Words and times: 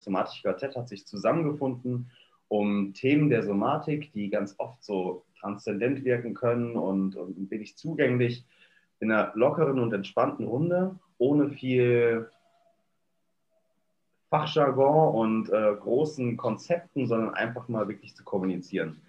somatische 0.00 0.42
Quartett 0.42 0.76
hat 0.76 0.88
sich 0.88 1.06
zusammengefunden, 1.06 2.10
um 2.48 2.92
Themen 2.94 3.30
der 3.30 3.42
Somatik, 3.42 4.12
die 4.12 4.28
ganz 4.28 4.54
oft 4.58 4.82
so 4.82 5.24
transzendent 5.38 6.04
wirken 6.04 6.34
können 6.34 6.76
und, 6.76 7.16
und 7.16 7.38
ein 7.38 7.50
wenig 7.50 7.76
zugänglich, 7.76 8.44
in 8.98 9.10
einer 9.10 9.32
lockeren 9.34 9.78
und 9.78 9.92
entspannten 9.92 10.46
Runde, 10.46 10.98
ohne 11.18 11.50
viel 11.50 12.30
Fachjargon 14.28 15.14
und 15.14 15.50
äh, 15.50 15.74
großen 15.74 16.36
Konzepten, 16.36 17.06
sondern 17.06 17.34
einfach 17.34 17.68
mal 17.68 17.88
wirklich 17.88 18.14
zu 18.14 18.24
kommunizieren. 18.24 19.00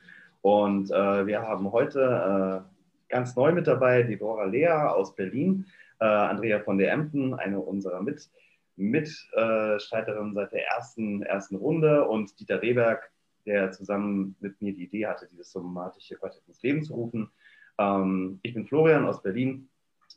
Und 0.41 0.89
äh, 0.91 1.27
wir 1.27 1.41
haben 1.41 1.71
heute 1.71 2.65
äh, 2.65 3.11
ganz 3.11 3.35
neu 3.35 3.51
mit 3.51 3.67
dabei 3.67 4.03
Deborah 4.03 4.45
Lea 4.45 4.67
aus 4.67 5.15
Berlin, 5.15 5.65
äh, 5.99 6.05
Andrea 6.05 6.59
von 6.59 6.77
der 6.77 6.91
Emden, 6.91 7.35
eine 7.35 7.59
unserer 7.59 8.01
Mit 8.01 8.29
Mitstreiterinnen 8.75 10.33
seit 10.33 10.51
der 10.51 10.67
ersten, 10.67 11.23
ersten 11.23 11.55
Runde 11.55 12.07
und 12.07 12.39
Dieter 12.39 12.61
Rehberg, 12.61 13.11
der 13.45 13.71
zusammen 13.71 14.35
mit 14.39 14.61
mir 14.61 14.73
die 14.73 14.83
Idee 14.83 15.07
hatte, 15.07 15.27
dieses 15.31 15.51
somatische 15.51 16.15
Quartett 16.15 16.47
ins 16.47 16.61
Leben 16.61 16.83
zu 16.83 16.93
rufen. 16.93 17.31
Ähm, 17.77 18.39
ich 18.43 18.53
bin 18.53 18.65
Florian 18.65 19.05
aus 19.05 19.21
Berlin, 19.21 19.69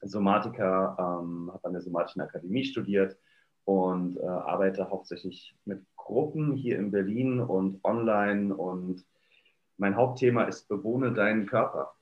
Somatiker, 0.03 0.97
ähm, 0.99 1.51
habe 1.53 1.65
an 1.65 1.73
der 1.73 1.83
Somatischen 1.83 2.23
Akademie 2.23 2.65
studiert 2.65 3.17
und 3.65 4.19
äh, 4.19 4.27
arbeite 4.27 4.91
hauptsächlich 4.91 5.55
mit 5.65 5.83
Gruppen 5.97 6.53
hier 6.53 6.79
in 6.79 6.91
Berlin 6.91 7.41
und 7.41 7.83
online 7.85 8.55
und 8.55 9.05
mein 9.79 9.97
Hauptthema 9.97 10.45
ist 10.45 10.69
bewohne 10.69 11.13
deinen 11.13 11.47
Körper. 11.47 11.95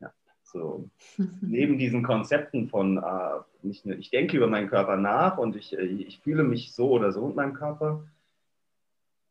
Ja, 0.00 0.12
so 0.42 0.88
neben 1.40 1.78
diesen 1.78 2.02
Konzepten 2.02 2.68
von 2.68 2.98
äh, 2.98 3.00
nicht 3.64 3.86
nur, 3.86 3.96
ich 3.96 4.10
denke 4.10 4.36
über 4.36 4.46
meinen 4.46 4.68
Körper 4.68 4.96
nach 4.96 5.38
und 5.38 5.56
ich, 5.56 5.76
äh, 5.76 5.82
ich 5.82 6.20
fühle 6.20 6.42
mich 6.42 6.72
so 6.72 6.90
oder 6.90 7.12
so 7.12 7.26
mit 7.26 7.36
meinem 7.36 7.54
Körper, 7.54 8.04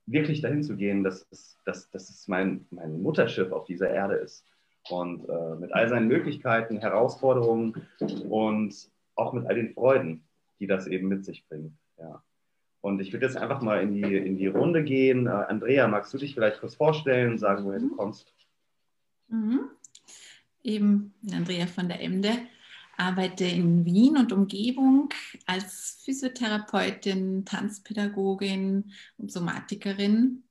wirklich 0.06 0.42
dahin 0.42 0.64
zu 0.64 0.76
gehen, 0.76 1.04
dass 1.04 1.28
es, 1.32 1.58
dass, 1.66 1.90
dass 1.92 2.10
es 2.10 2.28
mein, 2.28 2.66
mein 2.72 3.02
Mutterschiff 3.02 3.52
auf 3.52 3.66
dieser 3.66 3.90
Erde 3.90 4.16
ist. 4.16 4.46
Und 4.90 5.28
äh, 5.30 5.56
mit 5.60 5.74
all 5.74 5.88
seinen 5.90 6.08
Möglichkeiten, 6.08 6.80
Herausforderungen 6.80 7.86
und 8.30 8.90
auch 9.16 9.34
mit 9.34 9.46
all 9.46 9.56
den 9.56 9.74
Freuden, 9.74 10.24
die 10.60 10.68
das 10.68 10.88
eben 10.88 11.08
mit 11.08 11.26
sich 11.26 11.46
bringt. 11.48 11.74
Ja. 11.98 12.24
Und 12.82 13.02
ich 13.02 13.12
würde 13.12 13.26
jetzt 13.26 13.38
einfach 13.38 13.62
mal 13.62 13.82
in 13.82 13.94
die, 13.94 14.16
in 14.16 14.38
die 14.38 14.48
Runde 14.48 14.84
gehen. 14.84 15.28
Äh, 15.28 15.32
Andrea, 15.32 15.88
magst 15.88 16.14
du 16.14 16.18
dich 16.18 16.34
vielleicht 16.34 16.60
kurz 16.60 16.76
vorstellen 16.76 17.34
und 17.34 17.38
sagen, 17.38 17.66
woher 17.66 17.80
mhm. 17.80 17.90
du 17.90 17.96
kommst? 17.96 18.34
Mhm. 19.28 19.70
Eben 20.64 21.14
Andrea 21.32 21.68
von 21.68 21.88
der 21.88 22.02
Emde, 22.02 22.30
arbeite 23.00 23.46
in 23.46 23.86
Wien 23.86 24.18
und 24.18 24.32
Umgebung 24.32 25.10
als 25.46 26.02
Physiotherapeutin, 26.04 27.46
Tanzpädagogin 27.46 28.92
und 29.18 29.32
Somatikerin. 29.32 30.44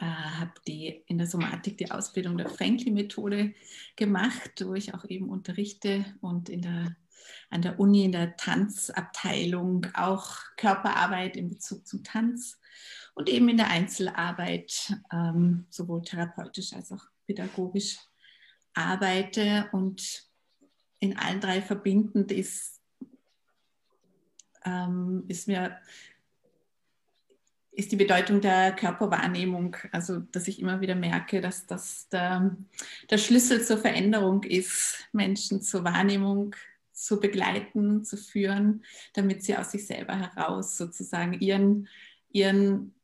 Äh, 0.00 0.04
habe 0.04 0.52
in 0.66 1.18
der 1.18 1.26
Somatik 1.26 1.78
die 1.78 1.90
Ausbildung 1.90 2.36
der 2.36 2.48
Frankly-Methode 2.48 3.54
gemacht, 3.96 4.64
wo 4.64 4.74
ich 4.74 4.92
auch 4.94 5.04
eben 5.04 5.28
unterrichte 5.28 6.04
und 6.20 6.48
in 6.48 6.62
der 6.62 6.96
an 7.50 7.62
der 7.62 7.78
Uni 7.80 8.04
in 8.04 8.12
der 8.12 8.36
Tanzabteilung 8.36 9.86
auch 9.94 10.36
Körperarbeit 10.56 11.36
in 11.36 11.50
Bezug 11.50 11.86
zum 11.86 12.04
Tanz 12.04 12.58
und 13.14 13.28
eben 13.28 13.48
in 13.48 13.56
der 13.56 13.70
Einzelarbeit 13.70 14.94
ähm, 15.12 15.66
sowohl 15.70 16.02
therapeutisch 16.02 16.72
als 16.72 16.92
auch 16.92 17.04
pädagogisch 17.26 17.98
arbeite 18.74 19.68
und 19.72 20.27
in 21.00 21.16
allen 21.16 21.40
drei 21.40 21.62
verbindend 21.62 22.32
ist, 22.32 22.80
ähm, 24.64 25.24
ist 25.28 25.48
mir 25.48 25.78
ist 27.78 27.92
die 27.92 27.96
Bedeutung 27.96 28.40
der 28.40 28.72
Körperwahrnehmung, 28.72 29.76
also 29.92 30.18
dass 30.18 30.48
ich 30.48 30.58
immer 30.60 30.80
wieder 30.80 30.96
merke, 30.96 31.40
dass 31.40 31.64
das 31.64 32.08
der, 32.08 32.56
der 33.08 33.18
Schlüssel 33.18 33.64
zur 33.64 33.78
Veränderung 33.78 34.42
ist, 34.42 35.08
Menschen 35.12 35.62
zur 35.62 35.84
Wahrnehmung 35.84 36.56
zu 36.92 37.20
begleiten, 37.20 38.04
zu 38.04 38.16
führen, 38.16 38.82
damit 39.14 39.44
sie 39.44 39.56
aus 39.56 39.70
sich 39.70 39.86
selber 39.86 40.18
heraus 40.18 40.76
sozusagen 40.76 41.34
ihren, 41.34 41.86
ihren, 42.32 42.96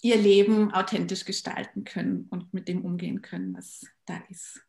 ihr 0.00 0.16
Leben 0.16 0.72
authentisch 0.72 1.26
gestalten 1.26 1.84
können 1.84 2.28
und 2.30 2.54
mit 2.54 2.68
dem 2.68 2.86
umgehen 2.86 3.20
können, 3.20 3.54
was 3.54 3.86
da 4.06 4.16
ist. 4.30 4.62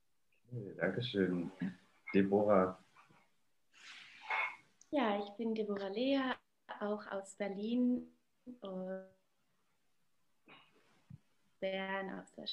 Okay, 0.00 0.41
Dankeschön. 0.52 1.50
Deborah. 2.12 2.78
Ja, 4.90 5.18
ich 5.18 5.30
bin 5.38 5.54
Deborah 5.54 5.88
Lea, 5.88 6.34
auch 6.80 7.06
aus 7.10 7.34
Berlin 7.36 8.06
und 8.60 9.06
Bern 11.58 12.20
aus 12.20 12.30
der 12.34 12.44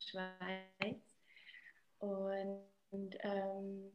Schweiz. 0.00 1.20
Und 2.00 2.64
ähm, 3.20 3.92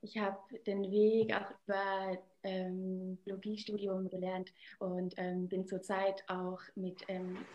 ich 0.00 0.18
habe 0.18 0.58
den 0.66 0.90
Weg 0.90 1.32
auch 1.36 1.52
über 1.64 2.18
ähm, 2.42 3.16
Biologiestudium 3.24 4.08
gelernt 4.08 4.52
und 4.80 5.14
ähm, 5.18 5.48
bin 5.48 5.68
zurzeit 5.68 6.24
auch 6.28 6.60
mit 6.74 7.04
ähm, 7.06 7.46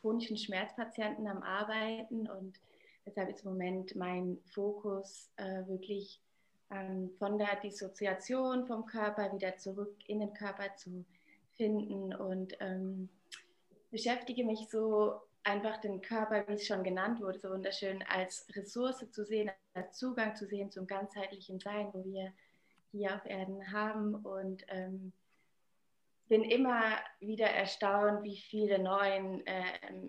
chronischen 0.00 0.38
Schmerzpatienten 0.38 1.26
am 1.26 1.42
Arbeiten 1.42 2.26
und 2.30 2.58
deshalb 3.06 3.30
ist 3.30 3.44
im 3.44 3.52
Moment 3.52 3.94
mein 3.96 4.38
Fokus 4.44 5.30
äh, 5.36 5.66
wirklich 5.66 6.20
ähm, 6.70 7.10
von 7.18 7.38
der 7.38 7.56
Dissoziation 7.62 8.66
vom 8.66 8.86
Körper 8.86 9.32
wieder 9.32 9.56
zurück 9.56 9.96
in 10.06 10.20
den 10.20 10.34
Körper 10.34 10.74
zu 10.76 11.04
finden 11.54 12.14
und 12.14 12.54
ähm, 12.60 13.08
beschäftige 13.90 14.44
mich 14.44 14.68
so 14.68 15.20
einfach 15.46 15.80
den 15.80 16.02
Körper, 16.02 16.46
wie 16.48 16.54
es 16.54 16.66
schon 16.66 16.82
genannt 16.82 17.20
wurde, 17.20 17.38
so 17.38 17.50
wunderschön 17.50 18.02
als 18.08 18.46
Ressource 18.54 19.08
zu 19.10 19.24
sehen, 19.24 19.50
als 19.74 19.96
Zugang 19.96 20.34
zu 20.34 20.46
sehen 20.46 20.70
zum 20.70 20.86
ganzheitlichen 20.86 21.60
Sein, 21.60 21.88
wo 21.92 22.04
wir 22.04 22.32
hier 22.90 23.14
auf 23.14 23.24
Erden 23.24 23.72
haben. 23.72 24.16
Und 24.16 24.64
ähm, 24.68 25.12
bin 26.28 26.42
immer 26.42 26.82
wieder 27.20 27.46
erstaunt, 27.46 28.24
wie 28.24 28.36
viele 28.36 28.78
neue 28.78 29.44
äh, 29.46 29.62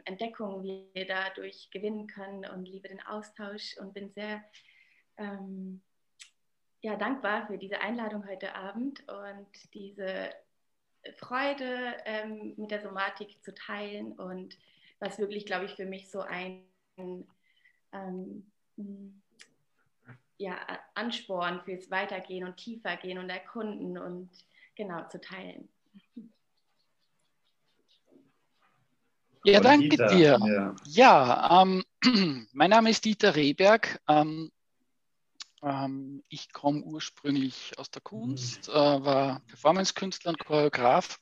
Entdeckungen 0.06 0.64
wir 0.64 1.06
dadurch 1.06 1.70
gewinnen 1.72 2.08
können 2.08 2.46
und 2.46 2.66
liebe 2.66 2.88
den 2.88 3.02
Austausch 3.02 3.78
und 3.78 3.94
bin 3.94 4.12
sehr 4.12 4.44
ähm, 5.18 5.82
ja, 6.82 6.96
dankbar 6.96 7.48
für 7.48 7.58
diese 7.58 7.82
Einladung 7.82 8.28
heute 8.28 8.56
Abend 8.56 9.04
und 9.08 9.74
diese 9.74 10.30
Freude 11.18 11.98
ähm, 12.06 12.54
mit 12.58 12.72
der 12.72 12.82
Somatik 12.82 13.44
zu 13.44 13.54
teilen 13.54 14.14
und 14.14 14.58
was 15.00 15.20
wirklich, 15.20 15.46
glaube 15.46 15.66
ich, 15.66 15.76
für 15.76 15.86
mich 15.86 16.10
so 16.10 16.22
ein 16.22 16.64
ähm, 17.94 18.52
ja, 20.38 20.58
Ansporn 20.96 21.62
fürs 21.62 21.90
Weitergehen 21.92 22.46
und 22.46 22.58
Tiefergehen 22.58 23.18
und 23.20 23.30
Erkunden 23.30 23.98
und 23.98 24.30
genau 24.76 25.08
zu 25.08 25.20
teilen. 25.20 25.70
Ja, 29.44 29.60
danke 29.60 29.90
Dieter. 29.90 30.08
dir. 30.08 30.40
Ja, 30.46 30.76
ja 30.86 31.62
ähm, 31.62 31.84
mein 32.54 32.70
Name 32.70 32.90
ist 32.90 33.06
Dieter 33.06 33.36
Rehberg. 33.36 34.00
Ähm, 34.08 34.52
ähm, 35.64 36.24
ich 36.30 36.52
komme 36.54 36.82
ursprünglich 36.82 37.74
aus 37.78 37.90
der 37.90 38.02
Kunst, 38.02 38.68
mhm. 38.68 38.74
äh, 38.74 39.06
war 39.06 39.42
Performance-Künstler 39.48 40.32
und 40.32 40.40
Choreograf 40.40 41.20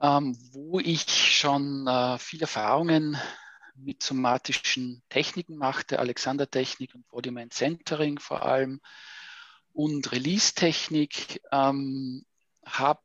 ähm, 0.00 0.36
wo 0.52 0.78
ich 0.80 1.08
schon 1.08 1.86
äh, 1.86 2.18
viele 2.18 2.42
Erfahrungen 2.42 3.16
mit 3.74 4.02
somatischen 4.02 5.02
Techniken 5.08 5.56
machte, 5.56 5.98
Alexander-Technik 5.98 6.94
und 6.94 7.08
Body 7.08 7.30
Mind 7.30 7.52
Centering 7.52 8.18
vor 8.18 8.42
allem 8.42 8.80
und 9.72 10.10
Release-Technik. 10.10 11.40
Ähm, 11.52 12.24
habe 12.64 13.02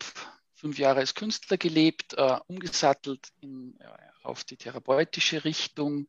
fünf 0.63 0.79
Jahre 0.79 1.01
als 1.01 1.13
Künstler 1.13 1.57
gelebt, 1.57 2.13
äh, 2.13 2.37
umgesattelt 2.47 3.27
in, 3.41 3.77
auf 4.23 4.45
die 4.45 4.55
therapeutische 4.55 5.43
Richtung, 5.43 6.07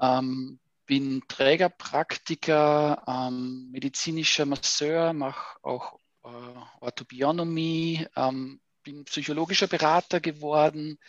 ähm, 0.00 0.60
bin 0.86 1.24
Trägerpraktiker, 1.26 3.02
ähm, 3.08 3.68
medizinischer 3.72 4.46
Masseur, 4.46 5.12
mache 5.12 5.58
auch 5.62 5.98
äh, 6.22 6.28
Orthobionomie, 6.78 8.06
ähm, 8.14 8.60
bin 8.84 9.04
psychologischer 9.06 9.66
Berater 9.66 10.20
geworden. 10.20 11.00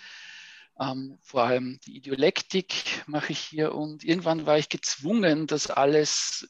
Ähm, 0.80 1.19
vor 1.22 1.44
allem 1.44 1.80
die 1.86 1.98
Ideolektik 1.98 3.04
mache 3.06 3.31
ich 3.31 3.40
hier 3.40 3.75
und 3.75 4.04
irgendwann 4.04 4.48
war 4.48 4.57
ich 4.57 4.69
gezwungen, 4.69 5.46
das 5.46 5.69
alles 5.69 6.50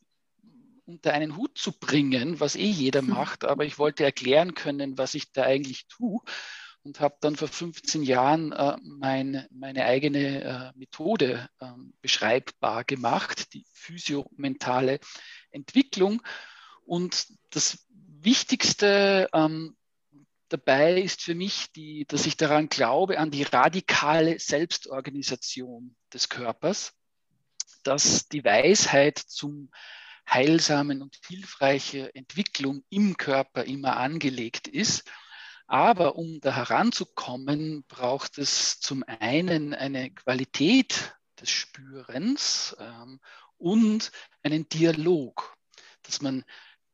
unter 0.90 1.14
einen 1.14 1.38
Hut 1.38 1.58
zu 1.58 1.72
bringen, 1.72 2.40
was 2.40 2.56
eh 2.56 2.70
jeder 2.70 3.02
hm. 3.02 3.10
macht, 3.10 3.46
aber 3.46 3.64
ich 3.64 3.78
wollte 3.78 4.04
erklären 4.04 4.56
können, 4.56 4.98
was 4.98 5.14
ich 5.14 5.32
da 5.32 5.44
eigentlich 5.44 5.88
tue 5.88 6.20
und 6.84 7.00
habe 7.00 7.18
dann 7.22 7.36
vor 7.36 7.48
15 7.48 8.04
Jahren 8.04 8.52
äh, 8.52 8.78
mein, 8.82 9.46
meine 9.52 9.86
eigene 9.86 10.44
äh, 10.44 10.78
Methode 10.78 11.50
äh, 11.60 11.68
beschreibbar 12.02 12.84
gemacht, 12.84 13.54
die 13.54 13.66
physiomentale 13.74 15.00
Entwicklung. 15.52 16.22
Und 16.86 17.28
das 17.52 17.86
Wichtigste 17.92 19.30
ähm, 19.34 19.76
dabei 20.48 21.02
ist 21.02 21.22
für 21.22 21.36
mich, 21.36 21.72
die, 21.74 22.06
dass 22.08 22.26
ich 22.26 22.38
daran 22.38 22.70
glaube, 22.70 23.20
an 23.20 23.30
die 23.30 23.44
radikale 23.44 24.40
Selbstorganisation 24.40 25.96
des 26.14 26.30
Körpers, 26.30 26.94
dass 27.84 28.28
die 28.30 28.44
Weisheit 28.44 29.20
zum 29.20 29.70
heilsamen 30.30 31.02
und 31.02 31.18
hilfreiche 31.26 32.14
Entwicklung 32.16 32.84
im 32.90 33.18
Körper 33.18 33.64
immer 33.64 33.98
angelegt 33.98 34.68
ist. 34.68 35.10
Aber 35.68 36.16
um 36.16 36.40
da 36.42 36.56
heranzukommen, 36.56 37.84
braucht 37.88 38.38
es 38.38 38.80
zum 38.80 39.04
einen 39.08 39.74
eine 39.74 40.12
Qualität 40.12 41.16
des 41.40 41.50
Spürens 41.52 42.76
ähm, 42.80 43.20
und 43.58 44.12
einen 44.44 44.68
Dialog, 44.70 45.56
dass 46.04 46.22
man 46.22 46.44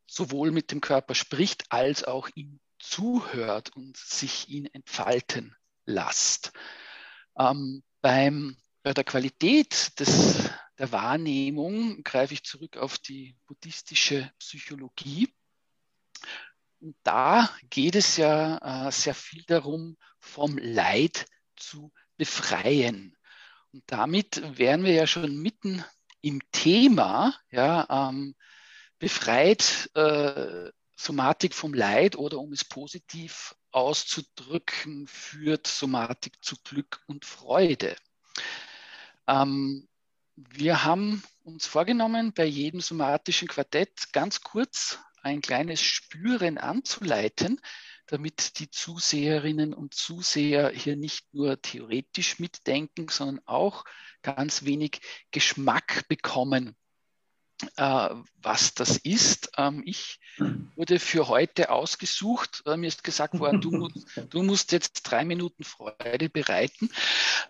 sowohl 0.07 0.51
mit 0.51 0.71
dem 0.71 0.81
Körper 0.81 1.15
spricht 1.15 1.71
als 1.71 2.03
auch 2.03 2.29
ihm 2.35 2.59
zuhört 2.79 3.75
und 3.75 3.97
sich 3.97 4.49
ihn 4.49 4.65
entfalten 4.65 5.55
lässt. 5.85 6.51
Ähm, 7.37 7.83
beim, 8.01 8.57
bei 8.83 8.93
der 8.93 9.03
Qualität 9.03 9.99
des, 9.99 10.49
der 10.77 10.92
Wahrnehmung 10.92 12.04
greife 12.04 12.33
ich 12.33 12.44
zurück 12.44 12.77
auf 12.77 12.98
die 12.98 13.36
buddhistische 13.45 14.31
Psychologie. 14.39 15.33
Und 16.81 16.95
da 17.04 17.50
geht 17.69 17.95
es 17.95 18.18
ja 18.18 18.88
äh, 18.88 18.92
sehr 18.92 19.16
viel 19.16 19.44
darum, 19.44 19.98
vom 20.19 20.57
Leid 20.57 21.25
zu 21.56 21.92
befreien. 22.18 23.16
Und 23.72 23.83
damit 23.88 24.42
wären 24.57 24.83
wir 24.83 24.94
ja 24.94 25.07
schon 25.07 25.38
mitten 25.42 25.83
im 26.22 26.42
Thema, 26.51 27.36
ja, 27.51 28.10
ähm, 28.10 28.36
befreit 29.00 29.89
äh, 29.95 30.71
Somatik 30.95 31.54
vom 31.54 31.74
Leid 31.74 32.16
oder 32.16 32.39
um 32.39 32.54
es 32.54 32.63
positiv 32.63 33.56
auszudrücken, 33.71 35.07
führt 35.07 35.68
Somatik 35.68 36.44
zu 36.44 36.56
Glück 36.63 37.01
und 37.07 37.25
Freude. 37.25 37.95
Ähm, 39.28 39.88
wir 40.35 40.83
haben 40.83 41.23
uns 41.43 41.65
vorgenommen, 41.65 42.33
bei 42.33 42.45
jedem 42.45 42.81
somatischen 42.81 43.47
Quartett 43.47 44.11
ganz 44.11 44.41
kurz 44.41 44.99
ein 45.21 45.41
kleines 45.41 45.81
Spüren 45.81 46.57
anzuleiten, 46.57 47.59
damit 48.07 48.59
die 48.59 48.69
Zuseherinnen 48.69 49.73
und 49.73 49.93
Zuseher 49.93 50.69
hier 50.69 50.95
nicht 50.95 51.33
nur 51.33 51.61
theoretisch 51.61 52.39
mitdenken, 52.39 53.07
sondern 53.09 53.41
auch 53.45 53.85
ganz 54.21 54.65
wenig 54.65 55.01
Geschmack 55.31 56.07
bekommen 56.07 56.75
äh, 57.77 58.09
was 58.41 58.73
das 58.73 58.97
ist. 58.97 59.51
Ähm, 59.57 59.81
ich 59.85 60.19
wurde 60.75 60.99
für 60.99 61.27
heute 61.27 61.69
ausgesucht. 61.69 62.63
Äh, 62.65 62.77
mir 62.77 62.87
ist 62.87 63.03
gesagt 63.03 63.39
worden, 63.39 63.61
du, 63.61 63.89
du 64.29 64.43
musst 64.43 64.71
jetzt 64.71 65.03
drei 65.03 65.25
Minuten 65.25 65.63
Freude 65.63 66.29
bereiten. 66.29 66.89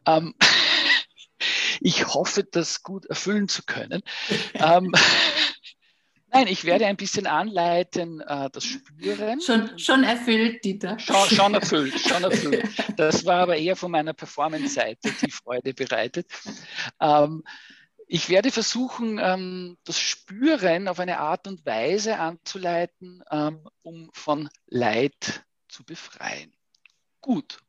Ähm, 0.05 0.35
ich 1.81 2.07
hoffe, 2.07 2.43
das 2.43 2.83
gut 2.83 3.05
erfüllen 3.05 3.47
zu 3.47 3.63
können. 3.63 4.01
Ähm, 4.53 4.91
Nein, 6.35 6.47
ich 6.47 6.65
werde 6.65 6.85
ein 6.85 6.97
bisschen 6.97 7.27
anleiten, 7.27 8.19
äh, 8.19 8.49
das 8.51 8.65
Spüren. 8.65 9.39
Schon, 9.39 9.79
schon 9.79 10.03
erfüllt, 10.03 10.65
Dieter. 10.65 10.99
Schon, 10.99 11.29
schon 11.29 11.53
erfüllt, 11.53 11.97
schon 11.97 12.25
erfüllt. 12.25 12.67
Das 12.97 13.23
war 13.23 13.43
aber 13.43 13.55
eher 13.55 13.77
von 13.77 13.89
meiner 13.89 14.11
Performance-Seite 14.11 15.13
die 15.21 15.31
Freude 15.31 15.73
bereitet. 15.73 16.29
Ähm, 16.99 17.41
ich 18.07 18.27
werde 18.27 18.51
versuchen, 18.51 19.17
ähm, 19.17 19.77
das 19.85 19.97
Spüren 19.97 20.89
auf 20.89 20.99
eine 20.99 21.19
Art 21.19 21.47
und 21.47 21.65
Weise 21.65 22.19
anzuleiten, 22.19 23.23
ähm, 23.31 23.65
um 23.81 24.09
von 24.11 24.49
Leid 24.67 25.45
zu 25.69 25.85
befreien. 25.85 26.53
Gut, 27.21 27.59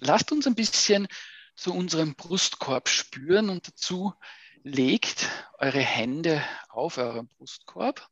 lasst 0.00 0.32
uns 0.32 0.46
ein 0.46 0.54
bisschen 0.54 1.08
zu 1.56 1.74
unserem 1.74 2.14
Brustkorb 2.14 2.88
spüren 2.88 3.48
und 3.48 3.66
dazu 3.66 4.14
legt 4.62 5.28
eure 5.58 5.80
Hände 5.80 6.44
auf 6.68 6.98
euren 6.98 7.28
Brustkorb 7.28 8.08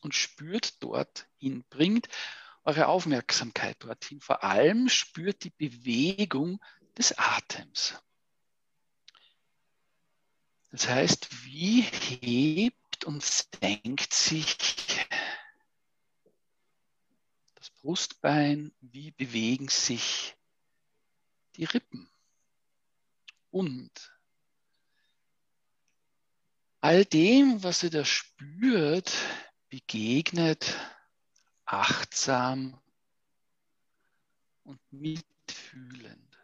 und 0.00 0.14
spürt 0.14 0.82
dorthin, 0.82 1.64
bringt 1.70 2.08
eure 2.62 2.86
Aufmerksamkeit 2.86 3.82
dorthin. 3.82 4.20
Vor 4.20 4.44
allem 4.44 4.88
spürt 4.88 5.44
die 5.44 5.50
Bewegung 5.50 6.60
des 6.96 7.16
Atems. 7.18 7.94
Das 10.70 10.88
heißt, 10.88 11.44
wie 11.44 11.82
hebt 11.82 13.04
und 13.04 13.22
senkt 13.22 14.12
sich 14.12 14.56
das 17.54 17.70
Brustbein, 17.70 18.72
wie 18.80 19.10
bewegen 19.12 19.68
sich 19.68 20.36
die 21.56 21.64
Rippen. 21.64 22.10
Und 23.54 24.12
all 26.80 27.04
dem, 27.04 27.62
was 27.62 27.84
ihr 27.84 27.90
da 27.90 28.04
spürt, 28.04 29.12
begegnet 29.68 30.74
achtsam 31.64 32.76
und 34.64 34.80
mitfühlend. 34.90 36.36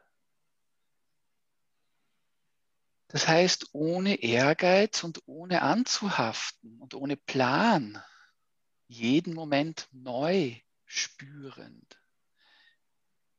Das 3.08 3.26
heißt, 3.26 3.70
ohne 3.72 4.22
Ehrgeiz 4.22 5.02
und 5.02 5.20
ohne 5.26 5.62
anzuhaften 5.62 6.80
und 6.80 6.94
ohne 6.94 7.16
Plan, 7.16 8.00
jeden 8.86 9.34
Moment 9.34 9.88
neu 9.90 10.54
spürend. 10.84 12.00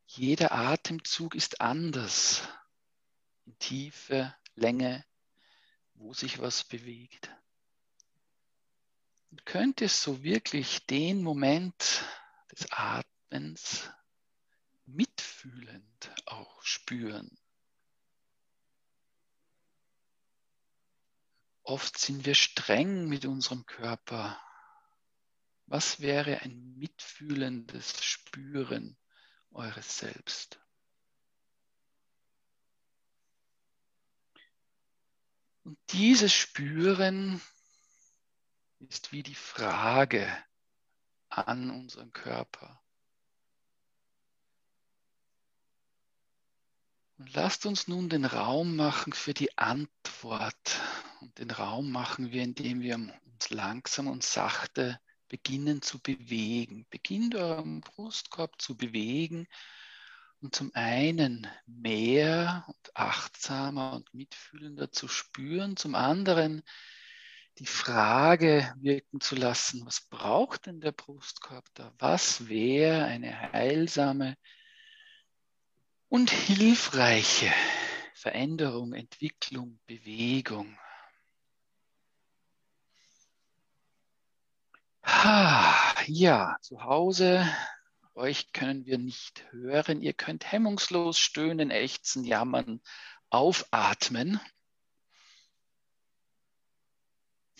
Jeder 0.08 0.52
Atemzug 0.52 1.36
ist 1.36 1.62
anders. 1.62 2.44
In 3.46 3.58
Tiefe, 3.60 4.36
Länge, 4.56 5.06
wo 5.96 6.14
sich 6.14 6.40
was 6.40 6.64
bewegt. 6.64 7.30
Und 9.32 9.46
könnt 9.46 9.82
ihr 9.82 9.90
so 9.90 10.24
wirklich 10.24 10.86
den 10.88 11.24
Moment 11.24 12.04
des 12.52 12.70
Atmens 12.72 13.90
mitfühlend 14.86 16.14
auch 16.26 16.62
spüren. 16.64 17.38
Oft 21.64 21.98
sind 21.98 22.26
wir 22.26 22.36
streng 22.36 23.08
mit 23.08 23.26
unserem 23.26 23.66
Körper. 23.66 24.42
Was 25.68 26.02
wäre 26.02 26.42
ein 26.42 26.76
mitfühlendes 26.78 28.04
Spüren 28.04 28.98
eures 29.52 29.98
Selbst? 30.00 30.61
Und 35.63 35.77
dieses 35.89 36.34
Spüren 36.34 37.41
ist 38.80 39.12
wie 39.12 39.24
die 39.24 39.36
Frage 39.36 40.27
an 41.30 41.70
unseren 41.70 42.12
Körper. 42.12 42.82
Und 47.18 47.34
lasst 47.34 47.68
uns 47.68 47.88
nun 47.88 48.10
den 48.10 48.25
Raum 48.25 48.75
machen 48.75 49.13
für 49.13 49.36
die 49.36 49.56
Antwort 49.58 50.82
und 51.20 51.38
den 51.38 51.51
Raum 51.51 51.91
machen 51.91 52.32
wir, 52.32 52.41
indem 52.41 52.82
wir 52.82 52.96
uns 52.96 53.50
langsam 53.51 54.08
und 54.08 54.24
sachte 54.24 55.00
beginnen 55.27 55.84
zu 55.84 56.00
bewegen. 56.00 56.88
Beginnt 56.89 57.36
euren 57.36 57.82
Brustkorb 57.82 58.60
zu 58.60 58.75
bewegen 58.75 59.48
und 60.41 60.55
zum 60.55 60.71
einen 60.74 61.48
mehr 61.67 62.65
und 62.67 62.95
achtsamer 62.95 63.93
und 63.93 64.13
mitfühlender 64.13 64.91
zu 64.91 65.07
spüren, 65.07 65.77
zum 65.77 65.95
anderen 65.95 66.63
die 67.60 67.67
Frage 67.67 68.74
wirken 68.79 69.21
zu 69.21 69.36
lassen, 69.36 69.86
was 69.86 70.01
braucht 70.01 70.65
denn 70.65 70.81
der 70.81 70.93
Brustkorb 70.93 71.65
da? 71.75 71.93
Was 72.00 72.48
wäre 72.48 73.05
eine 73.05 73.53
heilsame 73.53 74.36
und 76.10 76.31
hilfreiche 76.31 77.51
Veränderung, 78.15 78.93
Entwicklung, 78.93 79.79
Bewegung? 79.86 80.77
Ja, 86.07 86.57
zu 86.62 86.83
Hause, 86.83 87.48
euch 88.15 88.51
können 88.53 88.86
wir 88.86 88.98
nicht 88.98 89.46
hören. 89.51 90.01
Ihr 90.01 90.13
könnt 90.13 90.51
hemmungslos 90.51 91.18
stöhnen, 91.18 91.72
ächzen, 91.72 92.24
jammern, 92.24 92.82
aufatmen. 93.30 94.39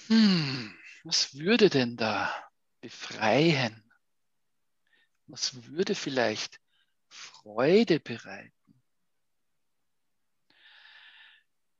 Hm, 0.08 0.76
was 1.04 1.36
würde 1.36 1.70
denn 1.70 1.96
da 1.98 2.34
befreien? 2.82 3.84
Was 5.28 5.68
würde 5.68 5.96
vielleicht 5.96 6.60
Freude 7.08 8.00
bereiten? 8.00 8.82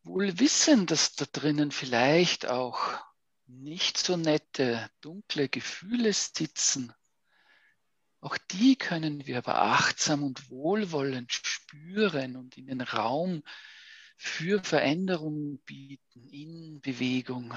Wohl 0.04 0.40
wissen, 0.40 0.88
dass 0.88 1.16
da 1.16 1.26
drinnen 1.26 1.72
vielleicht 1.72 2.48
auch 2.48 3.00
nicht 3.46 3.98
so 3.98 4.18
nette, 4.18 4.90
dunkle 5.02 5.50
Gefühle 5.50 6.14
sitzen, 6.14 6.94
Auch 8.22 8.38
die 8.52 8.76
können 8.76 9.26
wir 9.26 9.40
aber 9.40 9.62
achtsam 9.62 10.24
und 10.24 10.50
wohlwollend 10.52 11.34
spüren 11.34 12.36
und 12.36 12.56
in 12.56 12.68
den 12.68 12.82
Raum 12.82 13.42
für 14.16 14.64
Veränderungen 14.64 15.58
bieten 15.66 16.30
in 16.30 16.80
Bewegung. 16.82 17.52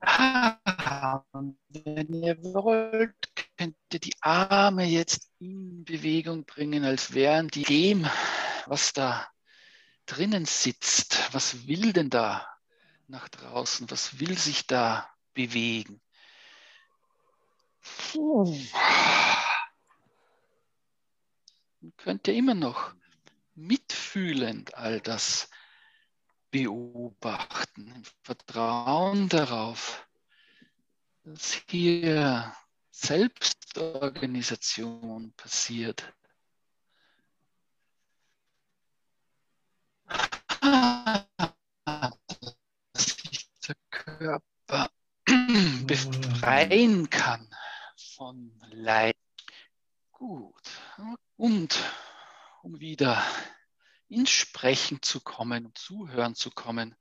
Ah, 0.00 1.22
wenn 1.68 2.12
ihr 2.12 2.42
wollt, 2.42 3.14
könnt 3.56 3.76
ihr 3.92 4.00
die 4.00 4.14
Arme 4.20 4.84
jetzt 4.84 5.30
in 5.38 5.84
Bewegung 5.84 6.44
bringen, 6.44 6.84
als 6.84 7.14
wären 7.14 7.46
die 7.48 7.62
dem, 7.62 8.04
was 8.66 8.92
da 8.92 9.28
drinnen 10.06 10.44
sitzt. 10.44 11.28
Was 11.32 11.66
will 11.66 11.92
denn 11.92 12.10
da 12.10 12.46
nach 13.08 13.28
draußen? 13.28 13.90
Was 13.90 14.20
will 14.20 14.38
sich 14.38 14.66
da 14.66 15.08
bewegen? 15.34 16.00
Und 18.14 18.70
könnt 21.96 22.28
ihr 22.28 22.34
immer 22.34 22.54
noch 22.54 22.94
mitfühlend 23.54 24.74
all 24.74 25.00
das 25.00 25.48
beobachten, 26.50 27.92
im 27.94 28.04
Vertrauen 28.22 29.28
darauf, 29.28 30.06
dass 31.24 31.62
hier 31.68 32.54
Selbstorganisation 32.90 35.32
passiert. 35.32 36.14
Körper 44.22 44.88
befreien 45.86 47.10
kann 47.10 47.48
von 48.14 48.52
Leid. 48.70 49.16
Gut. 50.12 50.62
Und 51.36 51.82
um 52.62 52.78
wieder 52.78 53.20
ins 54.08 54.30
Sprechen 54.30 55.02
zu 55.02 55.20
kommen 55.20 55.66
und 55.66 55.76
zuhören 55.76 56.36
zu 56.36 56.52
kommen, 56.52 56.94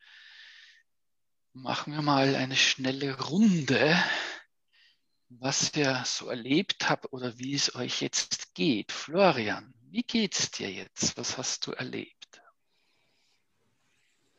machen 1.54 1.94
wir 1.94 2.02
mal 2.02 2.36
eine 2.36 2.56
schnelle 2.56 3.20
Runde, 3.20 4.04
was 5.30 5.76
ihr 5.76 6.02
so 6.06 6.28
erlebt 6.28 6.90
habt 6.90 7.14
oder 7.14 7.38
wie 7.38 7.54
es 7.54 7.76
euch 7.76 8.02
jetzt 8.02 8.56
geht. 8.56 8.92
Florian, 8.92 9.76
wie 9.92 10.02
geht's 10.02 10.50
dir 10.50 10.72
jetzt? 10.72 11.18
Was 11.18 11.38
hast 11.38 11.68
du 11.68 11.74
erlebt? 11.74 12.42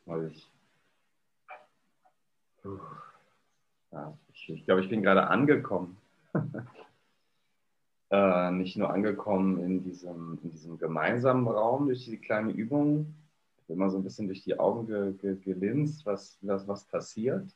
Ich, 0.05 0.53
ja, 3.91 4.17
ich, 4.33 4.49
ich 4.49 4.65
glaube, 4.65 4.81
ich 4.81 4.89
bin 4.89 5.01
gerade 5.01 5.27
angekommen. 5.27 5.97
äh, 8.09 8.51
nicht 8.51 8.77
nur 8.77 8.91
angekommen 8.91 9.59
in 9.59 9.83
diesem, 9.83 10.39
in 10.43 10.51
diesem 10.51 10.77
gemeinsamen 10.77 11.47
Raum 11.47 11.87
durch 11.87 12.05
die 12.05 12.17
kleine 12.17 12.51
Übung, 12.51 13.15
immer 13.67 13.89
so 13.89 13.97
ein 13.97 14.03
bisschen 14.03 14.27
durch 14.27 14.43
die 14.43 14.59
Augen 14.59 14.85
ge, 14.87 15.13
ge, 15.13 15.35
gelinst, 15.35 16.05
was, 16.05 16.37
was, 16.41 16.67
was 16.67 16.85
passiert, 16.85 17.49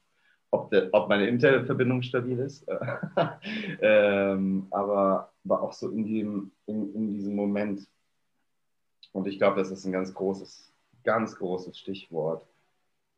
ob, 0.51 0.71
de, 0.71 0.89
ob 0.93 1.09
meine 1.09 1.27
Internetverbindung 1.27 2.01
stabil 2.01 2.39
ist, 2.39 2.65
ähm, 3.81 4.67
aber, 4.71 5.31
aber 5.45 5.61
auch 5.61 5.73
so 5.73 5.89
in, 5.89 6.05
dem, 6.05 6.51
in, 6.65 6.93
in 6.95 7.13
diesem 7.13 7.35
Moment. 7.35 7.87
Und 9.11 9.27
ich 9.27 9.37
glaube, 9.37 9.57
das 9.57 9.71
ist 9.71 9.85
ein 9.85 9.91
ganz 9.91 10.13
großes, 10.13 10.73
ganz 11.03 11.35
großes 11.35 11.77
Stichwort. 11.77 12.47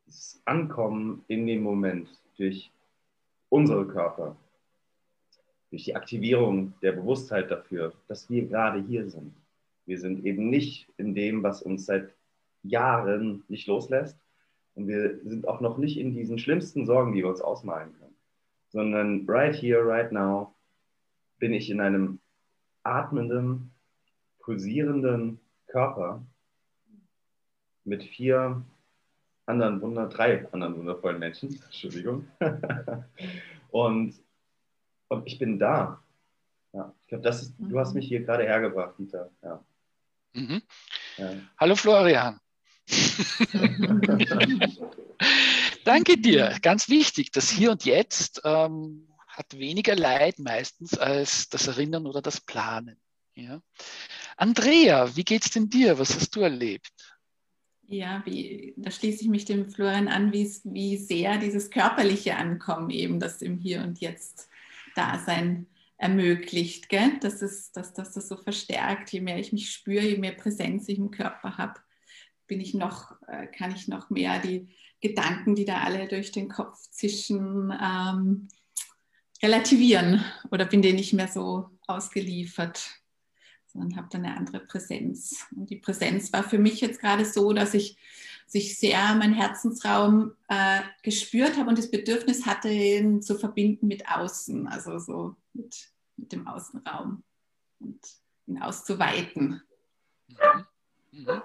Das 0.09 0.41
Ankommen 0.45 1.23
in 1.27 1.45
dem 1.45 1.61
Moment 1.61 2.09
durch 2.35 2.71
unsere 3.49 3.85
Körper, 3.85 4.35
durch 5.69 5.83
die 5.83 5.95
Aktivierung 5.95 6.73
der 6.81 6.93
Bewusstheit 6.93 7.51
dafür, 7.51 7.93
dass 8.07 8.27
wir 8.27 8.47
gerade 8.47 8.81
hier 8.81 9.07
sind. 9.07 9.35
Wir 9.85 9.99
sind 9.99 10.25
eben 10.25 10.49
nicht 10.49 10.87
in 10.97 11.13
dem, 11.13 11.43
was 11.43 11.61
uns 11.61 11.85
seit 11.85 12.11
Jahren 12.63 13.43
nicht 13.49 13.67
loslässt. 13.67 14.17
Und 14.73 14.87
wir 14.87 15.19
sind 15.25 15.47
auch 15.47 15.61
noch 15.61 15.77
nicht 15.77 15.99
in 15.99 16.15
diesen 16.15 16.39
schlimmsten 16.39 16.87
Sorgen, 16.87 17.13
die 17.13 17.19
wir 17.19 17.29
uns 17.29 17.41
ausmalen 17.41 17.93
können. 17.99 18.15
Sondern 18.69 19.29
right 19.29 19.55
here, 19.55 19.85
right 19.85 20.11
now 20.11 20.55
bin 21.37 21.53
ich 21.53 21.69
in 21.69 21.81
einem 21.81 22.19
atmenden, 22.81 23.69
pulsierenden 24.39 25.39
Körper 25.67 26.23
mit 27.83 28.03
vier 28.03 28.63
anderen 29.49 29.81
Wunder, 29.81 30.07
drei 30.07 30.47
anderen 30.51 30.77
wundervollen 30.77 31.19
Menschen, 31.19 31.49
Entschuldigung. 31.65 32.27
und 33.71 34.15
und 35.09 35.25
ich 35.27 35.39
bin 35.39 35.59
da. 35.59 36.01
Ja, 36.71 36.93
ich 37.01 37.07
glaube, 37.07 37.23
das 37.23 37.41
ist, 37.41 37.55
du 37.57 37.79
hast 37.79 37.95
mich 37.95 38.07
hier 38.07 38.21
gerade 38.21 38.43
hergebracht, 38.43 38.93
Dieter. 38.99 39.31
Ja. 39.41 39.63
Mhm. 40.33 40.61
Ja. 41.17 41.31
Hallo 41.57 41.75
Florian. 41.75 42.39
Danke 45.83 46.17
dir. 46.17 46.55
Ganz 46.61 46.87
wichtig, 46.89 47.31
das 47.31 47.49
Hier 47.49 47.71
und 47.71 47.85
Jetzt 47.85 48.41
ähm, 48.45 49.07
hat 49.27 49.57
weniger 49.57 49.95
Leid 49.95 50.37
meistens 50.37 50.95
als 50.97 51.49
das 51.49 51.65
Erinnern 51.67 52.05
oder 52.05 52.21
das 52.21 52.39
Planen. 52.39 52.99
Ja. 53.33 53.61
Andrea, 54.37 55.15
wie 55.15 55.23
geht's 55.23 55.49
denn 55.49 55.69
dir? 55.69 55.97
Was 55.97 56.15
hast 56.15 56.35
du 56.35 56.41
erlebt? 56.41 56.91
Ja, 57.91 58.21
wie, 58.25 58.73
da 58.77 58.91
schließe 58.91 59.23
ich 59.23 59.29
mich 59.29 59.45
dem 59.45 59.69
Florian 59.69 60.07
an, 60.07 60.31
wie, 60.31 60.47
wie 60.63 60.95
sehr 60.97 61.39
dieses 61.39 61.71
körperliche 61.71 62.35
Ankommen 62.35 62.91
eben, 62.91 63.19
das 63.19 63.41
im 63.41 63.57
Hier 63.57 63.81
und 63.81 63.99
Jetzt 63.99 64.47
Dasein 64.95 65.65
ermöglicht, 65.97 66.87
gell? 66.89 67.17
Dass, 67.19 67.41
es, 67.41 67.71
dass, 67.71 67.93
dass 67.93 68.13
das 68.13 68.27
so 68.27 68.37
verstärkt. 68.37 69.11
Je 69.11 69.21
mehr 69.21 69.39
ich 69.39 69.51
mich 69.53 69.71
spüre, 69.71 70.05
je 70.05 70.17
mehr 70.17 70.33
Präsenz 70.33 70.87
ich 70.87 70.99
im 70.99 71.09
Körper 71.09 71.57
habe, 71.57 71.79
bin 72.45 72.61
ich 72.61 72.75
noch, 72.75 73.15
äh, 73.27 73.47
kann 73.47 73.73
ich 73.73 73.87
noch 73.87 74.11
mehr 74.11 74.39
die 74.39 74.67
Gedanken, 75.01 75.55
die 75.55 75.65
da 75.65 75.81
alle 75.81 76.07
durch 76.07 76.31
den 76.31 76.47
Kopf 76.47 76.77
zischen, 76.91 77.73
ähm, 77.81 78.49
relativieren 79.41 80.23
oder 80.51 80.65
bin 80.65 80.81
denen 80.81 80.97
nicht 80.97 81.13
mehr 81.13 81.27
so 81.27 81.69
ausgeliefert, 81.87 83.01
sondern 83.71 83.95
habe 83.95 84.07
dann 84.11 84.25
eine 84.25 84.35
andere 84.35 84.59
Präsenz. 84.59 85.45
Und 85.55 85.69
die 85.69 85.77
Präsenz 85.77 86.33
war 86.33 86.43
für 86.43 86.57
mich 86.57 86.81
jetzt 86.81 86.99
gerade 86.99 87.25
so, 87.25 87.53
dass 87.53 87.73
ich 87.73 87.97
sich 88.47 88.79
sehr 88.79 89.13
mein 89.15 89.33
Herzensraum 89.33 90.33
äh, 90.47 90.81
gespürt 91.03 91.57
habe 91.57 91.69
und 91.69 91.77
das 91.77 91.91
Bedürfnis 91.91 92.47
hatte, 92.47 92.69
ihn 92.69 93.21
zu 93.21 93.37
verbinden 93.37 93.87
mit 93.87 94.09
außen, 94.09 94.67
also 94.67 94.97
so 94.97 95.35
mit, 95.53 95.91
mit 96.17 96.31
dem 96.31 96.47
Außenraum 96.47 97.23
und 97.79 97.99
ihn 98.47 98.59
auszuweiten. 98.59 99.61
Mhm. 100.27 100.65
Mhm. 101.11 101.41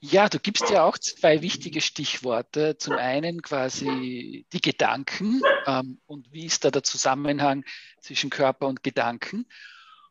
Ja, 0.00 0.28
du 0.28 0.38
gibst 0.38 0.70
ja 0.70 0.84
auch 0.84 0.98
zwei 0.98 1.42
wichtige 1.42 1.80
Stichworte. 1.80 2.76
Zum 2.78 2.94
einen 2.94 3.42
quasi 3.42 4.46
die 4.52 4.60
Gedanken 4.60 5.42
ähm, 5.66 6.00
und 6.06 6.32
wie 6.32 6.46
ist 6.46 6.64
da 6.64 6.70
der 6.70 6.82
Zusammenhang 6.82 7.64
zwischen 8.00 8.30
Körper 8.30 8.66
und 8.66 8.82
Gedanken. 8.82 9.46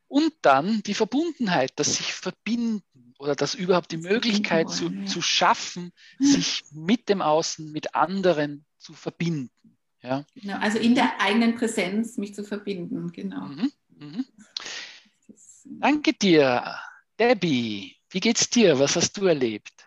Und 0.10 0.34
dann 0.42 0.82
die 0.84 0.96
Verbundenheit, 0.96 1.72
das 1.78 1.96
sich 1.96 2.14
verbinden 2.14 2.84
oder 3.20 3.36
das 3.36 3.54
überhaupt 3.54 3.92
die 3.92 3.98
Möglichkeit 3.98 4.70
zu, 4.70 5.06
zu 5.06 5.22
schaffen, 5.22 5.94
sich 6.20 6.64
mit 6.72 7.10
dem 7.10 7.22
Außen, 7.22 7.72
mit 7.72 7.94
anderen 7.94 8.66
zu 8.78 8.94
verbinden. 8.94 9.52
Ja? 10.02 10.26
Genau, 10.34 10.58
also 10.58 10.80
in 10.80 10.96
der 10.96 11.22
eigenen 11.22 11.56
Präsenz 11.56 12.18
mich 12.18 12.34
zu 12.34 12.44
verbinden, 12.44 13.12
genau. 13.12 13.46
Mhm, 13.46 13.72
mhm. 13.90 14.26
Danke 15.80 16.14
dir. 16.14 16.76
Debbie, 17.20 17.96
wie 18.10 18.20
geht's 18.20 18.50
dir? 18.50 18.80
Was 18.80 18.96
hast 18.96 19.16
du 19.18 19.26
erlebt? 19.26 19.86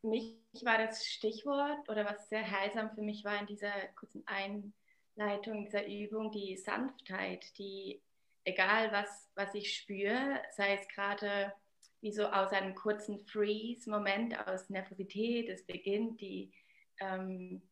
Für 0.00 0.08
mich 0.08 0.36
war 0.62 0.78
das 0.78 1.06
Stichwort 1.06 1.88
oder 1.88 2.04
was 2.04 2.28
sehr 2.28 2.48
heilsam 2.50 2.90
für 2.94 3.02
mich 3.02 3.24
war 3.24 3.40
in 3.40 3.46
dieser 3.46 3.72
kurzen 3.96 4.24
Einleitung 4.26 5.64
dieser 5.64 5.86
Übung 5.86 6.30
die 6.30 6.56
Sanftheit, 6.56 7.56
die 7.58 8.02
egal 8.44 8.92
was, 8.92 9.30
was 9.34 9.54
ich 9.54 9.74
spüre, 9.76 10.40
sei 10.52 10.74
es 10.74 10.88
gerade 10.88 11.52
wie 12.00 12.12
so 12.12 12.26
aus 12.26 12.52
einem 12.52 12.74
kurzen 12.74 13.18
Freeze-Moment, 13.18 14.38
aus 14.46 14.68
Nervosität, 14.68 15.48
es 15.48 15.64
beginnt 15.64 16.20
die, 16.20 16.52
ähm, 17.00 17.62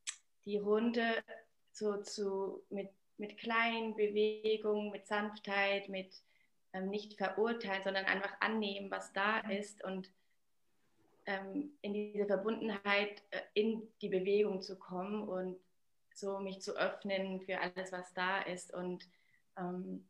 die 0.47 0.57
Runde 0.57 1.23
so 1.71 2.01
zu, 2.03 2.63
mit, 2.71 2.91
mit 3.19 3.37
kleinen 3.39 3.95
Bewegungen, 3.95 4.91
mit 4.91 5.07
Sanftheit, 5.07 5.89
mit 5.89 6.15
ähm, 6.73 6.89
nicht 6.89 7.19
verurteilen, 7.19 7.83
sondern 7.85 8.07
einfach 8.07 8.35
annehmen, 8.41 8.91
was 8.91 9.13
da 9.13 9.41
ist 9.41 9.85
und 9.85 10.11
ähm, 11.27 11.73
in 11.83 11.93
diese 11.93 12.27
Verbundenheit 12.27 13.23
äh, 13.31 13.41
in 13.55 13.87
die 14.01 14.09
Bewegung 14.09 14.63
zu 14.63 14.79
kommen 14.79 15.29
und 15.29 15.59
so 16.15 16.39
mich 16.41 16.61
zu 16.61 16.77
öffnen 16.77 17.41
für 17.43 17.61
alles, 17.61 17.93
was 17.93 18.13
da 18.15 18.41
ist 18.41 18.73
und 18.73 19.07
ähm, 19.59 20.09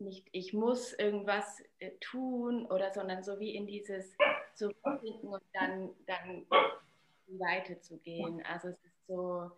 nicht, 0.00 0.26
ich 0.32 0.52
muss 0.52 0.92
irgendwas 0.92 1.62
äh, 1.78 1.90
tun 2.00 2.66
oder 2.66 2.92
sondern 2.92 3.22
so 3.22 3.38
wie 3.38 3.54
in 3.54 3.66
dieses 3.66 4.16
Zurückfinden 4.54 5.28
und 5.28 5.42
dann, 5.52 5.90
dann 6.06 6.46
weiterzugehen. 7.26 8.42
Also 8.44 8.68
es 8.68 8.84
ist 8.84 9.06
so 9.06 9.50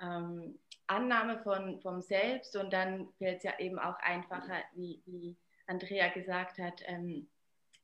ähm, 0.00 0.58
Annahme 0.86 1.38
von, 1.40 1.80
vom 1.80 2.00
Selbst 2.00 2.56
und 2.56 2.72
dann 2.72 3.08
fällt 3.18 3.38
es 3.38 3.44
ja 3.44 3.58
eben 3.58 3.78
auch 3.78 3.98
einfacher, 4.00 4.62
wie, 4.74 5.02
wie 5.06 5.36
Andrea 5.66 6.08
gesagt 6.08 6.58
hat, 6.58 6.82
ähm, 6.86 7.28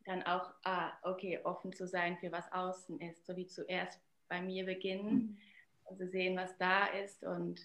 dann 0.06 0.22
auch, 0.22 0.52
ah, 0.64 0.92
okay, 1.02 1.40
offen 1.44 1.72
zu 1.72 1.86
sein 1.86 2.16
für 2.18 2.30
was 2.30 2.50
außen 2.52 3.00
ist, 3.00 3.26
so 3.26 3.36
wie 3.36 3.46
zuerst 3.46 4.00
bei 4.28 4.40
mir 4.40 4.64
beginnen 4.64 5.38
zu 5.96 6.08
sehen, 6.08 6.36
was 6.36 6.56
da 6.58 6.86
ist 6.86 7.24
und 7.24 7.60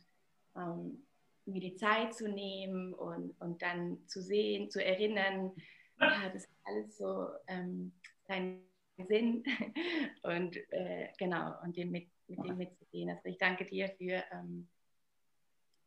ähm, 0.55 1.01
mir 1.49 1.61
die 1.61 1.75
Zeit 1.75 2.13
zu 2.13 2.27
nehmen 2.27 2.93
und, 2.93 3.39
und 3.39 3.61
dann 3.61 4.07
zu 4.07 4.21
sehen, 4.21 4.69
zu 4.69 4.83
erinnern, 4.83 5.51
ja, 5.99 6.29
das 6.29 6.43
ist 6.43 6.49
alles 6.63 6.97
so 6.97 7.27
ähm, 7.47 7.91
seinen 8.27 8.63
Sinn 9.07 9.43
und 10.23 10.55
äh, 10.71 11.09
genau, 11.17 11.53
und 11.63 11.75
den 11.75 11.91
mit, 11.91 12.09
mit 12.27 12.43
dem 12.43 12.57
mitzugehen. 12.57 13.09
Also 13.09 13.23
ich 13.25 13.37
danke 13.37 13.65
dir 13.65 13.89
für 13.97 14.23
ähm, 14.31 14.67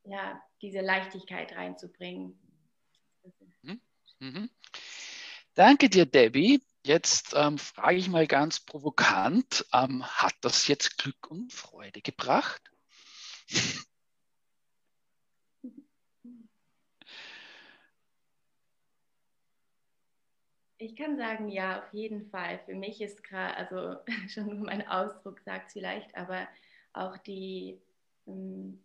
ja, 0.05 0.43
diese 0.61 0.81
Leichtigkeit 0.81 1.55
reinzubringen. 1.55 2.39
Mhm. 3.63 3.81
Mhm. 4.19 4.51
Danke 5.55 5.89
dir, 5.89 6.07
Debbie. 6.07 6.63
Jetzt 6.85 7.35
ähm, 7.37 7.59
frage 7.59 7.97
ich 7.97 8.09
mal 8.09 8.27
ganz 8.27 8.59
provokant, 8.59 9.65
ähm, 9.73 10.05
hat 10.05 10.35
das 10.41 10.67
jetzt 10.67 10.99
Glück 10.99 11.31
und 11.31 11.53
Freude 11.53 12.01
gebracht? 12.01 12.63
Ich 20.83 20.97
kann 20.97 21.17
sagen, 21.17 21.49
ja, 21.49 21.79
auf 21.79 21.93
jeden 21.93 22.29
Fall. 22.29 22.59
Für 22.67 22.75
mich 22.75 23.01
ist 23.01 23.23
gerade, 23.23 23.57
also 23.57 24.01
schon 24.29 24.63
mein 24.63 24.85
Ausdruck 24.89 25.39
sagt 25.41 25.69
es 25.69 25.75
vielleicht, 25.75 26.13
aber 26.17 26.49
auch 26.93 27.17
die 27.19 27.81
ähm, 28.27 28.83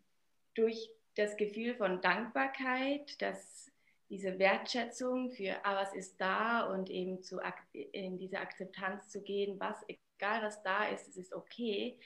durch 0.53 0.91
das 1.15 1.35
Gefühl 1.37 1.73
von 1.73 1.99
Dankbarkeit, 1.99 3.19
dass 3.19 3.71
diese 4.11 4.37
Wertschätzung 4.37 5.31
für, 5.31 5.65
ah, 5.65 5.75
was 5.75 5.95
ist 5.95 6.21
da 6.21 6.71
und 6.71 6.91
eben 6.91 7.23
zu, 7.23 7.39
in 7.73 8.19
diese 8.19 8.37
Akzeptanz 8.37 9.09
zu 9.09 9.23
gehen, 9.23 9.59
was, 9.59 9.83
egal 9.87 10.43
was 10.43 10.61
da 10.61 10.87
ist, 10.89 11.07
es 11.07 11.17
ist 11.17 11.33
okay. 11.33 11.97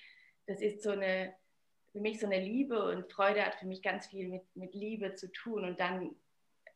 Das 0.47 0.61
ist 0.61 0.83
so 0.83 0.91
eine, 0.91 1.33
für 1.91 1.99
mich 1.99 2.21
so 2.21 2.27
eine 2.27 2.39
Liebe 2.39 2.81
und 2.81 3.11
Freude 3.11 3.45
hat 3.45 3.55
für 3.55 3.67
mich 3.67 3.81
ganz 3.81 4.07
viel 4.07 4.29
mit, 4.29 4.43
mit 4.55 4.73
Liebe 4.73 5.15
zu 5.15 5.29
tun 5.33 5.65
und 5.65 5.81
dann 5.81 6.15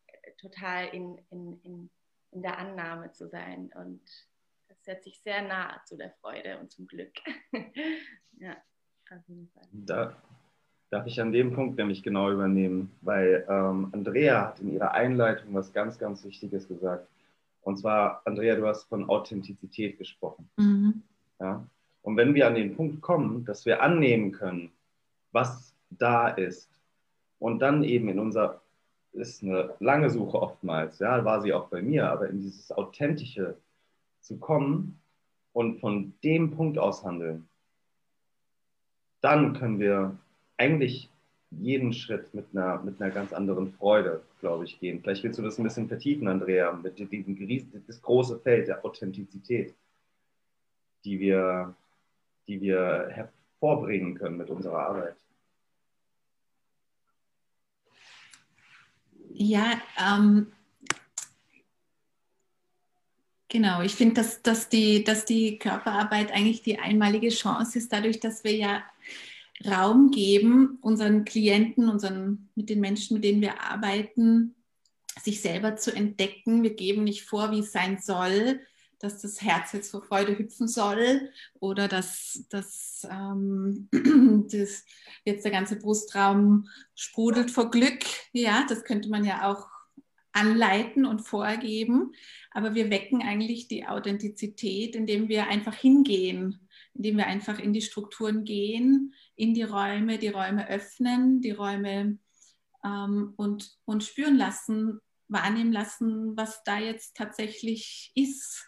äh, 0.07 0.31
total 0.37 0.89
in, 0.89 1.17
in, 1.29 1.61
in, 1.63 1.89
in 2.35 2.41
der 2.41 2.59
Annahme 2.59 3.11
zu 3.11 3.27
sein. 3.27 3.71
Und 3.75 4.01
das 4.67 4.83
setzt 4.83 5.05
sich 5.05 5.19
sehr 5.21 5.41
nah 5.41 5.81
zu 5.85 5.97
der 5.97 6.11
Freude 6.21 6.59
und 6.59 6.71
zum 6.71 6.85
Glück. 6.85 7.13
ja, 8.37 8.55
auf 9.09 9.27
jeden 9.27 9.49
Fall. 9.49 9.63
Da, 9.71 10.15
darf 10.89 11.07
ich 11.07 11.19
an 11.19 11.31
dem 11.31 11.53
Punkt 11.53 11.77
nämlich 11.77 12.03
genau 12.03 12.31
übernehmen, 12.31 12.91
weil 13.01 13.45
ähm, 13.49 13.89
Andrea 13.91 14.47
hat 14.47 14.59
in 14.59 14.71
ihrer 14.71 14.93
Einleitung 14.93 15.53
was 15.53 15.73
ganz, 15.73 15.97
ganz 15.97 16.23
Wichtiges 16.23 16.67
gesagt. 16.67 17.07
Und 17.61 17.77
zwar, 17.77 18.21
Andrea, 18.25 18.55
du 18.55 18.67
hast 18.67 18.83
von 18.83 19.09
Authentizität 19.09 19.97
gesprochen. 19.97 20.47
Mhm. 20.57 21.01
Ja? 21.39 21.65
Und 22.03 22.17
wenn 22.17 22.35
wir 22.35 22.47
an 22.47 22.55
den 22.55 22.75
Punkt 22.75 23.01
kommen, 23.01 23.45
dass 23.45 23.65
wir 23.65 23.81
annehmen 23.81 24.31
können, 24.31 24.71
was 25.31 25.73
da 25.89 26.29
ist, 26.29 26.69
und 27.39 27.59
dann 27.59 27.83
eben 27.83 28.07
in 28.09 28.19
unser, 28.19 28.61
ist 29.15 29.43
eine 29.43 29.73
lange 29.79 30.09
Suche 30.09 30.41
oftmals, 30.41 30.99
ja, 30.99 31.23
war 31.25 31.41
sie 31.41 31.53
auch 31.53 31.67
bei 31.69 31.81
mir, 31.81 32.09
aber 32.09 32.29
in 32.29 32.41
dieses 32.41 32.71
Authentische 32.71 33.57
zu 34.21 34.37
kommen 34.37 34.99
und 35.53 35.79
von 35.79 36.13
dem 36.23 36.51
Punkt 36.51 36.77
aus 36.77 37.03
handeln, 37.03 37.47
dann 39.21 39.53
können 39.53 39.79
wir 39.79 40.17
eigentlich 40.57 41.09
jeden 41.51 41.93
Schritt 41.93 42.33
mit 42.33 42.45
einer, 42.53 42.81
mit 42.81 43.01
einer 43.01 43.11
ganz 43.11 43.33
anderen 43.33 43.71
Freude, 43.73 44.21
glaube 44.39 44.65
ich, 44.65 44.79
gehen. 44.79 45.01
Vielleicht 45.01 45.23
willst 45.23 45.39
du 45.39 45.43
das 45.43 45.57
ein 45.57 45.63
bisschen 45.63 45.87
vertiefen, 45.87 46.27
Andrea, 46.27 46.73
mit 46.73 46.97
diesem 46.99 47.85
das 47.87 48.01
große 48.01 48.39
Feld 48.39 48.67
der 48.67 48.83
Authentizität, 48.83 49.73
die 51.05 51.19
wir, 51.19 51.73
die 52.47 52.61
wir 52.61 53.07
hervorbringen 53.09 54.15
können 54.15 54.37
mit 54.37 54.49
unserer 54.49 54.79
Arbeit. 54.79 55.15
Ja, 59.37 59.81
ähm, 59.99 60.47
genau. 63.49 63.81
Ich 63.81 63.93
finde, 63.95 64.15
dass, 64.15 64.41
dass, 64.41 64.69
die, 64.69 65.03
dass 65.03 65.25
die 65.25 65.59
Körperarbeit 65.59 66.31
eigentlich 66.31 66.61
die 66.61 66.79
einmalige 66.79 67.27
Chance 67.29 67.79
ist, 67.79 67.91
dadurch, 67.91 68.21
dass 68.21 68.45
wir 68.45 68.55
ja 68.55 68.83
Raum 69.67 70.11
geben, 70.11 70.77
unseren 70.81 71.25
Klienten, 71.25 71.89
unseren, 71.89 72.49
mit 72.55 72.69
den 72.69 72.79
Menschen, 72.79 73.15
mit 73.15 73.25
denen 73.25 73.41
wir 73.41 73.61
arbeiten, 73.61 74.55
sich 75.21 75.41
selber 75.41 75.75
zu 75.75 75.93
entdecken. 75.93 76.63
Wir 76.63 76.73
geben 76.73 77.03
nicht 77.03 77.23
vor, 77.23 77.51
wie 77.51 77.59
es 77.59 77.73
sein 77.73 77.99
soll, 78.01 78.61
dass 79.05 79.21
das 79.21 79.41
Herz 79.41 79.71
jetzt 79.71 79.91
vor 79.91 80.03
Freude 80.03 80.37
hüpfen 80.37 80.67
soll 80.67 81.29
oder 81.59 81.87
dass, 81.87 82.45
dass, 82.49 83.07
ähm, 83.09 83.87
dass 84.51 84.83
jetzt 85.23 85.45
der 85.45 85.51
ganze 85.51 85.77
Brustraum 85.77 86.67
sprudelt 86.95 87.51
vor 87.51 87.71
Glück. 87.71 88.03
Ja, 88.33 88.65
das 88.67 88.83
könnte 88.83 89.09
man 89.09 89.23
ja 89.23 89.49
auch 89.49 89.67
anleiten 90.33 91.05
und 91.05 91.21
vorgeben. 91.21 92.11
Aber 92.51 92.75
wir 92.75 92.89
wecken 92.89 93.21
eigentlich 93.21 93.67
die 93.67 93.87
Authentizität, 93.87 94.95
indem 94.95 95.29
wir 95.29 95.47
einfach 95.47 95.75
hingehen, 95.75 96.67
indem 96.93 97.17
wir 97.17 97.27
einfach 97.27 97.59
in 97.59 97.73
die 97.73 97.81
Strukturen 97.81 98.43
gehen, 98.43 99.13
in 99.35 99.53
die 99.53 99.63
Räume, 99.63 100.17
die 100.17 100.29
Räume 100.29 100.67
öffnen, 100.67 101.41
die 101.41 101.51
Räume 101.51 102.17
ähm, 102.83 103.33
und, 103.37 103.77
und 103.85 104.03
spüren 104.03 104.35
lassen, 104.35 104.99
wahrnehmen 105.27 105.71
lassen, 105.71 106.35
was 106.37 106.63
da 106.63 106.79
jetzt 106.79 107.15
tatsächlich 107.15 108.11
ist. 108.15 108.65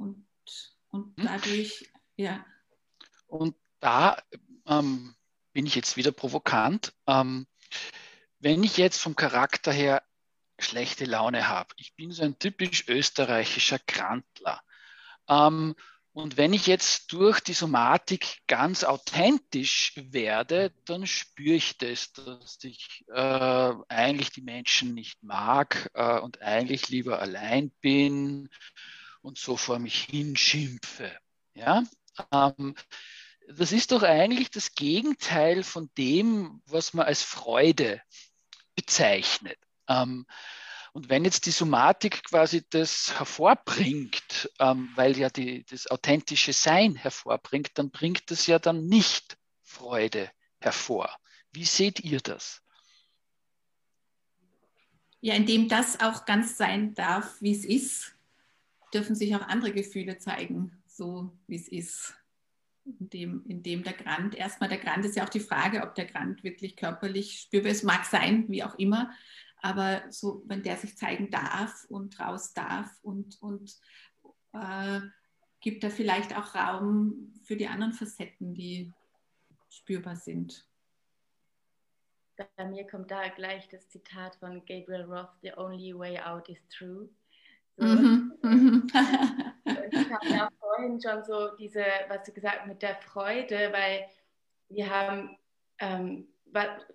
Und, 0.00 0.26
und 0.88 1.16
hm. 1.18 1.26
dadurch, 1.26 1.90
ja. 2.16 2.44
Und 3.26 3.54
da 3.80 4.16
ähm, 4.66 5.14
bin 5.52 5.66
ich 5.66 5.74
jetzt 5.74 5.96
wieder 5.96 6.10
provokant. 6.10 6.94
Ähm, 7.06 7.46
wenn 8.38 8.64
ich 8.64 8.78
jetzt 8.78 8.98
vom 8.98 9.14
Charakter 9.14 9.72
her 9.72 10.02
schlechte 10.58 11.04
Laune 11.04 11.48
habe, 11.48 11.74
ich 11.76 11.94
bin 11.96 12.12
so 12.12 12.22
ein 12.22 12.38
typisch 12.38 12.88
österreichischer 12.88 13.78
Krantler. 13.78 14.62
Ähm, 15.28 15.74
und 16.12 16.38
wenn 16.38 16.54
ich 16.54 16.66
jetzt 16.66 17.12
durch 17.12 17.40
die 17.40 17.52
Somatik 17.52 18.38
ganz 18.46 18.84
authentisch 18.84 19.92
werde, 19.96 20.72
dann 20.86 21.06
spüre 21.06 21.56
ich 21.56 21.76
das, 21.76 22.12
dass 22.14 22.58
ich 22.64 23.04
äh, 23.08 23.72
eigentlich 23.88 24.30
die 24.30 24.42
Menschen 24.42 24.94
nicht 24.94 25.22
mag 25.22 25.90
äh, 25.92 26.18
und 26.18 26.40
eigentlich 26.40 26.88
lieber 26.88 27.20
allein 27.20 27.70
bin 27.82 28.48
und 29.22 29.38
so 29.38 29.56
vor 29.56 29.78
mich 29.78 30.04
hinschimpfe. 30.04 31.16
Ja? 31.54 31.84
Ähm, 32.32 32.74
das 33.48 33.72
ist 33.72 33.92
doch 33.92 34.02
eigentlich 34.02 34.50
das 34.50 34.74
Gegenteil 34.74 35.62
von 35.62 35.90
dem, 35.98 36.62
was 36.66 36.94
man 36.94 37.06
als 37.06 37.22
Freude 37.22 38.00
bezeichnet. 38.74 39.58
Ähm, 39.88 40.26
und 40.92 41.08
wenn 41.08 41.24
jetzt 41.24 41.46
die 41.46 41.52
Somatik 41.52 42.24
quasi 42.24 42.64
das 42.68 43.18
hervorbringt, 43.18 44.50
ähm, 44.58 44.90
weil 44.94 45.16
ja 45.16 45.30
die, 45.30 45.64
das 45.64 45.86
authentische 45.86 46.52
Sein 46.52 46.96
hervorbringt, 46.96 47.70
dann 47.74 47.90
bringt 47.90 48.30
das 48.30 48.46
ja 48.46 48.58
dann 48.58 48.86
nicht 48.86 49.36
Freude 49.62 50.30
hervor. 50.60 51.16
Wie 51.52 51.64
seht 51.64 52.00
ihr 52.00 52.20
das? 52.20 52.62
Ja, 55.20 55.34
indem 55.34 55.68
das 55.68 56.00
auch 56.00 56.24
ganz 56.24 56.56
sein 56.56 56.94
darf, 56.94 57.40
wie 57.40 57.52
es 57.52 57.64
ist, 57.64 58.14
dürfen 58.92 59.14
sich 59.14 59.34
auch 59.36 59.46
andere 59.48 59.72
Gefühle 59.72 60.18
zeigen, 60.18 60.82
so 60.86 61.36
wie 61.46 61.56
es 61.56 61.68
ist. 61.68 62.14
Indem, 62.84 63.44
indem 63.46 63.84
der 63.84 63.92
Grant, 63.92 64.34
erstmal 64.34 64.68
der 64.68 64.78
Grant 64.78 65.04
ist 65.04 65.16
ja 65.16 65.24
auch 65.24 65.28
die 65.28 65.40
Frage, 65.40 65.82
ob 65.82 65.94
der 65.94 66.06
Grant 66.06 66.42
wirklich 66.42 66.76
körperlich 66.76 67.40
spürbar 67.40 67.70
ist, 67.70 67.84
mag 67.84 68.04
sein, 68.04 68.48
wie 68.48 68.64
auch 68.64 68.74
immer, 68.76 69.10
aber 69.62 70.02
so, 70.10 70.42
wenn 70.46 70.62
der 70.62 70.76
sich 70.76 70.96
zeigen 70.96 71.30
darf 71.30 71.84
und 71.88 72.18
raus 72.18 72.54
darf 72.54 72.90
und, 73.02 73.40
und 73.42 73.78
äh, 74.54 75.00
gibt 75.60 75.84
er 75.84 75.90
vielleicht 75.90 76.36
auch 76.36 76.54
Raum 76.54 77.34
für 77.42 77.56
die 77.56 77.68
anderen 77.68 77.92
Facetten, 77.92 78.54
die 78.54 78.92
spürbar 79.68 80.16
sind. 80.16 80.66
Bei 82.56 82.64
mir 82.64 82.86
kommt 82.86 83.10
da 83.10 83.28
gleich 83.28 83.68
das 83.68 83.86
Zitat 83.90 84.36
von 84.36 84.64
Gabriel 84.64 85.02
Roth, 85.02 85.28
The 85.42 85.52
only 85.58 85.96
way 85.96 86.18
out 86.18 86.48
is 86.48 86.58
true. 86.68 87.10
Mhm. 87.80 88.32
mhm. 88.42 88.86
ich 89.64 90.10
habe 90.10 90.28
ja 90.28 90.48
vorhin 90.58 91.00
schon 91.00 91.24
so 91.24 91.56
diese, 91.58 91.84
was 92.08 92.24
du 92.24 92.32
gesagt 92.32 92.60
hast, 92.60 92.68
mit 92.68 92.82
der 92.82 92.96
Freude, 92.96 93.72
weil 93.72 94.06
wir 94.68 94.90
haben 94.90 95.36
ähm, 95.78 96.28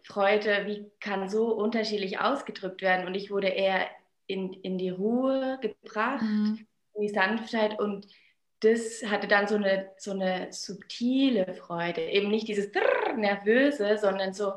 Freude, 0.04 0.66
wie 0.66 0.92
kann 1.00 1.30
so 1.30 1.54
unterschiedlich 1.54 2.20
ausgedrückt 2.20 2.82
werden? 2.82 3.08
Und 3.08 3.16
ich 3.16 3.32
wurde 3.32 3.48
eher 3.48 3.88
in, 4.28 4.54
in 4.54 4.78
die 4.78 4.90
Ruhe 4.90 5.60
gebracht, 5.62 6.22
mhm. 6.22 6.66
in 6.94 7.02
die 7.02 7.14
Sanftheit 7.14 7.80
und 7.80 8.08
das 8.62 9.04
hatte 9.06 9.28
dann 9.28 9.48
so 9.48 9.56
eine, 9.56 9.92
so 9.98 10.12
eine 10.12 10.52
subtile 10.52 11.54
Freude. 11.54 12.02
Eben 12.02 12.30
nicht 12.30 12.48
dieses 12.48 12.72
Nervöse, 13.16 13.98
sondern 13.98 14.34
so, 14.34 14.54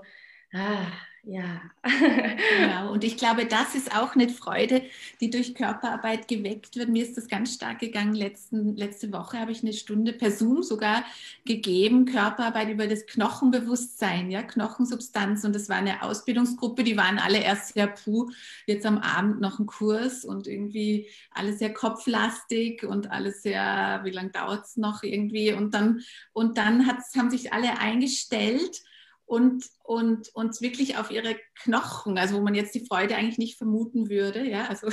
ah, 0.54 0.86
ja. 1.30 1.60
genau. 1.82 2.90
Und 2.92 3.04
ich 3.04 3.18
glaube, 3.18 3.44
das 3.44 3.74
ist 3.74 3.94
auch 3.94 4.14
eine 4.14 4.30
Freude, 4.30 4.82
die 5.20 5.28
durch 5.28 5.54
Körperarbeit 5.54 6.26
geweckt 6.26 6.76
wird. 6.76 6.88
Mir 6.88 7.02
ist 7.02 7.18
das 7.18 7.28
ganz 7.28 7.52
stark 7.52 7.80
gegangen. 7.80 8.14
Letzten, 8.14 8.74
letzte 8.76 9.12
Woche 9.12 9.38
habe 9.38 9.52
ich 9.52 9.62
eine 9.62 9.74
Stunde 9.74 10.14
per 10.14 10.30
Zoom 10.30 10.62
sogar 10.62 11.04
gegeben, 11.44 12.06
Körperarbeit 12.06 12.70
über 12.70 12.86
das 12.86 13.04
Knochenbewusstsein, 13.04 14.30
ja, 14.30 14.42
Knochensubstanz. 14.42 15.44
Und 15.44 15.54
das 15.54 15.68
war 15.68 15.76
eine 15.76 16.02
Ausbildungsgruppe, 16.02 16.82
die 16.82 16.96
waren 16.96 17.18
alle 17.18 17.42
erst 17.42 17.74
sehr 17.74 17.88
puh, 17.88 18.30
jetzt 18.66 18.86
am 18.86 18.96
Abend 18.96 19.38
noch 19.42 19.58
ein 19.58 19.66
Kurs 19.66 20.24
und 20.24 20.46
irgendwie 20.46 21.10
alles 21.30 21.58
sehr 21.58 21.74
kopflastig 21.74 22.84
und 22.84 23.10
alles 23.10 23.42
sehr, 23.42 24.00
wie 24.02 24.12
lange 24.12 24.30
dauert 24.30 24.64
es 24.64 24.78
noch 24.78 25.02
irgendwie? 25.02 25.52
Und 25.52 25.74
dann, 25.74 26.00
und 26.32 26.56
dann 26.56 26.86
haben 26.86 27.30
sich 27.30 27.52
alle 27.52 27.78
eingestellt 27.80 28.80
und, 29.28 29.66
und 29.84 30.34
uns 30.34 30.62
wirklich 30.62 30.96
auf 30.96 31.10
ihre 31.10 31.36
Knochen, 31.62 32.16
also 32.16 32.36
wo 32.36 32.40
man 32.40 32.54
jetzt 32.54 32.74
die 32.74 32.86
Freude 32.86 33.14
eigentlich 33.14 33.36
nicht 33.36 33.58
vermuten 33.58 34.08
würde, 34.08 34.48
ja, 34.48 34.66
also 34.66 34.88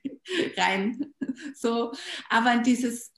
rein 0.56 1.12
so, 1.54 1.92
aber 2.30 2.50
an 2.50 2.62
dieses 2.62 3.12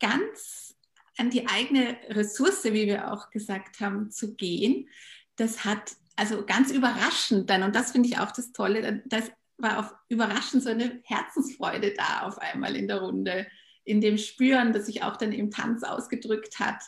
ganz, 0.00 0.74
an 1.16 1.30
die 1.30 1.46
eigene 1.46 1.96
Ressource, 2.08 2.64
wie 2.64 2.86
wir 2.86 3.12
auch 3.12 3.30
gesagt 3.30 3.80
haben, 3.80 4.10
zu 4.10 4.34
gehen, 4.34 4.88
das 5.36 5.64
hat 5.64 5.92
also 6.16 6.44
ganz 6.44 6.72
überraschend 6.72 7.48
dann, 7.48 7.62
und 7.62 7.76
das 7.76 7.92
finde 7.92 8.08
ich 8.08 8.18
auch 8.18 8.32
das 8.32 8.52
Tolle, 8.52 9.02
das 9.06 9.30
war 9.58 9.78
auch 9.78 9.94
überraschend 10.08 10.64
so 10.64 10.70
eine 10.70 11.00
Herzensfreude 11.04 11.94
da 11.96 12.22
auf 12.22 12.38
einmal 12.38 12.74
in 12.74 12.88
der 12.88 12.98
Runde, 12.98 13.46
in 13.84 14.00
dem 14.00 14.18
Spüren, 14.18 14.72
das 14.72 14.86
sich 14.86 15.04
auch 15.04 15.16
dann 15.16 15.30
im 15.30 15.52
Tanz 15.52 15.84
ausgedrückt 15.84 16.58
hat 16.58 16.82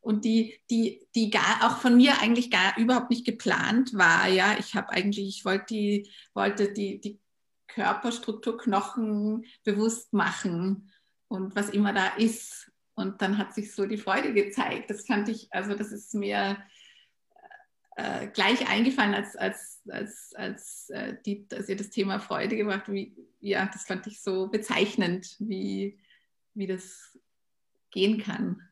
und 0.00 0.24
die, 0.24 0.58
die, 0.70 1.06
die 1.14 1.30
gar 1.30 1.62
auch 1.62 1.78
von 1.78 1.96
mir 1.96 2.20
eigentlich 2.20 2.50
gar 2.50 2.76
überhaupt 2.78 3.10
nicht 3.10 3.26
geplant 3.26 3.92
war. 3.94 4.28
Ja, 4.28 4.56
ich 4.58 4.74
habe 4.74 4.90
eigentlich, 4.90 5.28
ich 5.28 5.44
wollte 5.44 5.66
die, 5.68 6.10
wollte 6.34 6.72
die, 6.72 7.00
die 7.00 7.20
Körperstruktur, 7.68 8.56
Knochen 8.56 9.44
bewusst 9.62 10.12
machen 10.12 10.90
und 11.28 11.54
was 11.54 11.70
immer 11.70 11.92
da 11.92 12.08
ist. 12.16 12.70
Und 12.94 13.22
dann 13.22 13.38
hat 13.38 13.54
sich 13.54 13.74
so 13.74 13.86
die 13.86 13.98
Freude 13.98 14.32
gezeigt. 14.32 14.90
Das 14.90 15.06
fand 15.06 15.28
ich, 15.28 15.52
also 15.52 15.74
das 15.74 15.92
ist 15.92 16.14
mir 16.14 16.58
äh, 17.96 18.26
gleich 18.28 18.68
eingefallen, 18.68 19.14
als, 19.14 19.36
als, 19.36 19.82
als, 19.88 20.32
als, 20.34 20.90
äh, 20.90 21.16
die, 21.24 21.46
als 21.52 21.68
ihr 21.68 21.76
das 21.76 21.90
Thema 21.90 22.18
Freude 22.20 22.56
gemacht 22.56 22.90
wie 22.90 23.14
Ja, 23.40 23.66
das 23.66 23.84
fand 23.84 24.06
ich 24.06 24.22
so 24.22 24.48
bezeichnend, 24.48 25.36
wie, 25.38 25.98
wie 26.54 26.66
das 26.66 27.18
gehen 27.90 28.22
kann 28.22 28.69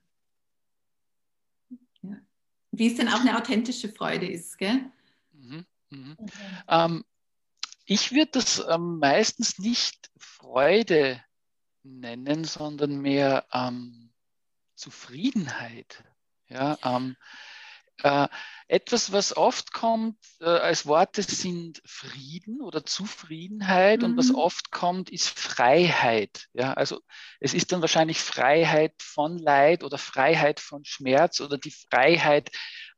wie 2.78 2.88
es 2.88 2.96
denn 2.96 3.08
auch 3.08 3.20
eine 3.20 3.36
authentische 3.36 3.88
Freude 3.88 4.26
ist, 4.26 4.58
gell? 4.58 4.90
Mhm, 5.32 5.66
mhm. 5.90 6.14
Okay. 6.18 6.32
Ähm, 6.68 7.04
ich 7.84 8.12
würde 8.12 8.30
das 8.32 8.62
ähm, 8.68 8.98
meistens 8.98 9.58
nicht 9.58 10.10
Freude 10.16 11.22
nennen, 11.82 12.44
sondern 12.44 13.00
mehr 13.00 13.46
ähm, 13.52 14.10
Zufriedenheit. 14.74 16.04
Ja, 16.48 16.78
ähm, 16.84 17.16
äh, 18.02 18.28
etwas, 18.68 19.12
was 19.12 19.37
oft 19.37 19.72
kommt 19.72 20.18
äh, 20.40 20.44
als 20.44 20.87
Worte, 20.87 21.22
sind 21.22 21.80
Frieden 21.87 22.61
oder 22.61 22.84
Zufriedenheit. 22.84 24.00
Mhm. 24.00 24.04
Und 24.04 24.16
was 24.16 24.28
mhm. 24.28 24.37
oft 24.37 24.70
kommt, 24.70 25.11
ist 25.11 25.28
Freiheit. 25.28 26.46
Ja, 26.52 26.74
also 26.74 27.00
es 27.40 27.54
ist 27.54 27.72
dann 27.72 27.80
wahrscheinlich 27.80 28.20
Freiheit 28.20 28.94
von 29.00 29.38
Leid 29.38 29.84
oder 29.84 29.98
Freiheit 29.98 30.61
von 30.61 30.84
Schmerz 30.84 31.40
oder 31.40 31.58
die 31.58 31.72
Freiheit, 31.72 32.50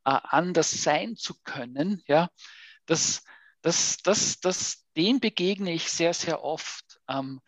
äh, 0.05 0.19
anders 0.23 0.71
sein 0.71 1.17
zu 1.17 1.35
können. 1.45 2.03
Ja, 2.07 2.29
das, 2.87 3.23
das, 3.63 3.99
das, 3.99 4.41
das, 4.41 4.87
dem 4.97 5.21
begegne 5.21 5.73
ich 5.73 5.91
sehr, 5.91 6.15
sehr 6.15 6.43
oft. 6.43 7.01
Ähm, 7.09 7.41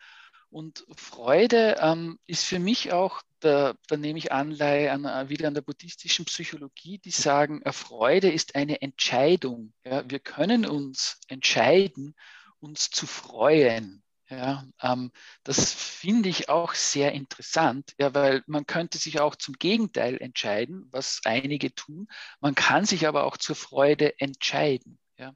und 0.49 0.85
Freude 0.95 1.77
ähm, 1.79 2.19
ist 2.27 2.45
für 2.45 2.59
mich 2.59 2.93
auch, 2.93 3.21
da, 3.43 3.75
da 3.87 3.97
nehme 3.97 4.17
ich 4.17 4.31
Anleihe 4.31 4.91
an, 4.91 5.05
äh, 5.05 5.29
wieder 5.29 5.47
an 5.47 5.53
der 5.53 5.61
buddhistischen 5.61 6.25
Psychologie, 6.25 6.99
die 6.99 7.11
sagen, 7.11 7.61
äh, 7.63 7.73
Freude 7.73 8.31
ist 8.31 8.55
eine 8.55 8.81
Entscheidung. 8.81 9.73
Ja? 9.83 10.09
Wir 10.09 10.19
können 10.19 10.65
uns 10.65 11.19
entscheiden, 11.27 12.15
uns 12.59 12.89
zu 12.89 13.05
freuen. 13.05 14.01
Ja, 14.29 14.65
ähm, 14.81 15.11
das 15.43 15.73
finde 15.73 16.29
ich 16.29 16.49
auch 16.49 16.73
sehr 16.73 17.11
interessant, 17.11 17.93
ja, 17.99 18.15
weil 18.15 18.41
man 18.47 18.65
könnte 18.65 18.97
sich 18.97 19.19
auch 19.19 19.35
zum 19.35 19.53
Gegenteil 19.55 20.17
entscheiden, 20.19 20.87
was 20.91 21.21
einige 21.25 21.75
tun. 21.75 22.07
Man 22.39 22.55
kann 22.55 22.85
sich 22.85 23.05
aber 23.07 23.25
auch 23.25 23.37
zur 23.37 23.55
Freude 23.55 24.19
entscheiden. 24.19 24.97
Ja. 25.17 25.35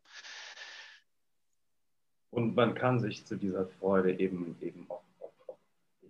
Und 2.31 2.55
man 2.55 2.73
kann 2.73 2.99
sich 2.99 3.25
zu 3.25 3.35
dieser 3.35 3.67
Freude 3.67 4.17
eben, 4.19 4.55
eben 4.61 4.89
auch 4.89 5.03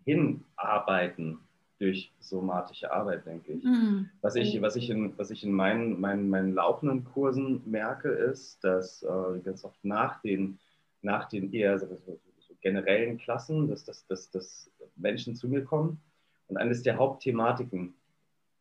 hinarbeiten 0.05 1.39
durch 1.79 2.11
somatische 2.19 2.91
Arbeit, 2.91 3.25
denke 3.25 3.53
ich. 3.53 3.63
Mhm. 3.63 4.09
Was 4.21 4.35
ich, 4.35 4.61
was 4.61 4.75
ich 4.75 4.89
in, 4.89 5.17
was 5.17 5.29
ich 5.29 5.43
in 5.43 5.51
meinen, 5.51 5.99
meinen, 5.99 6.29
meinen 6.29 6.53
laufenden 6.53 7.03
Kursen 7.03 7.61
merke, 7.69 8.09
ist, 8.09 8.63
dass 8.63 9.03
äh, 9.03 9.39
ganz 9.43 9.63
oft 9.63 9.83
nach 9.83 10.21
den, 10.21 10.57
nach 11.01 11.29
den 11.29 11.53
eher 11.53 11.77
so, 11.77 11.87
so, 11.87 12.19
so 12.39 12.53
generellen 12.61 13.17
Klassen, 13.19 13.67
dass, 13.67 13.83
dass, 13.85 14.07
dass, 14.07 14.31
dass 14.31 14.71
Menschen 14.95 15.35
zu 15.35 15.47
mir 15.47 15.63
kommen. 15.63 15.99
Und 16.47 16.57
eines 16.57 16.81
der 16.81 16.97
Hauptthematiken, 16.97 17.93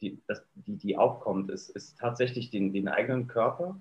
die, 0.02 0.18
das, 0.26 0.42
die, 0.54 0.76
die 0.76 0.96
aufkommt, 0.96 1.50
ist, 1.50 1.70
ist 1.70 1.98
tatsächlich 1.98 2.50
den, 2.50 2.72
den 2.72 2.88
eigenen 2.88 3.28
Körper. 3.28 3.78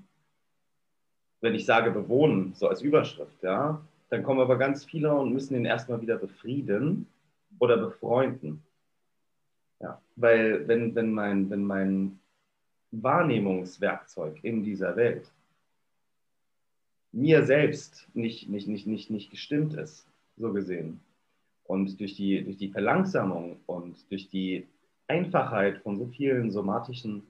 Wenn 1.41 1.55
ich 1.55 1.65
sage 1.65 1.91
bewohnen, 1.91 2.53
so 2.55 2.69
als 2.69 2.81
Überschrift, 2.81 3.43
ja, 3.43 3.81
dann 4.09 4.23
kommen 4.23 4.39
aber 4.39 4.57
ganz 4.57 4.85
viele 4.85 5.13
und 5.13 5.33
müssen 5.33 5.55
den 5.55 5.65
erstmal 5.65 6.01
wieder 6.01 6.17
befrieden 6.17 7.07
oder 7.59 7.77
befreunden. 7.77 8.64
Ja, 9.79 10.01
weil 10.15 10.67
wenn, 10.67 10.95
wenn, 10.95 11.11
mein, 11.11 11.49
wenn 11.49 11.63
mein 11.63 12.19
Wahrnehmungswerkzeug 12.91 14.43
in 14.43 14.63
dieser 14.63 14.95
Welt 14.95 15.31
mir 17.11 17.45
selbst 17.45 18.07
nicht, 18.13 18.49
nicht, 18.49 18.67
nicht, 18.67 18.87
nicht, 18.87 19.09
nicht 19.09 19.31
gestimmt 19.31 19.73
ist, 19.73 20.07
so 20.37 20.51
gesehen, 20.51 20.99
und 21.65 21.99
durch 21.99 22.15
die, 22.15 22.43
durch 22.43 22.57
die 22.57 22.69
Verlangsamung 22.69 23.57
und 23.65 24.09
durch 24.11 24.29
die 24.29 24.67
Einfachheit 25.07 25.79
von 25.79 25.97
so 25.97 26.05
vielen 26.05 26.51
somatischen 26.51 27.23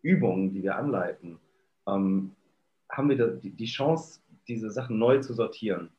Übungen, 0.00 0.52
die 0.52 0.62
wir 0.62 0.76
anleiten, 0.76 1.38
ähm, 1.86 2.32
haben 2.88 3.08
wir 3.08 3.26
die, 3.36 3.50
die 3.50 3.66
Chance, 3.66 4.20
diese 4.48 4.70
Sachen 4.70 4.98
neu 4.98 5.20
zu 5.20 5.34
sortieren 5.34 5.90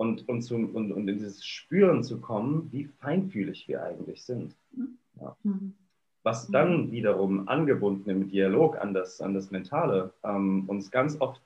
und, 0.00 0.26
und, 0.30 0.40
zu, 0.40 0.54
und, 0.54 0.92
und 0.92 1.08
in 1.08 1.18
dieses 1.18 1.44
Spüren 1.44 2.02
zu 2.02 2.22
kommen, 2.22 2.72
wie 2.72 2.86
feinfühlig 2.86 3.68
wir 3.68 3.82
eigentlich 3.82 4.24
sind. 4.24 4.56
Ja. 5.20 5.36
Mhm. 5.42 5.74
Was 6.22 6.48
dann 6.48 6.90
wiederum 6.90 7.46
angebunden 7.48 8.08
im 8.08 8.28
Dialog 8.30 8.80
an 8.80 8.94
das, 8.94 9.20
an 9.20 9.34
das 9.34 9.50
Mentale 9.50 10.14
ähm, 10.24 10.64
uns 10.68 10.90
ganz 10.90 11.20
oft 11.20 11.42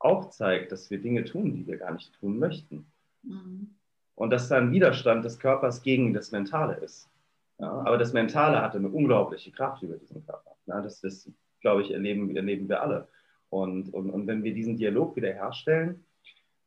auch 0.00 0.28
zeigt, 0.28 0.70
dass 0.70 0.90
wir 0.90 1.00
Dinge 1.00 1.24
tun, 1.24 1.54
die 1.54 1.66
wir 1.66 1.78
gar 1.78 1.92
nicht 1.92 2.12
tun 2.20 2.38
möchten. 2.38 2.84
Mhm. 3.22 3.70
Und 4.16 4.30
dass 4.30 4.50
da 4.50 4.58
ein 4.58 4.70
Widerstand 4.70 5.24
des 5.24 5.38
Körpers 5.38 5.80
gegen 5.80 6.12
das 6.12 6.30
Mentale 6.30 6.74
ist. 6.74 7.08
Ja, 7.58 7.70
aber 7.70 7.96
das 7.96 8.12
Mentale 8.12 8.60
hatte 8.60 8.76
eine 8.76 8.90
unglaubliche 8.90 9.50
Kraft 9.50 9.82
über 9.82 9.96
diesen 9.96 10.26
Körper. 10.26 10.56
Ja, 10.66 10.82
das, 10.82 11.00
das 11.00 11.30
glaube 11.62 11.80
ich, 11.80 11.90
erleben, 11.90 12.36
erleben 12.36 12.68
wir 12.68 12.82
alle. 12.82 13.08
Und, 13.48 13.94
und, 13.94 14.10
und 14.10 14.26
wenn 14.26 14.44
wir 14.44 14.52
diesen 14.52 14.76
Dialog 14.76 15.16
wieder 15.16 15.32
herstellen, 15.32 16.04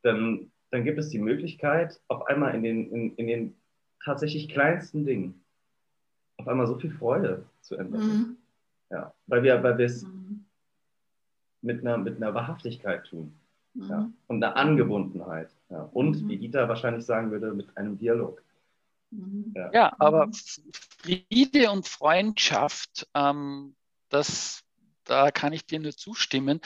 dann 0.01 0.50
dann 0.71 0.83
gibt 0.85 0.97
es 0.97 1.09
die 1.09 1.19
Möglichkeit, 1.19 1.99
auf 2.07 2.25
einmal 2.27 2.55
in 2.55 2.63
den, 2.63 2.91
in, 2.91 3.15
in 3.15 3.27
den 3.27 3.55
tatsächlich 4.03 4.49
kleinsten 4.49 5.05
Dingen 5.05 5.43
auf 6.37 6.47
einmal 6.47 6.65
so 6.65 6.79
viel 6.79 6.91
Freude 6.91 7.45
zu 7.61 7.75
entwickeln. 7.75 8.17
Mhm. 8.17 8.37
Ja, 8.89 9.13
weil 9.27 9.43
wir, 9.43 9.61
weil 9.63 9.79
es 9.81 10.03
mhm. 10.03 10.45
mit, 11.61 11.81
einer, 11.81 11.97
mit 11.97 12.17
einer 12.17 12.33
Wahrhaftigkeit 12.33 13.05
tun. 13.05 13.33
Mhm. 13.73 13.89
Ja, 13.89 14.11
und 14.27 14.43
einer 14.43 14.55
Angebundenheit. 14.55 15.49
Ja. 15.69 15.83
Und, 15.93 16.23
mhm. 16.23 16.29
wie 16.29 16.37
Gita 16.37 16.67
wahrscheinlich 16.67 17.05
sagen 17.05 17.31
würde, 17.31 17.53
mit 17.53 17.77
einem 17.77 17.97
Dialog. 17.97 18.41
Mhm. 19.11 19.53
Ja. 19.55 19.71
ja. 19.73 19.95
aber 19.99 20.29
Friede 20.99 21.69
und 21.69 21.87
Freundschaft, 21.87 23.07
ähm, 23.13 23.75
das, 24.09 24.63
da 25.03 25.31
kann 25.31 25.53
ich 25.53 25.65
dir 25.65 25.79
nur 25.79 25.91
zustimmen 25.91 26.61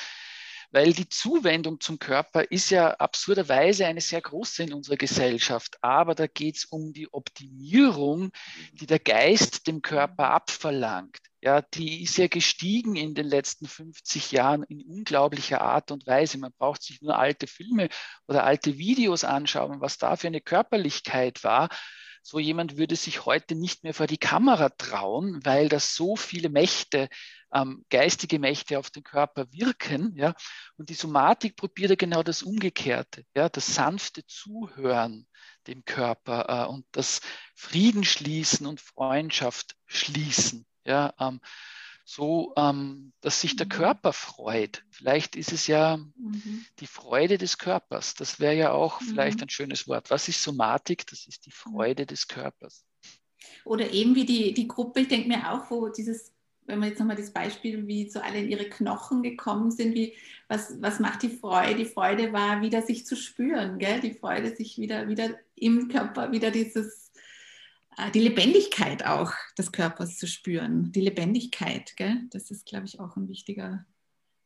weil 0.75 0.91
die 0.91 1.07
Zuwendung 1.07 1.79
zum 1.79 1.99
Körper 1.99 2.51
ist 2.51 2.69
ja 2.69 2.95
absurderweise 2.95 3.85
eine 3.85 4.01
sehr 4.01 4.19
große 4.19 4.63
in 4.63 4.73
unserer 4.73 4.97
Gesellschaft. 4.97 5.77
Aber 5.79 6.15
da 6.15 6.27
geht 6.27 6.57
es 6.57 6.65
um 6.65 6.91
die 6.91 7.07
Optimierung, 7.13 8.31
die 8.73 8.85
der 8.85 8.99
Geist 8.99 9.67
dem 9.67 9.81
Körper 9.81 10.31
abverlangt. 10.31 11.19
Ja, 11.39 11.61
die 11.61 12.03
ist 12.03 12.17
ja 12.17 12.27
gestiegen 12.27 12.97
in 12.97 13.15
den 13.15 13.25
letzten 13.25 13.67
50 13.67 14.33
Jahren 14.33 14.63
in 14.63 14.81
unglaublicher 14.81 15.61
Art 15.61 15.91
und 15.91 16.05
Weise. 16.07 16.39
Man 16.39 16.51
braucht 16.57 16.83
sich 16.83 17.01
nur 17.01 17.17
alte 17.17 17.47
Filme 17.47 17.87
oder 18.27 18.43
alte 18.43 18.77
Videos 18.77 19.23
anschauen, 19.23 19.79
was 19.79 19.97
da 19.97 20.17
für 20.17 20.27
eine 20.27 20.41
Körperlichkeit 20.41 21.41
war 21.45 21.69
so 22.27 22.39
jemand 22.39 22.77
würde 22.77 22.95
sich 22.95 23.27
heute 23.27 23.53
nicht 23.53 23.83
mehr 23.83 23.93
vor 23.93 24.07
die 24.07 24.17
Kamera 24.17 24.69
trauen, 24.69 25.41
weil 25.43 25.69
das 25.69 25.93
so 25.93 26.15
viele 26.15 26.49
Mächte, 26.49 27.07
ähm, 27.53 27.85
geistige 27.91 28.39
Mächte 28.39 28.79
auf 28.79 28.89
den 28.89 29.03
Körper 29.03 29.45
wirken. 29.51 30.17
Ja? 30.17 30.33
Und 30.75 30.89
die 30.89 30.95
Somatik 30.95 31.55
probiert 31.55 31.91
ja 31.91 31.95
genau 31.95 32.23
das 32.23 32.41
Umgekehrte, 32.41 33.25
ja? 33.35 33.47
das 33.47 33.75
sanfte 33.75 34.25
Zuhören 34.25 35.27
dem 35.67 35.85
Körper 35.85 36.65
äh, 36.65 36.67
und 36.67 36.87
das 36.93 37.21
Frieden 37.53 38.03
schließen 38.03 38.65
und 38.65 38.81
Freundschaft 38.81 39.75
schließen. 39.85 40.65
Ja? 40.83 41.13
Ähm, 41.19 41.39
so, 42.07 42.53
ähm, 42.55 43.11
dass 43.21 43.41
sich 43.41 43.55
der 43.55 43.65
mhm. 43.65 43.71
Körper 43.71 44.13
freut. 44.13 44.83
Vielleicht 44.91 45.35
ist 45.35 45.51
es 45.51 45.65
ja 45.65 45.97
mhm. 45.97 46.65
die 46.79 46.87
Freude 46.87 47.39
des 47.39 47.57
Körpers. 47.57 48.13
Das 48.13 48.39
wäre 48.39 48.55
ja 48.55 48.71
auch 48.71 49.01
mhm. 49.01 49.05
vielleicht 49.05 49.41
ein 49.41 49.49
schönes 49.49 49.87
Wort. 49.87 50.11
Was 50.11 50.27
ist 50.29 50.41
Somatik? 50.41 51.07
Das 51.07 51.25
ist 51.25 51.47
die 51.47 51.51
Freude 51.51 52.05
des 52.05 52.27
Körpers. 52.27 52.85
Oder 53.65 53.91
eben 53.91 54.15
wie 54.15 54.25
die, 54.25 54.53
die 54.53 54.67
Gruppe, 54.67 55.01
ich 55.01 55.07
denke 55.07 55.27
mir 55.27 55.51
auch, 55.51 55.69
wo 55.71 55.89
dieses, 55.89 56.31
wenn 56.67 56.79
wir 56.79 56.89
jetzt 56.89 56.99
nochmal 56.99 57.15
das 57.15 57.31
Beispiel, 57.31 57.87
wie 57.87 58.07
so 58.07 58.19
alle 58.19 58.39
in 58.39 58.49
ihre 58.49 58.69
Knochen 58.69 59.23
gekommen 59.23 59.71
sind, 59.71 59.95
wie, 59.95 60.13
was, 60.47 60.79
was 60.81 60.99
macht 60.99 61.23
die 61.23 61.29
Freude? 61.29 61.75
Die 61.75 61.85
Freude 61.85 62.31
war, 62.31 62.61
wieder 62.61 62.83
sich 62.83 63.07
zu 63.07 63.15
spüren, 63.15 63.79
gell? 63.79 63.99
die 63.99 64.13
Freude, 64.13 64.55
sich 64.55 64.77
wieder, 64.77 65.07
wieder 65.07 65.31
im 65.55 65.87
Körper, 65.89 66.31
wieder 66.31 66.51
dieses 66.51 67.04
die 68.13 68.19
Lebendigkeit 68.19 69.05
auch 69.05 69.31
des 69.57 69.71
Körpers 69.71 70.17
zu 70.17 70.27
spüren. 70.27 70.91
Die 70.91 71.01
Lebendigkeit, 71.01 71.95
gell? 71.95 72.23
das 72.31 72.51
ist, 72.51 72.65
glaube 72.65 72.85
ich, 72.85 72.99
auch 72.99 73.15
ein 73.15 73.27
wichtiger 73.27 73.85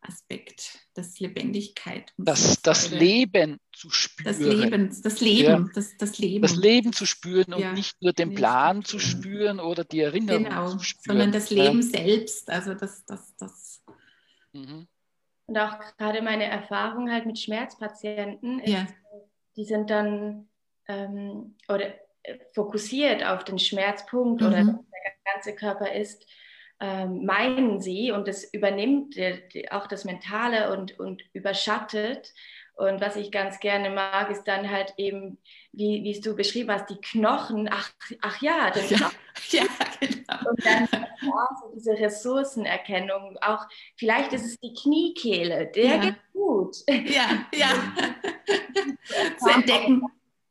Aspekt, 0.01 0.79
das 0.93 1.19
Lebendigkeit. 1.19 2.13
Das, 2.17 2.61
das 2.61 2.89
Leben 2.91 3.57
zu 3.73 3.89
spüren. 3.89 4.25
Das 4.25 4.39
Leben, 4.39 5.01
das 5.03 5.19
Leben, 5.19 5.65
ja. 5.65 5.69
das, 5.73 5.97
das 5.97 6.17
Leben. 6.17 6.41
Das 6.41 6.55
Leben 6.55 6.93
zu 6.93 7.05
spüren 7.05 7.53
und 7.53 7.61
ja. 7.61 7.73
nicht 7.73 8.01
nur 8.01 8.13
den 8.13 8.33
Plan 8.33 8.85
zu 8.85 8.97
spüren 8.97 9.59
oder 9.59 9.83
die 9.83 9.99
Erinnerung 9.99 10.45
genau, 10.45 10.69
zu 10.69 10.79
spüren. 10.79 11.17
Sondern 11.17 11.31
das 11.31 11.49
Leben 11.49 11.81
ja. 11.81 11.87
selbst, 11.87 12.49
also 12.49 12.75
das, 12.75 13.03
das, 13.05 13.35
das. 13.35 13.83
Mhm. 14.53 14.87
Und 15.47 15.57
auch 15.57 15.77
gerade 15.97 16.21
meine 16.21 16.45
Erfahrung 16.45 17.11
halt 17.11 17.25
mit 17.25 17.39
Schmerzpatienten 17.39 18.59
ist, 18.59 18.93
die 19.57 19.65
sind 19.65 19.89
dann 19.89 20.47
ähm, 20.87 21.55
oder 21.67 21.93
fokussiert 22.53 23.23
auf 23.25 23.43
den 23.43 23.59
Schmerzpunkt 23.59 24.41
mhm. 24.41 24.47
oder 24.47 24.63
der 24.63 25.33
ganze 25.33 25.55
Körper 25.55 25.93
ist, 25.93 26.25
ähm, 26.81 27.25
meinen 27.25 27.81
sie 27.81 28.11
und 28.11 28.27
das 28.27 28.45
übernimmt 28.53 29.15
die, 29.15 29.41
die, 29.53 29.71
auch 29.71 29.87
das 29.87 30.05
Mentale 30.05 30.71
und, 30.71 30.97
und 30.99 31.21
überschattet. 31.33 32.33
Und 32.75 33.01
was 33.01 33.17
ich 33.17 33.33
ganz 33.33 33.59
gerne 33.59 33.89
mag, 33.89 34.31
ist 34.31 34.45
dann 34.45 34.71
halt 34.71 34.93
eben, 34.95 35.37
wie, 35.73 36.01
wie 36.05 36.21
du 36.21 36.33
beschrieben 36.33 36.71
hast, 36.71 36.89
die 36.89 37.01
Knochen. 37.01 37.67
Ach, 37.69 37.91
ach 38.21 38.41
ja, 38.41 38.71
das 38.71 38.89
ja, 38.89 39.11
ja, 39.49 39.63
genau. 39.99 40.49
Und 40.49 40.65
dann 40.65 40.87
also 40.93 41.73
diese 41.75 41.91
Ressourcenerkennung. 41.91 43.37
Auch 43.41 43.65
vielleicht 43.97 44.31
ist 44.31 44.45
es 44.45 44.59
die 44.61 44.73
Kniekehle, 44.73 45.67
der 45.75 45.83
ja. 45.83 45.97
geht 45.97 46.15
gut. 46.31 46.77
Ja, 46.87 47.45
ja. 47.53 47.67
Zu 49.39 49.49
entdecken 49.49 50.03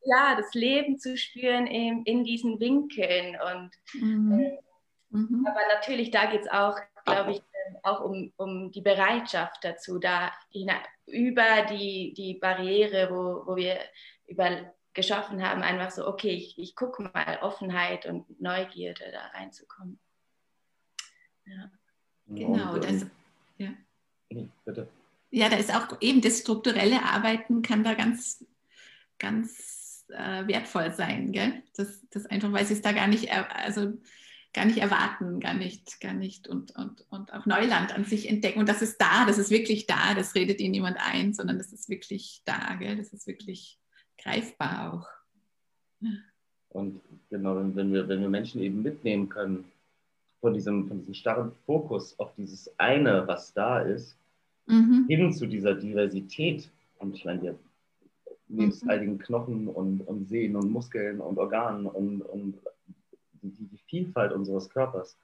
ja, 0.05 0.37
das 0.37 0.55
Leben 0.55 0.99
zu 0.99 1.17
spüren 1.17 1.67
in, 1.67 2.05
in 2.05 2.25
diesen 2.25 2.61
Winkeln. 2.61 3.37
Und, 3.41 3.71
mhm. 3.95 4.41
Äh, 4.41 4.59
mhm. 5.11 5.47
Aber 5.47 5.61
natürlich, 5.75 6.11
da 6.11 6.27
geht 6.27 6.43
es 6.43 6.51
auch, 6.51 6.77
glaube 7.05 7.33
ich, 7.33 7.39
ähm, 7.39 7.77
auch 7.83 8.01
um, 8.01 8.33
um 8.37 8.71
die 8.71 8.81
Bereitschaft 8.81 9.65
dazu, 9.65 9.99
da 9.99 10.33
über 11.07 11.63
die, 11.71 12.15
die 12.15 12.35
Barriere, 12.35 13.09
wo, 13.11 13.51
wo 13.51 13.57
wir 13.57 13.79
über 14.27 14.73
geschaffen 14.95 15.43
haben, 15.43 15.63
einfach 15.63 15.93
so, 15.93 16.09
okay, 16.09 16.31
ich, 16.31 16.59
ich 16.59 16.75
gucke 16.75 17.03
mal 17.03 17.39
Offenheit 17.43 18.07
und 18.07 18.41
Neugierde 18.41 19.05
da 19.13 19.39
reinzukommen. 19.39 20.01
Ja. 21.47 21.71
Genau, 22.27 22.75
und, 22.75 22.85
das, 22.85 23.07
ja. 23.59 23.69
Bitte. 24.65 24.89
Ja, 25.31 25.49
da 25.49 25.57
ist 25.57 25.75
auch 25.75 25.97
eben 26.01 26.21
das 26.21 26.41
strukturelle 26.41 27.03
Arbeiten 27.03 27.63
kann 27.63 27.85
da 27.85 27.95
ganz, 27.95 28.45
ganz 29.19 29.78
äh, 30.11 30.47
wertvoll 30.47 30.93
sein, 30.93 31.33
gell? 31.33 31.63
Das, 31.77 32.07
das 32.11 32.27
einfach, 32.27 32.53
weil 32.53 32.65
sie 32.67 32.75
es 32.75 32.83
da 32.83 32.93
gar 32.93 33.07
nicht, 33.07 33.33
also 33.33 33.95
gar 34.53 34.65
nicht 34.65 34.79
erwarten, 34.79 35.41
gar 35.41 35.55
nicht, 35.55 36.01
gar 36.01 36.15
nicht 36.15 36.49
und, 36.49 36.75
und, 36.77 37.05
und 37.11 37.33
auch 37.33 37.47
Neuland 37.47 37.95
an 37.95 38.05
sich 38.05 38.29
entdecken. 38.29 38.61
Und 38.61 38.69
das 38.69 38.83
ist 38.83 38.99
da, 39.01 39.27
das 39.27 39.39
ist 39.39 39.51
wirklich 39.51 39.87
da, 39.87 40.15
das 40.15 40.35
redet 40.35 40.61
ihnen 40.61 40.73
niemand 40.73 40.97
ein, 41.01 41.35
sondern 41.35 41.59
das 41.59 41.73
ist 41.73 41.89
wirklich 41.89 42.43
da, 42.45 42.75
gell? 42.77 42.97
Das 42.97 43.13
ist 43.13 43.27
wirklich 43.27 43.79
greifbar 44.21 44.95
auch. 44.95 45.07
Und 46.71 47.01
genau, 47.31 47.57
wenn 47.75 47.93
wir, 47.93 48.09
wenn 48.09 48.21
wir 48.21 48.29
Menschen 48.29 48.61
eben 48.61 48.83
mitnehmen 48.83 49.29
können 49.29 49.65
von 50.41 50.55
diesem, 50.55 50.87
von 50.89 50.99
diesem 50.99 51.15
starren 51.15 51.53
Fokus 51.67 52.19
auf 52.19 52.33
dieses 52.37 52.71
eine, 52.79 53.27
was 53.27 53.53
da 53.53 53.81
ist, 53.81 54.17
mhm. 54.67 55.07
hin 55.09 55.33
zu 55.33 55.47
dieser 55.47 55.75
Diversität. 55.75 56.69
Und 56.99 57.15
ich 57.15 57.25
meine, 57.25 57.43
wir 57.43 57.59
lebensaltigen 58.49 59.15
mhm. 59.15 59.19
Knochen 59.19 59.69
und, 59.69 60.01
und 60.01 60.29
Sehnen 60.29 60.57
und 60.57 60.71
Muskeln 60.71 61.21
und 61.21 61.39
Organen 61.39 61.87
und, 61.87 62.23
und 62.23 62.59
die, 63.43 63.67
die 63.67 63.79
Vielfalt 63.87 64.33
unseres 64.33 64.69
Körpers. 64.71 65.17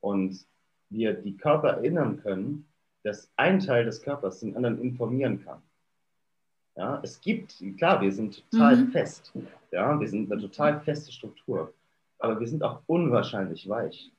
Und 0.00 0.46
wir 0.90 1.14
die 1.14 1.36
Körper 1.36 1.70
erinnern 1.70 2.20
können, 2.22 2.66
dass 3.02 3.30
ein 3.36 3.60
Teil 3.60 3.84
des 3.84 4.02
Körpers 4.02 4.40
den 4.40 4.56
anderen 4.56 4.80
informieren 4.80 5.44
kann. 5.44 5.62
Ja, 6.76 7.00
es 7.02 7.20
gibt, 7.20 7.62
klar, 7.78 8.02
wir 8.02 8.12
sind 8.12 8.44
total 8.50 8.76
mhm. 8.76 8.88
fest. 8.88 9.32
Ja, 9.70 9.98
wir 9.98 10.08
sind 10.08 10.30
eine 10.30 10.40
total 10.40 10.80
feste 10.80 11.10
Struktur. 11.10 11.72
Aber 12.18 12.38
wir 12.38 12.46
sind 12.46 12.62
auch 12.62 12.82
unwahrscheinlich 12.86 13.68
weich. 13.68 14.12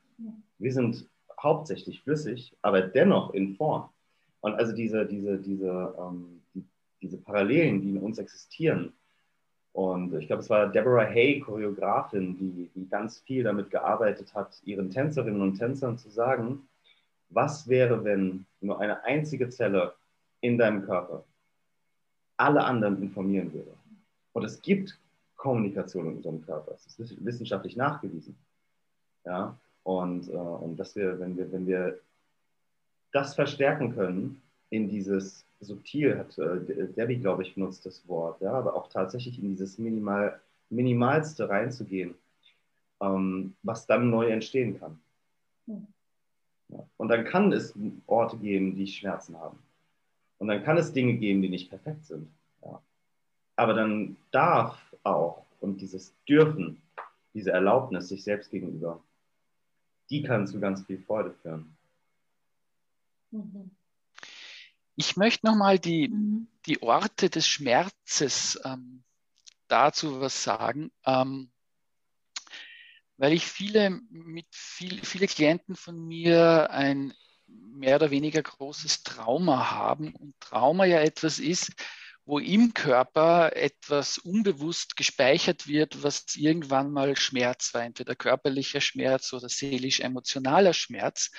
Wir 0.58 0.74
sind 0.74 1.08
hauptsächlich 1.40 2.02
flüssig, 2.02 2.56
aber 2.62 2.82
dennoch 2.82 3.34
in 3.34 3.56
Form. 3.56 3.90
Und 4.42 4.56
also 4.56 4.74
diese, 4.74 5.06
diese, 5.06 5.38
diese, 5.38 5.94
ähm, 6.00 6.37
diese 7.02 7.18
Parallelen, 7.18 7.82
die 7.82 7.90
in 7.92 7.98
uns 7.98 8.18
existieren. 8.18 8.94
Und 9.74 10.14
ich 10.16 10.28
glaube, 10.28 10.42
es 10.42 10.50
war 10.50 10.68
Deborah 10.68 11.06
Hay, 11.06 11.40
Choreografin, 11.40 12.38
die, 12.38 12.70
die 12.74 12.90
ganz 12.90 13.20
viel 13.20 13.44
damit 13.44 13.70
gearbeitet 13.70 14.34
hat, 14.34 14.60
ihren 14.64 14.90
Tänzerinnen 14.90 15.42
und 15.42 15.58
Tänzern 15.58 15.98
zu 15.98 16.10
sagen, 16.10 16.68
was 17.30 17.68
wäre, 17.68 18.04
wenn 18.04 18.46
nur 18.62 18.80
eine 18.80 19.04
einzige 19.04 19.50
Zelle 19.50 19.94
in 20.42 20.58
deinem 20.58 20.84
Körper 20.86 21.24
alle 22.38 22.64
anderen 22.64 23.02
informieren 23.02 23.54
würde. 23.54 23.74
Und 24.34 24.44
es 24.44 24.62
gibt 24.62 25.00
Kommunikation 25.36 26.08
in 26.08 26.18
unserem 26.18 26.42
Körper. 26.44 26.74
Es 26.74 27.00
ist 27.00 27.24
wissenschaftlich 27.26 27.76
nachgewiesen. 27.76 28.36
Ja? 29.26 29.58
Und, 29.84 30.30
äh, 30.30 30.36
und 30.36 30.78
dass 30.78 30.96
wir, 30.96 31.20
wenn 31.20 31.38
wir, 31.38 31.52
wenn 31.52 31.68
wir 31.68 32.00
das 33.12 33.36
verstärken 33.36 33.96
können 33.96 34.42
in 34.70 34.90
dieses 34.90 35.47
subtil 35.60 36.17
hat 36.17 36.38
äh, 36.38 36.88
Debbie, 36.93 37.17
glaube 37.17 37.43
ich, 37.43 37.56
benutzt 37.56 37.86
das 37.86 38.08
Wort, 38.08 38.41
ja, 38.41 38.54
aber 38.54 38.76
auch 38.76 38.89
tatsächlich 38.89 39.39
in 39.39 39.50
dieses 39.50 39.78
Minimal, 39.78 40.39
Minimalste 40.70 41.50
reinzugehen, 41.50 42.15
ähm, 43.02 43.56
was 43.63 43.86
dann 43.86 44.10
neu 44.10 44.28
entstehen 44.28 44.80
kann. 44.80 45.00
Hm. 45.67 45.88
Ja. 46.70 46.86
Und 46.98 47.08
dann 47.08 47.26
kann 47.26 47.52
es 47.54 47.74
Orte 48.08 48.38
geben, 48.38 48.76
die 48.76 48.88
Schmerzen 48.88 49.38
haben. 49.38 49.60
Und 50.38 50.48
dann 50.48 50.63
kann 50.63 50.78
es 50.78 50.93
Dinge 50.93 51.13
geben, 51.13 51.41
die 51.41 51.50
nicht 51.50 51.70
perfekt 51.70 52.06
sind. 52.06 52.28
Ja. 52.63 52.82
Aber 53.56 53.74
dann 53.74 54.17
darf 54.32 54.78
auch 55.04 55.46
und 55.62 55.82
dieses 55.82 56.13
Dürfen, 56.28 56.82
diese 57.34 57.52
Erlaubnis 57.52 58.10
sich 58.10 58.24
selbst 58.24 58.52
gegenüber, 58.52 59.02
die 60.10 60.24
kann 60.24 60.48
zu 60.48 60.60
ganz 60.60 60.84
viel 60.86 61.00
Freude 61.00 61.32
führen. 61.41 61.76
Mhm. 63.32 63.72
Ich 65.00 65.16
möchte 65.16 65.46
nochmal 65.46 65.78
die, 65.78 66.10
mhm. 66.10 66.48
die 66.66 66.82
Orte 66.82 67.30
des 67.30 67.48
Schmerzes 67.48 68.60
ähm, 68.66 69.04
dazu 69.68 70.20
was 70.22 70.44
sagen, 70.44 70.92
ähm, 71.06 71.52
weil 73.18 73.34
ich 73.34 73.46
viele, 73.46 73.92
mit 74.10 74.48
viel, 74.52 75.06
viele 75.06 75.28
Klienten 75.28 75.76
von 75.76 76.08
mir 76.08 76.72
ein 76.72 77.14
mehr 77.48 77.98
oder 77.98 78.10
weniger 78.10 78.42
großes 78.42 79.04
Trauma 79.04 79.70
haben 79.70 80.16
und 80.16 80.34
Trauma 80.40 80.86
ja 80.86 81.00
etwas 81.00 81.38
ist, 81.38 81.74
wo 82.26 82.40
im 82.40 82.74
Körper 82.74 83.56
etwas 83.56 84.18
unbewusst 84.18 84.96
gespeichert 84.96 85.68
wird, 85.68 86.02
was 86.02 86.36
irgendwann 86.36 86.92
mal 86.92 87.16
Schmerz 87.16 87.72
war, 87.76 87.84
entweder 87.84 88.16
körperlicher 88.16 88.82
Schmerz 88.82 89.32
oder 89.32 89.48
seelisch-emotionaler 89.48 90.74
Schmerz. 90.74 91.30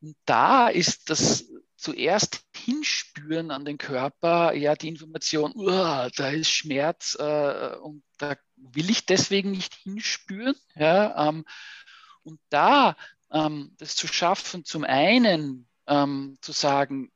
Und 0.00 0.16
da 0.24 0.68
ist 0.68 1.10
das 1.10 1.46
zuerst 1.76 2.40
hinspüren 2.54 3.50
an 3.50 3.64
den 3.64 3.78
Körper, 3.78 4.52
ja, 4.52 4.74
die 4.74 4.88
Information, 4.88 5.52
da 5.56 6.28
ist 6.28 6.50
Schmerz 6.50 7.16
äh, 7.18 7.76
und 7.76 8.02
da 8.18 8.36
will 8.56 8.90
ich 8.90 9.06
deswegen 9.06 9.52
nicht 9.52 9.74
hinspüren. 9.74 10.56
Ja, 10.74 11.28
ähm, 11.28 11.44
und 12.24 12.40
da 12.50 12.96
ähm, 13.30 13.74
das 13.78 13.94
zu 13.96 14.06
schaffen, 14.06 14.64
zum 14.64 14.84
einen 14.84 15.68
ähm, 15.86 16.38
zu 16.40 16.52
sagen, 16.52 17.10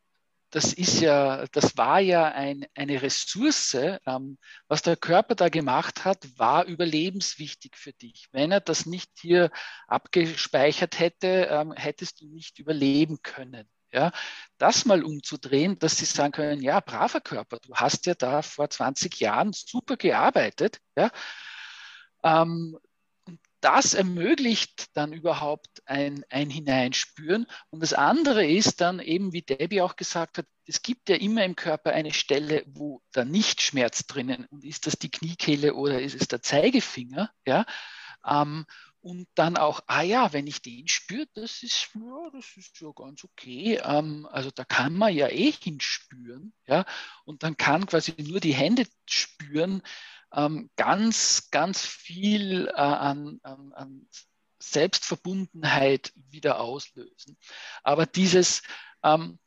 das 0.52 0.74
ist 0.74 1.00
ja, 1.00 1.46
das 1.52 1.78
war 1.78 1.98
ja 1.98 2.26
ein, 2.26 2.66
eine 2.74 3.00
Ressource. 3.00 3.74
Ähm, 4.06 4.38
was 4.68 4.82
der 4.82 4.96
Körper 4.96 5.34
da 5.34 5.48
gemacht 5.48 6.04
hat, 6.04 6.26
war 6.36 6.66
überlebenswichtig 6.66 7.76
für 7.76 7.94
dich. 7.94 8.28
Wenn 8.32 8.52
er 8.52 8.60
das 8.60 8.84
nicht 8.84 9.10
hier 9.18 9.50
abgespeichert 9.88 10.98
hätte, 10.98 11.48
ähm, 11.50 11.72
hättest 11.72 12.20
du 12.20 12.28
nicht 12.28 12.58
überleben 12.58 13.22
können. 13.22 13.66
Ja, 13.92 14.12
das 14.58 14.84
mal 14.84 15.02
umzudrehen, 15.02 15.78
dass 15.78 15.98
sie 15.98 16.06
sagen 16.06 16.32
können, 16.32 16.62
ja, 16.62 16.80
braver 16.80 17.20
Körper, 17.20 17.58
du 17.58 17.74
hast 17.74 18.06
ja 18.06 18.14
da 18.14 18.40
vor 18.40 18.70
20 18.70 19.20
Jahren 19.20 19.52
super 19.52 19.96
gearbeitet, 19.98 20.78
ja, 20.96 21.10
ähm, 22.24 22.78
das 23.62 23.94
ermöglicht 23.94 24.96
dann 24.96 25.12
überhaupt 25.12 25.82
ein, 25.86 26.24
ein 26.28 26.50
Hineinspüren. 26.50 27.46
Und 27.70 27.80
das 27.80 27.94
andere 27.94 28.46
ist 28.46 28.80
dann 28.80 29.00
eben, 29.00 29.32
wie 29.32 29.42
Debbie 29.42 29.80
auch 29.80 29.96
gesagt 29.96 30.38
hat, 30.38 30.46
es 30.66 30.82
gibt 30.82 31.08
ja 31.08 31.16
immer 31.16 31.44
im 31.44 31.56
Körper 31.56 31.92
eine 31.92 32.12
Stelle, 32.12 32.64
wo 32.66 33.02
da 33.12 33.24
nicht 33.24 33.62
Schmerz 33.62 34.06
drinnen 34.06 34.46
und 34.50 34.64
ist 34.64 34.86
das 34.86 34.98
die 34.98 35.10
Kniekehle 35.10 35.74
oder 35.74 36.00
ist 36.00 36.20
es 36.20 36.28
der 36.28 36.42
Zeigefinger, 36.42 37.30
ja. 37.46 37.64
Ähm, 38.26 38.66
und 39.00 39.26
dann 39.34 39.56
auch, 39.56 39.80
ah 39.88 40.02
ja, 40.02 40.32
wenn 40.32 40.46
ich 40.46 40.62
den 40.62 40.86
spüre, 40.86 41.26
das 41.34 41.64
ist, 41.64 41.88
ja, 41.94 42.30
das 42.32 42.56
ist 42.56 42.80
ja 42.80 42.92
ganz 42.94 43.24
okay. 43.24 43.80
Ähm, 43.82 44.28
also 44.30 44.52
da 44.52 44.64
kann 44.64 44.94
man 44.94 45.12
ja 45.12 45.28
eh 45.28 45.50
hinspüren, 45.50 46.54
ja. 46.66 46.84
Und 47.24 47.42
dann 47.42 47.56
kann 47.56 47.86
quasi 47.86 48.14
nur 48.18 48.38
die 48.38 48.54
Hände 48.54 48.86
spüren, 49.08 49.82
ähm, 50.34 50.70
ganz, 50.76 51.48
ganz 51.50 51.84
viel 51.84 52.68
äh, 52.68 52.72
an, 52.72 53.40
an, 53.42 53.72
an, 53.72 54.08
Selbstverbundenheit 54.58 56.12
wieder 56.14 56.60
auslösen. 56.60 57.36
Aber 57.82 58.06
dieses 58.06 58.62
ähm, 59.02 59.40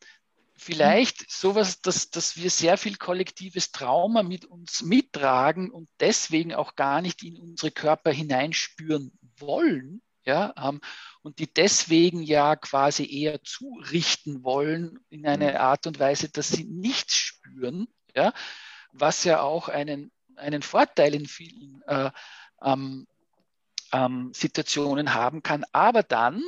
vielleicht 0.57 1.29
sowas, 1.29 1.81
dass, 1.81 2.09
dass 2.09 2.37
wir 2.37 2.49
sehr 2.49 2.77
viel 2.77 2.97
kollektives 2.97 3.71
Trauma 3.71 4.23
mit 4.23 4.45
uns 4.45 4.81
mittragen 4.81 5.69
und 5.69 5.89
deswegen 5.99 6.53
auch 6.53 6.75
gar 6.75 7.01
nicht 7.01 7.23
in 7.23 7.37
unsere 7.37 7.71
Körper 7.71 8.11
hineinspüren 8.11 9.17
wollen, 9.37 10.01
ja, 10.25 10.53
ähm, 10.57 10.81
und 11.21 11.39
die 11.39 11.51
deswegen 11.53 12.23
ja 12.23 12.55
quasi 12.55 13.05
eher 13.05 13.43
zurichten 13.43 14.43
wollen 14.43 14.99
in 15.09 15.27
eine 15.27 15.51
mhm. 15.51 15.57
Art 15.57 15.87
und 15.87 15.99
Weise, 15.99 16.29
dass 16.29 16.49
sie 16.49 16.63
nichts 16.63 17.15
spüren, 17.15 17.87
ja, 18.15 18.33
was 18.91 19.23
ja 19.23 19.41
auch 19.41 19.69
einen 19.69 20.11
einen 20.37 20.61
Vorteil 20.61 21.15
in 21.15 21.25
vielen 21.25 21.81
äh, 21.87 22.11
ähm, 22.61 23.07
ähm, 23.91 24.31
Situationen 24.33 25.13
haben 25.13 25.43
kann. 25.43 25.65
Aber 25.71 26.03
dann 26.03 26.41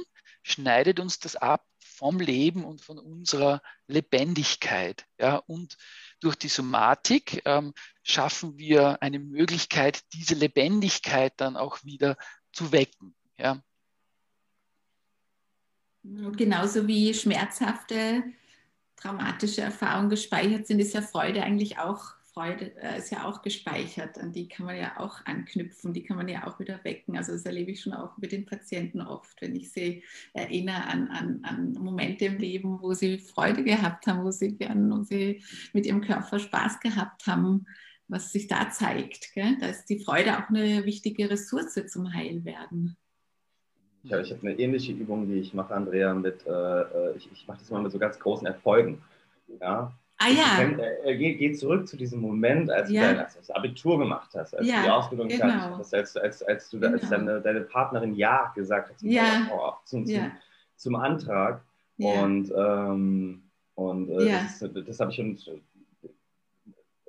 schneidet 0.43 1.00
uns 1.00 1.19
das 1.19 1.36
ab 1.36 1.65
vom 1.80 2.19
Leben 2.19 2.63
und 2.63 2.82
von 2.82 3.00
unserer 3.00 3.62
Lebendigkeit. 3.88 5.06
Ja? 5.19 5.38
Und 5.38 5.78
durch 6.19 6.36
die 6.36 6.47
Somatik 6.47 7.41
ähm, 7.45 7.73
schaffen 8.04 8.58
wir 8.58 9.02
eine 9.02 9.19
Möglichkeit, 9.19 10.02
diese 10.13 10.36
Lebendigkeit 10.36 11.34
dann 11.38 11.58
auch 11.58 11.84
wieder 11.84 12.17
zu 12.52 12.71
wecken. 12.71 13.15
Ja? 13.38 13.62
Genauso 16.04 16.88
wie 16.88 17.13
schmerzhafte, 17.13 18.23
traumatische 18.95 19.62
Erfahrungen 19.62 20.10
gespeichert 20.10 20.67
sind, 20.67 20.80
ist 20.80 20.93
ja 20.93 21.02
Freude 21.02 21.43
eigentlich 21.43 21.80
auch 21.80 22.16
Freude 22.38 22.71
äh, 22.84 23.00
ist 23.00 23.10
ja 23.10 23.26
auch 23.26 23.41
gespeichert, 23.41 24.19
an 24.19 24.32
die 24.32 24.47
kann 24.47 24.67
man 24.67 24.78
ja 24.78 25.00
auch 25.00 25.26
anknüpfen, 25.26 25.91
die 25.91 26.04
kann 26.04 26.17
man 26.17 26.28
ja 26.28 26.45
auch 26.45 26.60
wieder 26.60 26.80
wecken. 26.84 27.17
Also 27.17 27.32
das 27.32 27.47
erlebe 27.47 27.71
ich 27.71 27.82
schon 27.82 27.93
auch 27.93 28.15
mit 28.19 28.32
den 28.32 28.45
Patienten 28.45 29.02
oft, 29.02 29.41
wenn 29.41 29.56
ich 29.56 29.71
sie 29.71 30.04
erinnere 30.34 30.84
an, 30.86 31.08
an, 31.08 31.41
an 31.41 31.71
Momente 31.73 32.26
im 32.26 32.38
Leben, 32.38 32.80
wo 32.80 32.93
sie 32.93 33.17
Freude 33.17 33.63
gehabt 33.63 34.06
haben, 34.06 34.23
wo 34.23 34.30
sie 34.30 34.56
gern, 34.56 34.91
wo 34.91 35.02
sie 35.02 35.41
mit 35.73 35.88
ihrem 35.88 36.02
Körper 36.02 36.38
Spaß 36.38 36.80
gehabt 36.80 37.26
haben, 37.26 37.65
was 38.08 38.32
sich 38.32 38.45
da 38.45 38.69
zeigt. 38.69 39.34
Gell? 39.34 39.58
Da 39.60 39.69
ist 39.69 39.88
die 39.88 39.97
Freude 39.97 40.38
auch 40.38 40.47
eine 40.50 40.86
wichtige 40.86 41.32
Ressource 41.32 41.82
zum 41.88 42.13
Heilwerden. 42.13 42.97
Ja, 44.04 44.19
ich 44.19 44.32
habe 44.32 44.47
eine 44.47 44.60
ähnliche 44.60 44.91
Übung, 44.91 45.28
die 45.28 45.39
ich 45.39 45.56
mache, 45.56 45.73
Andrea, 45.73 46.13
mit, 46.13 46.45
äh, 46.45 46.52
äh 46.52 47.17
ich, 47.17 47.32
ich 47.32 47.47
mache 47.47 47.58
das 47.58 47.71
mal 47.71 47.82
mit 47.82 47.91
so 47.91 47.97
ganz 47.97 48.19
großen 48.19 48.45
Erfolgen. 48.45 49.02
Ja, 49.60 49.91
Ah 50.19 50.30
ja. 50.30 50.62
Äh, 51.03 51.15
geh, 51.15 51.36
geh, 51.36 51.51
zurück 51.53 51.88
zu 51.88 51.95
diesem 51.95 52.19
Moment, 52.21 52.71
als 52.71 52.89
ja. 52.89 53.13
du 53.13 53.19
das 53.19 53.51
Abitur 53.51 53.99
gemacht 53.99 54.32
hast, 54.34 54.56
als 54.56 54.67
ja, 54.67 54.77
du 54.77 54.84
die 54.84 54.89
Ausbildung 54.89 55.27
genau. 55.27 55.47
fertig 55.47 55.77
hast, 55.77 55.93
als, 55.93 56.17
als, 56.17 56.43
als, 56.43 56.69
du, 56.69 56.80
genau. 56.80 56.93
als 56.93 57.10
deine, 57.10 57.41
deine, 57.41 57.62
Partnerin 57.62 58.15
Ja 58.15 58.51
gesagt 58.56 58.89
hat 58.89 58.99
zum, 58.99 59.10
ja. 59.10 59.47
zum, 59.86 60.06
zum, 60.08 60.32
zum, 60.75 60.95
Antrag. 60.95 61.62
Und, 61.97 62.51
ähm, 62.56 63.43
und 63.75 64.10
äh, 64.10 64.32
das, 64.32 64.63
das 64.86 64.99
habe 64.99 65.12
ich 65.12 65.17
schon. 65.17 65.62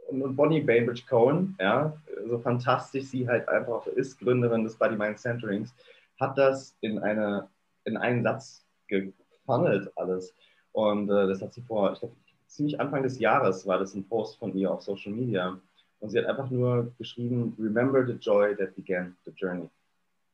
Und 0.09 0.37
Bonnie 0.37 0.61
Bainbridge 0.61 1.03
Cohen, 1.09 1.57
ja, 1.61 1.95
so 2.27 2.39
fantastisch 2.39 3.05
sie 3.05 3.29
halt 3.29 3.49
einfach 3.49 3.87
ist, 3.87 4.19
Gründerin 4.19 4.65
des 4.65 4.77
Body 4.77 4.97
Mind 4.97 5.19
Centerings, 5.19 5.75
hat 6.19 6.37
das 6.37 6.77
in, 6.81 6.99
eine, 6.99 7.49
in 7.85 7.97
einen 7.97 8.23
Satz 8.23 8.65
gefunnelt 8.87 9.91
alles. 9.97 10.35
Und 10.73 11.11
äh, 11.11 11.27
das 11.27 11.43
hat 11.43 11.53
sie 11.53 11.63
vor, 11.63 11.93
ich 11.93 11.99
glaube, 12.01 12.15
ziemlich 12.49 12.81
Anfang 12.81 13.03
des 13.03 13.19
Jahres 13.19 13.67
war 13.67 13.79
das 13.79 13.95
ein 13.95 14.05
Post 14.05 14.39
von 14.39 14.55
ihr 14.57 14.73
auf 14.73 14.83
Social 14.83 15.13
Media. 15.13 15.59
Und 16.01 16.11
sie 16.11 16.19
hat 16.19 16.27
einfach 16.27 16.51
nur 16.51 16.93
geschrieben, 16.99 17.55
Remember 17.59 18.07
the 18.07 18.13
joy 18.13 18.57
that 18.57 18.75
began 18.75 19.17
the 19.25 19.33
journey. 19.37 19.69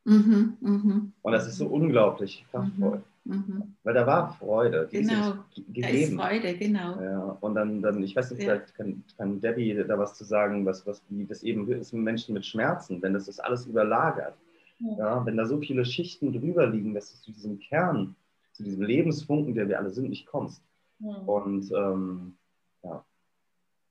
Mhm, 0.04 0.56
mh. 0.60 1.00
Und 1.22 1.32
das 1.32 1.46
ist 1.48 1.56
so 1.56 1.66
unglaublich 1.66 2.44
kraftvoll. 2.50 3.02
Mhm, 3.24 3.44
mh. 3.46 3.66
Weil 3.84 3.94
da 3.94 4.06
war 4.06 4.34
Freude. 4.34 4.86
Die 4.92 4.98
genau, 5.00 5.30
ist 5.56 5.62
da 5.66 5.88
ist 5.88 6.12
Freude, 6.12 6.54
genau. 6.56 7.00
Ja, 7.00 7.38
und 7.40 7.54
dann, 7.54 7.80
dann, 7.80 8.02
ich 8.02 8.14
weiß 8.14 8.30
nicht, 8.30 8.42
ja. 8.42 8.56
vielleicht 8.56 8.74
kann, 8.74 9.02
kann 9.16 9.40
Debbie 9.40 9.74
da 9.74 9.98
was 9.98 10.14
zu 10.14 10.24
sagen, 10.24 10.66
was, 10.66 10.86
was 10.86 11.02
wie 11.08 11.24
das 11.24 11.42
eben 11.42 11.66
ist 11.72 11.94
mit 11.94 12.02
Menschen 12.02 12.34
mit 12.34 12.44
Schmerzen, 12.44 13.00
wenn 13.00 13.14
das 13.14 13.26
das 13.26 13.40
alles 13.40 13.66
überlagert. 13.66 14.34
Ja. 14.80 14.98
ja. 14.98 15.26
wenn 15.26 15.38
da 15.38 15.46
so 15.46 15.58
viele 15.58 15.86
Schichten 15.86 16.32
drüber 16.32 16.66
liegen, 16.66 16.92
dass 16.92 17.12
du 17.12 17.18
zu 17.22 17.32
diesem 17.32 17.58
Kern, 17.58 18.14
zu 18.52 18.62
diesem 18.62 18.82
Lebensfunken, 18.82 19.54
der 19.54 19.68
wir 19.68 19.78
alle 19.78 19.90
sind, 19.90 20.10
nicht 20.10 20.26
kommst. 20.26 20.62
Mhm. 21.04 21.28
Und 21.28 21.70
ähm, 21.72 22.38
ja. 22.82 23.04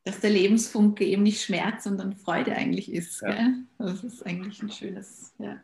Dass 0.04 0.20
der 0.20 0.32
Lebensfunke 0.32 1.06
eben 1.06 1.24
nicht 1.24 1.42
Schmerz, 1.42 1.86
sondern 1.86 2.14
Freude 2.14 2.54
eigentlich 2.54 2.92
ist. 2.92 3.22
Ja. 3.22 3.54
Das 3.78 4.04
ist 4.04 4.26
eigentlich 4.26 4.62
ein 4.62 4.70
schönes, 4.70 5.34
ja. 5.38 5.62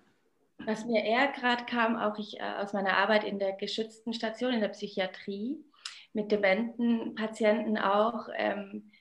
Was 0.66 0.86
mir 0.86 1.04
eher 1.04 1.32
gerade 1.32 1.66
kam, 1.66 1.96
auch 1.96 2.18
ich 2.20 2.40
äh, 2.40 2.54
aus 2.62 2.74
meiner 2.74 2.98
Arbeit 2.98 3.24
in 3.24 3.40
der 3.40 3.54
geschützten 3.54 4.14
Station 4.14 4.54
in 4.54 4.62
der 4.62 4.70
Psychiatrie, 4.70 5.58
mit 6.14 6.32
dementen 6.32 7.16
Patienten 7.16 7.78
auch, 7.78 8.28
ähm, 8.36 8.92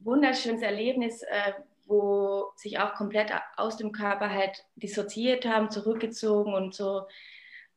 wunderschönes 0.00 0.62
Erlebnis, 0.62 1.22
äh, 1.22 1.52
wo 1.86 2.52
sich 2.56 2.78
auch 2.78 2.94
komplett 2.94 3.32
aus 3.56 3.76
dem 3.76 3.92
Körper 3.92 4.30
halt 4.30 4.64
dissoziiert 4.76 5.46
haben, 5.46 5.70
zurückgezogen 5.70 6.54
und 6.54 6.74
so 6.74 7.06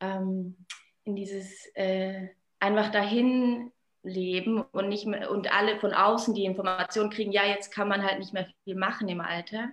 ähm, 0.00 0.56
in 1.04 1.16
dieses 1.16 1.66
äh, 1.74 2.28
einfach 2.60 2.90
dahin 2.90 3.72
leben 4.02 4.62
und 4.62 4.88
nicht 4.88 5.06
mehr, 5.06 5.30
und 5.30 5.52
alle 5.52 5.78
von 5.78 5.92
außen 5.92 6.34
die 6.34 6.44
Information 6.44 7.10
kriegen, 7.10 7.32
ja, 7.32 7.44
jetzt 7.44 7.70
kann 7.72 7.88
man 7.88 8.02
halt 8.02 8.18
nicht 8.18 8.32
mehr 8.32 8.46
viel 8.64 8.76
machen 8.76 9.08
im 9.08 9.20
Alter. 9.20 9.70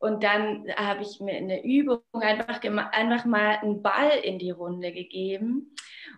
Und 0.00 0.22
dann 0.22 0.66
habe 0.76 1.02
ich 1.02 1.20
mir 1.20 1.36
eine 1.36 1.64
Übung 1.64 2.02
einfach, 2.12 2.62
einfach 2.62 3.24
mal 3.24 3.58
einen 3.62 3.82
Ball 3.82 4.18
in 4.22 4.38
die 4.38 4.50
Runde 4.50 4.92
gegeben 4.92 5.74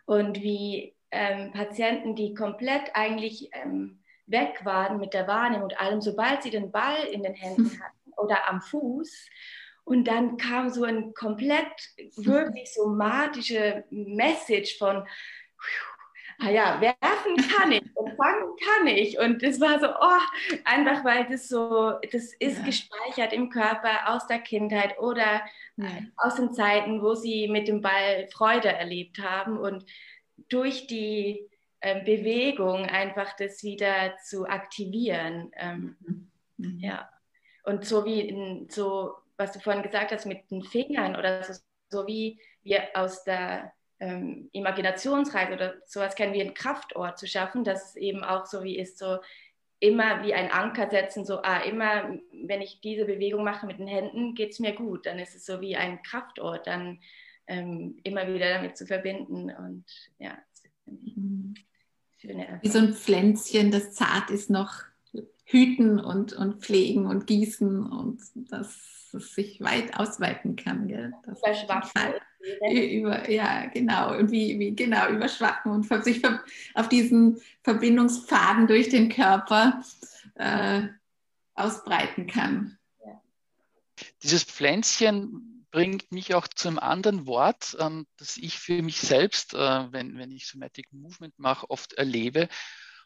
und 0.06 0.42
wie 0.42 0.94
ähm, 1.12 1.52
Patienten, 1.52 2.16
die 2.16 2.34
komplett 2.34 2.90
eigentlich 2.94 3.50
ähm, 3.52 4.02
weg 4.26 4.64
waren 4.64 4.98
mit 4.98 5.14
der 5.14 5.28
Wahrnehmung 5.28 5.64
und 5.64 5.78
allem, 5.78 6.00
sobald 6.00 6.42
sie 6.42 6.50
den 6.50 6.72
Ball 6.72 7.04
in 7.12 7.22
den 7.22 7.34
Händen 7.34 7.80
hatten 7.80 8.12
oder 8.16 8.48
am 8.48 8.60
Fuß, 8.60 9.28
und 9.84 10.08
dann 10.08 10.36
kam 10.36 10.68
so 10.68 10.82
ein 10.82 11.14
komplett 11.14 11.70
wirklich 12.16 12.74
somatische 12.74 13.84
Message 13.90 14.78
von, 14.78 15.06
ah 16.38 16.50
ja, 16.50 16.80
werfen 16.80 17.36
kann 17.36 17.72
ich 17.72 17.82
und 17.94 18.16
fangen 18.16 18.56
kann 18.64 18.86
ich. 18.86 19.18
Und 19.18 19.42
das 19.42 19.60
war 19.60 19.80
so, 19.80 19.86
oh, 19.88 20.56
einfach 20.64 21.04
weil 21.04 21.26
das 21.26 21.48
so, 21.48 21.92
das 22.12 22.32
ist 22.34 22.58
ja. 22.58 22.64
gespeichert 22.64 23.32
im 23.32 23.50
Körper 23.50 24.14
aus 24.14 24.26
der 24.26 24.38
Kindheit 24.38 24.98
oder 24.98 25.42
ja. 25.76 25.88
aus 26.16 26.36
den 26.36 26.52
Zeiten, 26.52 27.02
wo 27.02 27.14
sie 27.14 27.48
mit 27.48 27.68
dem 27.68 27.80
Ball 27.80 28.28
Freude 28.32 28.68
erlebt 28.68 29.18
haben. 29.18 29.58
Und 29.58 29.84
durch 30.48 30.86
die 30.86 31.48
äh, 31.80 32.02
Bewegung 32.04 32.86
einfach 32.86 33.34
das 33.36 33.62
wieder 33.62 34.16
zu 34.24 34.46
aktivieren. 34.46 35.50
Ähm, 35.56 35.96
mhm. 36.56 36.78
Ja. 36.80 37.08
Und 37.64 37.84
so 37.84 38.04
wie 38.04 38.20
in, 38.20 38.68
so, 38.70 39.14
was 39.36 39.52
du 39.52 39.60
vorhin 39.60 39.82
gesagt 39.82 40.12
hast, 40.12 40.26
mit 40.26 40.50
den 40.50 40.62
Fingern 40.62 41.16
oder 41.16 41.42
so, 41.42 41.54
so 41.90 42.06
wie 42.06 42.40
wir 42.62 42.88
aus 42.94 43.24
der 43.24 43.72
ähm, 44.00 44.48
Imaginationsreise 44.52 45.54
oder 45.54 45.74
sowas 45.86 46.14
kennen, 46.14 46.34
wie 46.34 46.42
ein 46.42 46.54
Kraftort 46.54 47.18
zu 47.18 47.26
schaffen, 47.26 47.64
dass 47.64 47.90
es 47.90 47.96
eben 47.96 48.24
auch 48.24 48.46
so 48.46 48.62
wie 48.62 48.78
ist, 48.78 48.98
so 48.98 49.18
immer 49.78 50.22
wie 50.22 50.34
ein 50.34 50.50
Anker 50.50 50.88
setzen, 50.90 51.24
so, 51.24 51.42
ah, 51.42 51.58
immer, 51.58 52.18
wenn 52.32 52.62
ich 52.62 52.80
diese 52.80 53.04
Bewegung 53.04 53.44
mache 53.44 53.66
mit 53.66 53.78
den 53.78 53.86
Händen, 53.86 54.34
geht 54.34 54.52
es 54.52 54.60
mir 54.60 54.72
gut. 54.72 55.06
Dann 55.06 55.18
ist 55.18 55.34
es 55.34 55.44
so 55.44 55.60
wie 55.60 55.76
ein 55.76 56.02
Kraftort, 56.02 56.66
dann 56.66 57.00
ähm, 57.46 57.98
immer 58.02 58.26
wieder 58.32 58.48
damit 58.48 58.76
zu 58.76 58.86
verbinden. 58.86 59.50
Und 59.50 59.84
ja, 60.18 60.38
mhm. 60.86 61.54
wie 62.62 62.68
so 62.68 62.78
ein 62.78 62.94
Pflänzchen, 62.94 63.70
das 63.70 63.92
zart 63.92 64.30
ist, 64.30 64.50
noch 64.50 64.82
hüten 65.44 66.00
und, 66.00 66.32
und 66.32 66.62
pflegen 66.62 67.06
und 67.06 67.26
gießen 67.26 67.86
und 67.86 68.20
dass 68.34 69.12
es 69.14 69.34
sich 69.34 69.60
weit 69.60 69.96
ausweiten 69.96 70.56
kann. 70.56 70.88
Gell? 70.88 71.12
Das 71.24 71.40
über, 72.40 73.30
ja, 73.30 73.66
genau. 73.66 74.16
Und 74.16 74.30
wie, 74.30 74.58
wie 74.58 74.74
genau 74.74 75.08
überschwachen 75.08 75.72
und 75.72 76.04
sich 76.04 76.22
auf 76.74 76.88
diesen 76.88 77.40
Verbindungspfaden 77.62 78.66
durch 78.66 78.88
den 78.88 79.08
Körper 79.08 79.82
äh, 80.34 80.82
ausbreiten 81.54 82.26
kann. 82.26 82.78
Dieses 84.22 84.44
Pflänzchen 84.44 85.66
bringt 85.70 86.10
mich 86.12 86.34
auch 86.34 86.48
zu 86.48 86.68
einem 86.68 86.78
anderen 86.78 87.26
Wort, 87.26 87.76
ähm, 87.80 88.06
das 88.16 88.36
ich 88.36 88.58
für 88.58 88.82
mich 88.82 89.00
selbst, 89.00 89.54
äh, 89.54 89.92
wenn, 89.92 90.16
wenn 90.18 90.30
ich 90.30 90.46
Somatic 90.46 90.92
Movement 90.92 91.38
mache, 91.38 91.68
oft 91.70 91.94
erlebe. 91.94 92.48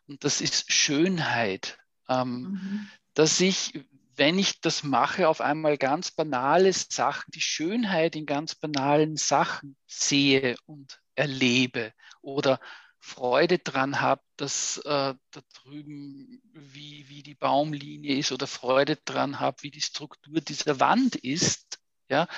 Und 0.06 0.24
das 0.24 0.40
ist 0.40 0.72
Schönheit. 0.72 1.78
Ähm, 2.08 2.40
mhm. 2.40 2.88
Dass 3.14 3.40
ich, 3.40 3.84
wenn 4.16 4.38
ich 4.38 4.60
das 4.60 4.82
mache, 4.82 5.28
auf 5.28 5.40
einmal 5.40 5.78
ganz 5.78 6.10
banale 6.10 6.72
Sachen, 6.72 7.30
die 7.32 7.40
Schönheit 7.40 8.16
in 8.16 8.26
ganz 8.26 8.54
banalen 8.54 9.16
Sachen 9.16 9.76
sehe 9.86 10.56
und 10.66 11.00
erlebe 11.14 11.92
oder 12.22 12.60
Freude 12.98 13.58
dran 13.58 14.00
habe, 14.00 14.22
dass 14.36 14.78
äh, 14.78 15.14
da 15.30 15.40
drüben 15.62 16.42
wie, 16.52 17.08
wie 17.08 17.22
die 17.22 17.34
Baumlinie 17.34 18.16
ist 18.16 18.30
oder 18.30 18.46
Freude 18.46 18.96
dran 18.96 19.40
habe, 19.40 19.62
wie 19.62 19.70
die 19.70 19.80
Struktur 19.80 20.40
dieser 20.40 20.80
Wand 20.80 21.16
ist. 21.16 21.78
Ja? 22.08 22.28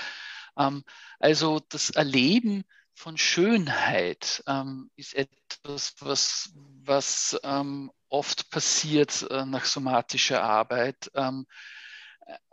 Ähm, 0.56 0.84
also 1.18 1.60
das 1.68 1.90
Erleben 1.90 2.64
von 2.94 3.18
Schönheit 3.18 4.42
ähm, 4.46 4.90
ist 4.94 5.14
etwas, 5.14 5.94
was, 5.98 6.52
was 6.54 7.38
ähm, 7.42 7.90
oft 8.12 8.50
passiert 8.50 9.26
äh, 9.30 9.44
nach 9.46 9.64
somatischer 9.64 10.42
Arbeit. 10.42 11.10
Ähm, 11.14 11.46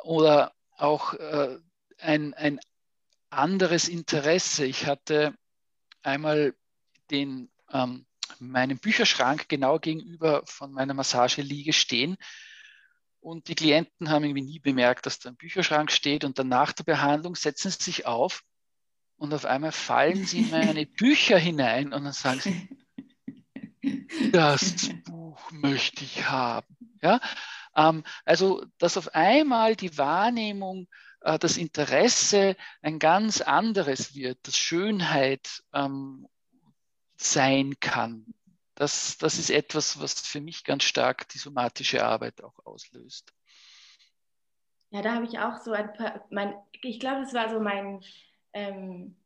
oder 0.03 0.53
auch 0.77 1.13
äh, 1.13 1.59
ein, 1.97 2.33
ein 2.33 2.59
anderes 3.29 3.87
Interesse. 3.89 4.65
Ich 4.65 4.85
hatte 4.85 5.35
einmal 6.01 6.55
den 7.11 7.51
ähm, 7.71 8.05
meinen 8.39 8.77
Bücherschrank 8.77 9.49
genau 9.49 9.79
gegenüber 9.79 10.43
von 10.45 10.71
meiner 10.71 10.93
Massageliege 10.93 11.73
stehen. 11.73 12.17
Und 13.19 13.49
die 13.49 13.55
Klienten 13.55 14.09
haben 14.09 14.23
irgendwie 14.23 14.45
nie 14.45 14.59
bemerkt, 14.59 15.05
dass 15.05 15.19
da 15.19 15.29
ein 15.29 15.35
Bücherschrank 15.35 15.91
steht. 15.91 16.23
Und 16.23 16.39
dann 16.39 16.47
nach 16.47 16.71
der 16.71 16.85
Behandlung 16.85 17.35
setzen 17.35 17.69
sie 17.69 17.83
sich 17.83 18.05
auf 18.05 18.43
und 19.17 19.33
auf 19.33 19.43
einmal 19.43 19.73
fallen 19.73 20.25
sie 20.25 20.39
in 20.39 20.51
meine 20.51 20.85
Bücher 20.97 21.37
hinein 21.37 21.91
und 21.91 22.05
dann 22.05 22.13
sagen 22.13 22.39
sie, 22.39 22.69
das 24.31 24.89
möchte 25.61 26.03
ich 26.03 26.29
haben. 26.29 26.97
Ja? 27.01 27.19
Ähm, 27.75 28.03
also, 28.25 28.65
dass 28.77 28.97
auf 28.97 29.13
einmal 29.15 29.75
die 29.75 29.97
Wahrnehmung, 29.97 30.87
äh, 31.21 31.39
das 31.39 31.57
Interesse 31.57 32.55
ein 32.81 32.99
ganz 32.99 33.41
anderes 33.41 34.15
wird, 34.15 34.39
dass 34.47 34.57
Schönheit 34.57 35.63
ähm, 35.73 36.27
sein 37.17 37.79
kann. 37.79 38.25
Das, 38.75 39.17
das 39.17 39.37
ist 39.37 39.49
etwas, 39.49 40.01
was 40.01 40.21
für 40.21 40.39
mich 40.39 40.63
ganz 40.63 40.83
stark 40.83 41.27
die 41.29 41.37
somatische 41.37 42.05
Arbeit 42.05 42.41
auch 42.41 42.57
auslöst. 42.65 43.33
Ja, 44.91 45.01
da 45.01 45.15
habe 45.15 45.25
ich 45.25 45.37
auch 45.37 45.57
so 45.57 45.71
ein 45.73 45.93
paar, 45.93 46.25
mein, 46.31 46.55
ich 46.81 46.99
glaube, 46.99 47.21
es 47.21 47.33
war 47.33 47.49
so 47.49 47.59
mein, 47.59 48.01
ähm, 48.53 49.17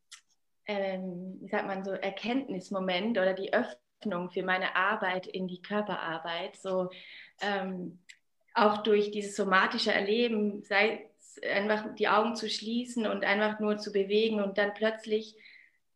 ähm, 0.65 1.37
wie 1.39 1.47
sagt 1.47 1.67
man 1.67 1.85
so, 1.85 1.91
Erkenntnismoment 1.91 3.17
oder 3.17 3.33
die 3.33 3.53
Öffnung 4.03 4.29
für 4.29 4.43
meine 4.43 4.75
Arbeit 4.75 5.27
in 5.27 5.47
die 5.47 5.61
Körperarbeit. 5.61 6.55
So 6.57 6.89
ähm, 7.41 7.99
auch 8.53 8.83
durch 8.83 9.11
dieses 9.11 9.35
somatische 9.35 9.93
Erleben, 9.93 10.63
sei 10.63 11.09
einfach 11.51 11.95
die 11.95 12.07
Augen 12.07 12.35
zu 12.35 12.49
schließen 12.49 13.07
und 13.07 13.23
einfach 13.23 13.59
nur 13.59 13.77
zu 13.77 13.91
bewegen 13.91 14.41
und 14.41 14.57
dann 14.57 14.73
plötzlich 14.73 15.35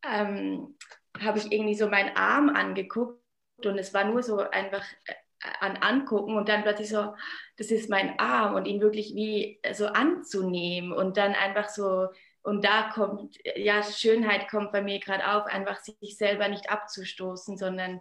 ähm, 0.02 0.74
habe 1.20 1.38
ich 1.38 1.52
irgendwie 1.52 1.74
so 1.74 1.88
meinen 1.88 2.16
Arm 2.16 2.48
angeguckt 2.48 3.20
und 3.64 3.78
es 3.78 3.94
war 3.94 4.04
nur 4.04 4.22
so 4.22 4.38
einfach 4.38 4.84
äh, 5.06 5.14
an 5.60 5.76
Angucken 5.76 6.36
und 6.36 6.48
dann 6.48 6.62
plötzlich 6.64 6.88
so, 6.88 7.14
das 7.56 7.70
ist 7.70 7.88
mein 7.88 8.18
Arm 8.18 8.56
und 8.56 8.66
ihn 8.66 8.80
wirklich 8.80 9.14
wie 9.14 9.60
so 9.72 9.86
anzunehmen 9.86 10.92
und 10.92 11.16
dann 11.16 11.34
einfach 11.34 11.68
so, 11.68 12.08
und 12.48 12.64
da 12.64 12.90
kommt, 12.94 13.36
ja, 13.56 13.82
Schönheit 13.82 14.48
kommt 14.48 14.72
bei 14.72 14.80
mir 14.80 15.00
gerade 15.00 15.32
auf, 15.32 15.44
einfach 15.44 15.80
sich 15.80 16.16
selber 16.16 16.48
nicht 16.48 16.70
abzustoßen, 16.70 17.58
sondern 17.58 18.00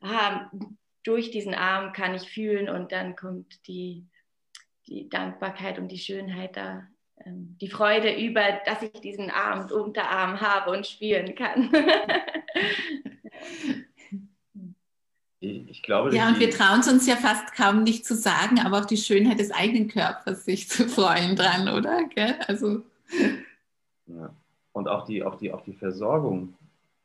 aha, 0.00 0.50
durch 1.02 1.30
diesen 1.30 1.54
Arm 1.54 1.94
kann 1.94 2.14
ich 2.14 2.28
fühlen 2.28 2.68
und 2.68 2.92
dann 2.92 3.16
kommt 3.16 3.66
die, 3.66 4.04
die 4.86 5.08
Dankbarkeit 5.08 5.78
und 5.78 5.88
die 5.88 5.98
Schönheit 5.98 6.58
da 6.58 6.86
ähm, 7.24 7.56
die 7.58 7.70
Freude 7.70 8.14
über, 8.14 8.60
dass 8.66 8.82
ich 8.82 8.92
diesen 9.00 9.30
Arm 9.30 9.62
und 9.62 9.72
Unterarm 9.72 10.42
habe 10.42 10.72
und 10.72 10.86
spüren 10.86 11.34
kann. 11.34 11.72
ich 15.40 15.82
glaube, 15.82 16.14
ja, 16.14 16.28
und 16.28 16.38
wir 16.38 16.50
trauen 16.50 16.80
es 16.80 16.88
uns 16.88 17.06
ja 17.06 17.16
fast 17.16 17.54
kaum 17.54 17.82
nicht 17.82 18.04
zu 18.04 18.14
sagen, 18.14 18.60
aber 18.60 18.80
auch 18.80 18.84
die 18.84 18.98
Schönheit 18.98 19.38
des 19.38 19.52
eigenen 19.52 19.88
Körpers, 19.88 20.44
sich 20.44 20.68
zu 20.68 20.86
freuen 20.86 21.34
dran, 21.34 21.70
oder? 21.70 22.10
Also. 22.46 22.82
Ja. 24.06 24.34
Und 24.72 24.88
auch 24.88 25.04
die, 25.04 25.22
auch, 25.22 25.36
die, 25.36 25.52
auch 25.52 25.62
die 25.62 25.72
Versorgung, 25.72 26.54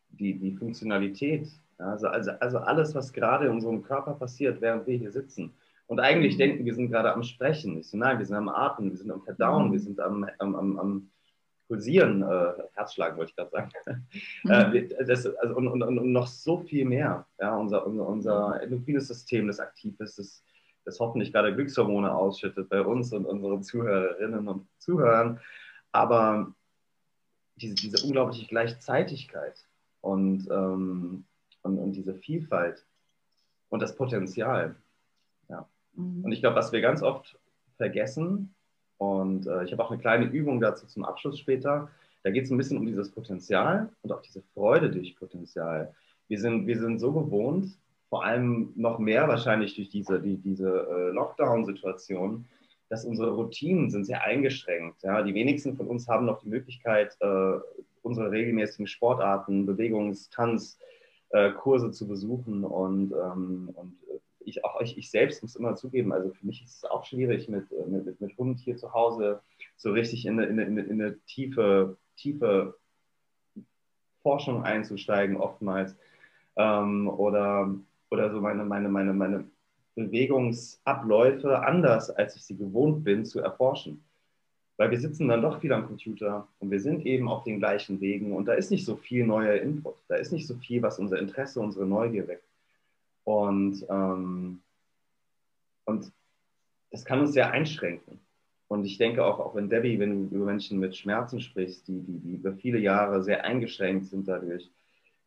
die, 0.10 0.38
die 0.38 0.52
Funktionalität. 0.52 1.48
Also, 1.78 2.08
also, 2.08 2.32
also 2.40 2.58
alles, 2.60 2.94
was 2.94 3.14
gerade 3.14 3.46
in 3.46 3.54
unserem 3.54 3.82
Körper 3.82 4.14
passiert, 4.14 4.62
während 4.62 4.86
wir 4.88 4.98
hier 4.98 5.12
sitzen 5.12 5.54
und 5.92 6.00
eigentlich 6.00 6.36
mhm. 6.36 6.40
denken, 6.40 6.66
wir 6.66 6.74
sind 6.74 6.90
gerade 6.90 7.12
am 7.12 7.22
Sprechen. 7.22 7.78
Ich 7.78 7.90
so, 7.90 7.98
nein, 7.98 8.18
wir 8.18 8.26
sind 8.26 8.38
am 8.38 8.48
Atmen, 8.48 8.92
wir 8.92 8.98
sind 8.98 9.12
am 9.12 9.22
Verdauen, 9.24 9.68
mhm. 9.68 9.72
wir 9.74 9.80
sind 9.82 10.00
am, 10.00 10.26
am, 10.40 10.56
am, 10.56 10.80
am 10.80 11.10
Pulsieren, 11.68 12.22
äh, 12.22 12.54
Herzschlagen 12.76 13.18
wollte 13.18 13.32
ich 13.32 13.36
gerade 13.36 13.52
sagen. 13.52 13.72
Mhm. 14.46 14.52
Äh, 14.52 14.88
das, 15.06 15.28
also, 15.28 15.54
und, 15.54 15.68
und, 15.68 15.84
und, 15.84 16.12
noch 16.14 16.28
so 16.28 16.60
viel 16.60 16.86
mehr. 16.86 17.28
Ja, 17.42 17.58
unser, 17.58 17.86
unser, 17.86 18.08
unser 18.08 18.62
endokrines 18.62 19.10
System, 19.10 19.48
das 19.48 19.60
aktiv 19.60 20.00
ist, 20.00 20.18
das, 20.18 20.46
das 20.86 20.98
hoffentlich 21.02 21.34
gerade 21.34 21.54
Glückshormone 21.54 22.16
ausschüttet 22.16 22.70
bei 22.70 22.80
uns 22.80 23.12
und 23.12 23.26
unseren 23.26 23.62
Zuhörerinnen 23.62 24.48
und 24.48 24.68
Zuhörern. 24.78 25.42
Aber 25.92 26.54
diese, 27.62 27.76
diese 27.76 28.06
unglaubliche 28.06 28.48
Gleichzeitigkeit 28.48 29.66
und, 30.02 30.48
ähm, 30.50 31.26
und, 31.64 31.78
und 31.78 31.92
diese 31.94 32.16
Vielfalt 32.16 32.86
und 33.70 33.82
das 33.82 33.96
Potenzial, 33.96 34.76
Mhm. 35.96 36.26
Und 36.26 36.32
ich 36.32 36.42
glaube, 36.42 36.56
was 36.56 36.72
wir 36.72 36.82
ganz 36.82 37.02
oft 37.02 37.38
vergessen, 37.78 38.54
und 38.98 39.48
äh, 39.48 39.64
ich 39.64 39.72
habe 39.72 39.84
auch 39.84 39.92
eine 39.92 40.00
kleine 40.00 40.26
Übung 40.26 40.60
dazu 40.62 40.86
zum 40.86 41.04
Abschluss 41.04 41.40
später, 41.40 41.90
da 42.24 42.30
geht 42.30 42.46
es 42.46 42.52
ein 42.52 42.58
bisschen 42.58 42.78
um 42.78 42.86
dieses 42.86 43.10
Potenzial 43.10 43.90
und 44.04 44.12
auch 44.12 44.22
diese 44.22 44.44
Freude 44.54 44.92
durch 44.92 45.16
Potenzial. 45.16 45.94
Wir 46.28 46.40
sind, 46.40 46.68
wir 46.68 46.80
sind 46.80 47.00
so 47.00 47.12
gewohnt, 47.12 47.78
vor 48.10 48.24
allem 48.24 48.74
noch 48.76 49.00
mehr 49.00 49.28
wahrscheinlich 49.28 49.76
durch 49.76 49.90
diese, 49.90 50.22
die, 50.22 50.38
diese 50.38 50.70
äh, 50.70 51.12
Lockdown-Situation, 51.14 52.46
dass 52.92 53.06
unsere 53.06 53.32
Routinen 53.32 53.90
sind 53.90 54.04
sehr 54.04 54.22
eingeschränkt. 54.22 55.02
Ja? 55.04 55.24
Die 55.24 55.34
wenigsten 55.34 55.78
von 55.78 55.88
uns 55.88 56.10
haben 56.10 56.26
noch 56.26 56.42
die 56.42 56.50
Möglichkeit, 56.50 57.16
äh, 57.22 57.54
unsere 58.02 58.32
regelmäßigen 58.32 58.86
Sportarten, 58.86 59.66
Bewegungs-, 59.66 60.30
Tanz, 60.30 60.78
äh, 61.30 61.52
Kurse 61.52 61.92
zu 61.92 62.06
besuchen 62.06 62.66
und, 62.66 63.14
ähm, 63.14 63.70
und 63.76 63.98
ich 64.42 64.66
auch 64.66 64.82
ich, 64.82 64.98
ich 64.98 65.10
selbst 65.10 65.42
muss 65.42 65.56
immer 65.56 65.76
zugeben, 65.76 66.12
also 66.12 66.32
für 66.32 66.46
mich 66.46 66.64
ist 66.64 66.78
es 66.80 66.84
auch 66.84 67.06
schwierig, 67.06 67.48
mit, 67.48 67.72
äh, 67.72 67.86
mit, 67.88 68.20
mit 68.20 68.38
Hund 68.38 68.60
hier 68.60 68.76
zu 68.76 68.94
Hause 68.94 69.40
so 69.78 69.94
richtig 69.94 70.26
in 70.26 70.38
eine, 70.38 70.50
in 70.50 70.60
eine, 70.60 70.82
in 70.82 71.02
eine 71.02 71.18
tiefe, 71.22 71.96
tiefe 72.18 72.78
Forschung 74.22 74.64
einzusteigen, 74.64 75.38
oftmals. 75.38 75.96
Ähm, 76.58 77.08
oder, 77.08 77.74
oder 78.10 78.32
so 78.32 78.42
meine, 78.42 78.66
meine, 78.66 78.90
meine, 78.90 79.14
meine 79.14 79.46
Bewegungsabläufe 79.96 81.60
anders, 81.64 82.10
als 82.10 82.36
ich 82.36 82.44
sie 82.44 82.58
gewohnt 82.58 83.04
bin, 83.04 83.26
zu 83.26 83.40
erforschen. 83.40 84.04
Weil 84.78 84.92
wir 84.92 85.00
sitzen 85.00 85.28
dann 85.28 85.42
doch 85.42 85.60
viel 85.60 85.74
am 85.74 85.86
Computer 85.86 86.48
und 86.60 86.72
wir 86.72 86.80
sind 86.80 87.06
eben 87.06 87.28
auf 87.28 87.44
den 87.44 87.60
gleichen 87.60 88.00
Wegen 88.02 88.34
und 88.34 88.46
da 88.46 88.54
ist 88.54 88.72
nicht 88.72 88.86
so 88.86 88.96
viel 88.96 89.26
neuer 89.26 89.62
Input, 89.62 89.96
da 90.08 90.16
ist 90.16 90.32
nicht 90.32 90.48
so 90.48 90.56
viel, 90.56 90.82
was 90.82 90.98
unser 90.98 91.20
Interesse, 91.20 91.60
unsere 91.60 91.86
Neugier 91.86 92.28
weckt. 92.28 92.48
Und, 93.24 93.86
ähm, 93.90 94.62
und 95.86 96.12
das 96.90 97.06
kann 97.06 97.20
uns 97.20 97.34
sehr 97.34 97.52
einschränken. 97.52 98.20
Und 98.68 98.86
ich 98.86 98.98
denke 98.98 99.26
auch, 99.26 99.40
auch 99.40 99.54
wenn 99.54 99.70
Debbie, 99.70 100.00
wenn 100.00 100.30
du 100.30 100.36
über 100.36 100.46
Menschen 100.46 100.80
mit 100.80 100.96
Schmerzen 100.96 101.42
sprichst, 101.42 101.88
die, 101.88 102.00
die, 102.00 102.20
die 102.20 102.34
über 102.36 102.54
viele 102.54 102.80
Jahre 102.80 103.22
sehr 103.22 103.44
eingeschränkt 103.44 104.06
sind 104.06 104.28
dadurch, 104.28 104.72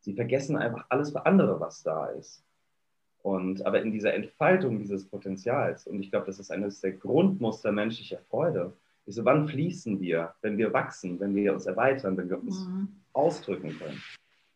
sie 0.01 0.15
vergessen 0.15 0.57
einfach 0.57 0.87
alles 0.89 1.11
für 1.11 1.27
andere, 1.27 1.61
was 1.61 1.83
da 1.83 2.07
ist. 2.07 2.43
Und 3.25 3.65
aber 3.65 3.81
in 3.81 3.91
dieser 3.91 4.13
Entfaltung 4.13 4.79
dieses 4.79 5.07
Potenzials, 5.07 5.87
und 5.87 5.99
ich 5.99 6.11
glaube, 6.11 6.27
das 6.27 6.39
ist 6.39 6.51
eines 6.51 6.83
der 6.83 6.93
Grundmuster 6.93 7.73
menschlicher 7.73 8.19
Freude, 8.29 8.75
ist 9.07 9.15
so, 9.15 9.25
wann 9.25 9.49
fließen 9.49 9.99
wir, 9.99 10.35
wenn 10.43 10.59
wir 10.59 10.75
wachsen, 10.75 11.19
wenn 11.21 11.35
wir 11.35 11.55
uns 11.55 11.65
erweitern, 11.65 12.19
wenn 12.19 12.29
wir 12.29 12.39
uns 12.39 12.67
mhm. 12.67 12.89
ausdrücken 13.15 13.79
können. 13.79 14.03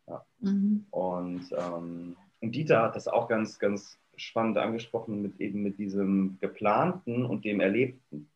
Ja. 0.06 0.22
Mhm. 0.40 0.84
Und, 0.90 1.50
ähm, 1.52 2.16
und 2.40 2.54
Dieter 2.54 2.82
hat 2.82 2.94
das 2.94 3.08
auch 3.08 3.26
ganz, 3.26 3.58
ganz 3.58 3.98
spannend 4.16 4.58
angesprochen 4.58 5.22
mit 5.22 5.40
eben 5.40 5.62
mit 5.62 5.78
diesem 5.78 6.36
Geplanten 6.38 7.24
und 7.24 7.46
dem 7.46 7.60
Erlebten. 7.60 8.28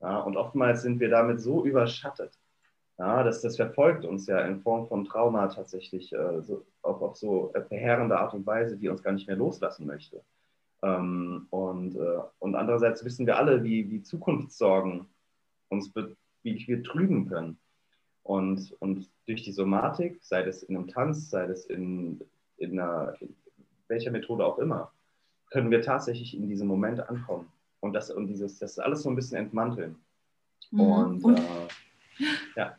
Ja, 0.00 0.18
und 0.18 0.36
oftmals 0.36 0.82
sind 0.82 0.98
wir 0.98 1.08
damit 1.08 1.40
so 1.40 1.64
überschattet. 1.64 2.32
Ja, 2.98 3.22
das, 3.22 3.42
das 3.42 3.56
verfolgt 3.56 4.06
uns 4.06 4.26
ja 4.26 4.40
in 4.40 4.62
Form 4.62 4.86
von 4.88 5.04
Trauma 5.04 5.48
tatsächlich 5.48 6.12
äh, 6.14 6.40
so, 6.40 6.64
auf, 6.80 7.02
auf 7.02 7.16
so 7.16 7.52
verheerende 7.68 8.18
Art 8.18 8.32
und 8.32 8.46
Weise, 8.46 8.78
die 8.78 8.88
uns 8.88 9.02
gar 9.02 9.12
nicht 9.12 9.26
mehr 9.26 9.36
loslassen 9.36 9.86
möchte. 9.86 10.22
Ähm, 10.82 11.46
und, 11.50 11.94
äh, 11.96 12.20
und 12.38 12.54
andererseits 12.54 13.04
wissen 13.04 13.26
wir 13.26 13.36
alle, 13.36 13.62
wie, 13.64 13.90
wie 13.90 14.02
Zukunftssorgen 14.02 15.06
uns 15.68 15.92
wie 16.42 16.66
wir 16.66 16.82
trüben 16.82 17.28
können. 17.28 17.58
Und, 18.22 18.74
und 18.80 19.10
durch 19.26 19.42
die 19.42 19.52
Somatik, 19.52 20.18
sei 20.22 20.42
es 20.44 20.62
in 20.62 20.76
einem 20.76 20.88
Tanz, 20.88 21.28
sei 21.28 21.44
es 21.44 21.66
in, 21.66 22.20
in, 22.56 22.78
einer, 22.80 23.14
in 23.20 23.36
welcher 23.88 24.10
Methode 24.10 24.44
auch 24.44 24.58
immer, 24.58 24.90
können 25.50 25.70
wir 25.70 25.82
tatsächlich 25.82 26.34
in 26.36 26.48
diesem 26.48 26.66
Moment 26.66 27.00
ankommen 27.08 27.52
und 27.80 27.92
das, 27.92 28.10
und 28.10 28.26
dieses, 28.26 28.58
das 28.58 28.78
alles 28.78 29.02
so 29.02 29.10
ein 29.10 29.16
bisschen 29.16 29.36
entmanteln. 29.38 29.96
Mhm. 30.70 30.80
Und, 30.80 31.24
und 31.24 31.38
äh, 31.38 31.68
ja 32.56 32.76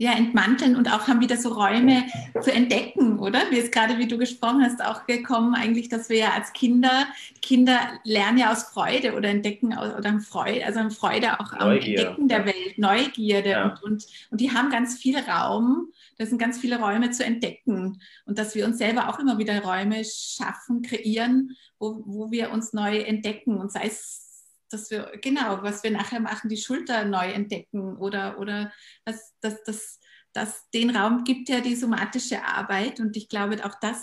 ja, 0.00 0.12
entmanteln 0.12 0.76
und 0.76 0.92
auch 0.92 1.08
haben 1.08 1.20
wieder 1.20 1.36
so 1.36 1.48
Räume 1.48 2.04
zu 2.40 2.52
entdecken, 2.52 3.18
oder? 3.18 3.40
Wie 3.50 3.58
es 3.58 3.72
gerade, 3.72 3.98
wie 3.98 4.06
du 4.06 4.16
gesprochen 4.16 4.62
hast, 4.62 4.82
auch 4.82 5.06
gekommen, 5.06 5.56
eigentlich, 5.56 5.88
dass 5.88 6.08
wir 6.08 6.18
ja 6.18 6.32
als 6.34 6.52
Kinder, 6.52 7.08
Kinder 7.42 7.80
lernen 8.04 8.38
ja 8.38 8.52
aus 8.52 8.62
Freude 8.62 9.16
oder 9.16 9.28
entdecken 9.28 9.76
oder 9.76 10.08
haben 10.08 10.20
Freude, 10.20 10.64
also 10.64 10.78
haben 10.78 10.92
Freude 10.92 11.40
auch 11.40 11.52
am 11.52 11.70
Neugier. 11.70 11.98
Entdecken 11.98 12.28
der 12.28 12.46
Welt, 12.46 12.78
Neugierde 12.78 13.50
ja. 13.50 13.64
und, 13.64 13.82
und, 13.82 14.06
und 14.30 14.40
die 14.40 14.52
haben 14.52 14.70
ganz 14.70 14.96
viel 14.96 15.18
Raum, 15.18 15.88
das 16.16 16.28
sind 16.28 16.38
ganz 16.38 16.58
viele 16.58 16.78
Räume 16.78 17.10
zu 17.10 17.24
entdecken 17.24 18.00
und 18.24 18.38
dass 18.38 18.54
wir 18.54 18.66
uns 18.66 18.78
selber 18.78 19.08
auch 19.08 19.18
immer 19.18 19.38
wieder 19.38 19.60
Räume 19.64 20.04
schaffen, 20.04 20.82
kreieren, 20.82 21.56
wo, 21.80 22.04
wo 22.06 22.30
wir 22.30 22.52
uns 22.52 22.72
neu 22.72 22.98
entdecken 22.98 23.58
und 23.58 23.72
sei 23.72 23.86
es 23.86 24.27
dass 24.68 24.90
wir, 24.90 25.12
genau, 25.20 25.62
was 25.62 25.82
wir 25.82 25.90
nachher 25.90 26.20
machen, 26.20 26.48
die 26.48 26.56
Schulter 26.56 27.04
neu 27.04 27.30
entdecken 27.30 27.96
oder, 27.96 28.38
oder 28.38 28.72
was, 29.04 29.34
das, 29.40 29.62
das, 29.64 30.00
das, 30.32 30.68
den 30.70 30.94
Raum 30.94 31.24
gibt 31.24 31.48
ja 31.48 31.60
die 31.60 31.74
somatische 31.74 32.44
Arbeit 32.44 33.00
und 33.00 33.16
ich 33.16 33.28
glaube, 33.28 33.64
auch 33.64 33.74
das 33.80 34.00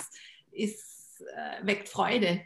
ist, 0.51 1.21
äh, 1.35 1.65
weckt 1.65 1.89
Freude, 1.89 2.41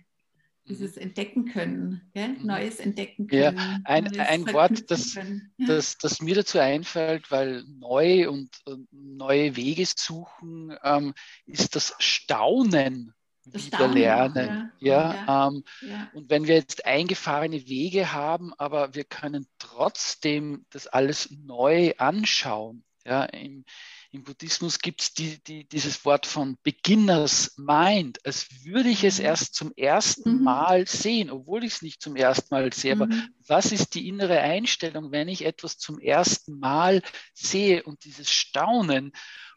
dieses 0.69 0.95
mhm. 0.95 1.01
Entdecken 1.01 1.45
können, 1.45 2.01
gell? 2.13 2.29
Mhm. 2.29 2.45
Neues 2.45 2.79
entdecken 2.79 3.27
können. 3.27 3.57
Ja, 3.57 3.79
ein, 3.83 4.19
ein 4.19 4.53
Wort, 4.53 4.89
das, 4.89 5.15
ja. 5.15 5.23
das, 5.57 5.97
das, 5.97 6.21
mir 6.21 6.35
dazu 6.35 6.59
einfällt, 6.59 7.31
weil 7.31 7.63
neu 7.67 8.29
und, 8.29 8.49
und 8.65 8.87
neue 8.91 9.55
Wege 9.55 9.85
suchen, 9.85 10.75
ähm, 10.83 11.13
ist 11.45 11.75
das 11.75 11.95
Staunen 11.97 13.13
wieder 13.53 13.87
lernen. 13.87 14.71
Ja, 14.79 15.13
ja, 15.25 15.47
ähm, 15.47 15.63
ja, 15.81 16.09
Und 16.13 16.29
wenn 16.29 16.47
wir 16.47 16.55
jetzt 16.55 16.85
eingefahrene 16.85 17.67
Wege 17.67 18.11
haben, 18.11 18.53
aber 18.57 18.93
wir 18.93 19.03
können 19.03 19.47
trotzdem 19.57 20.65
das 20.69 20.87
alles 20.87 21.29
neu 21.31 21.93
anschauen. 21.97 22.83
Ja, 23.05 23.23
im, 23.23 23.65
im 24.11 24.23
Buddhismus 24.23 24.79
gibt 24.79 25.01
es 25.01 25.13
die, 25.13 25.41
die, 25.43 25.67
dieses 25.67 26.03
Wort 26.03 26.25
von 26.25 26.57
Beginners 26.63 27.55
Mind, 27.57 28.23
als 28.25 28.47
würde 28.63 28.89
ich 28.89 29.03
es 29.03 29.19
mhm. 29.19 29.25
erst 29.25 29.55
zum 29.55 29.71
ersten 29.75 30.37
mhm. 30.37 30.43
Mal 30.43 30.87
sehen, 30.87 31.29
obwohl 31.29 31.63
ich 31.63 31.73
es 31.73 31.81
nicht 31.81 32.01
zum 32.01 32.15
ersten 32.15 32.53
Mal 32.53 32.73
sehe. 32.73 32.95
Mhm. 32.95 33.01
Aber 33.01 33.15
was 33.47 33.71
ist 33.71 33.95
die 33.95 34.07
innere 34.07 34.39
Einstellung, 34.39 35.11
wenn 35.11 35.27
ich 35.27 35.45
etwas 35.45 35.77
zum 35.77 35.99
ersten 35.99 36.59
Mal 36.59 37.01
sehe 37.33 37.83
und 37.83 38.03
dieses 38.03 38.31
Staunen? 38.31 39.11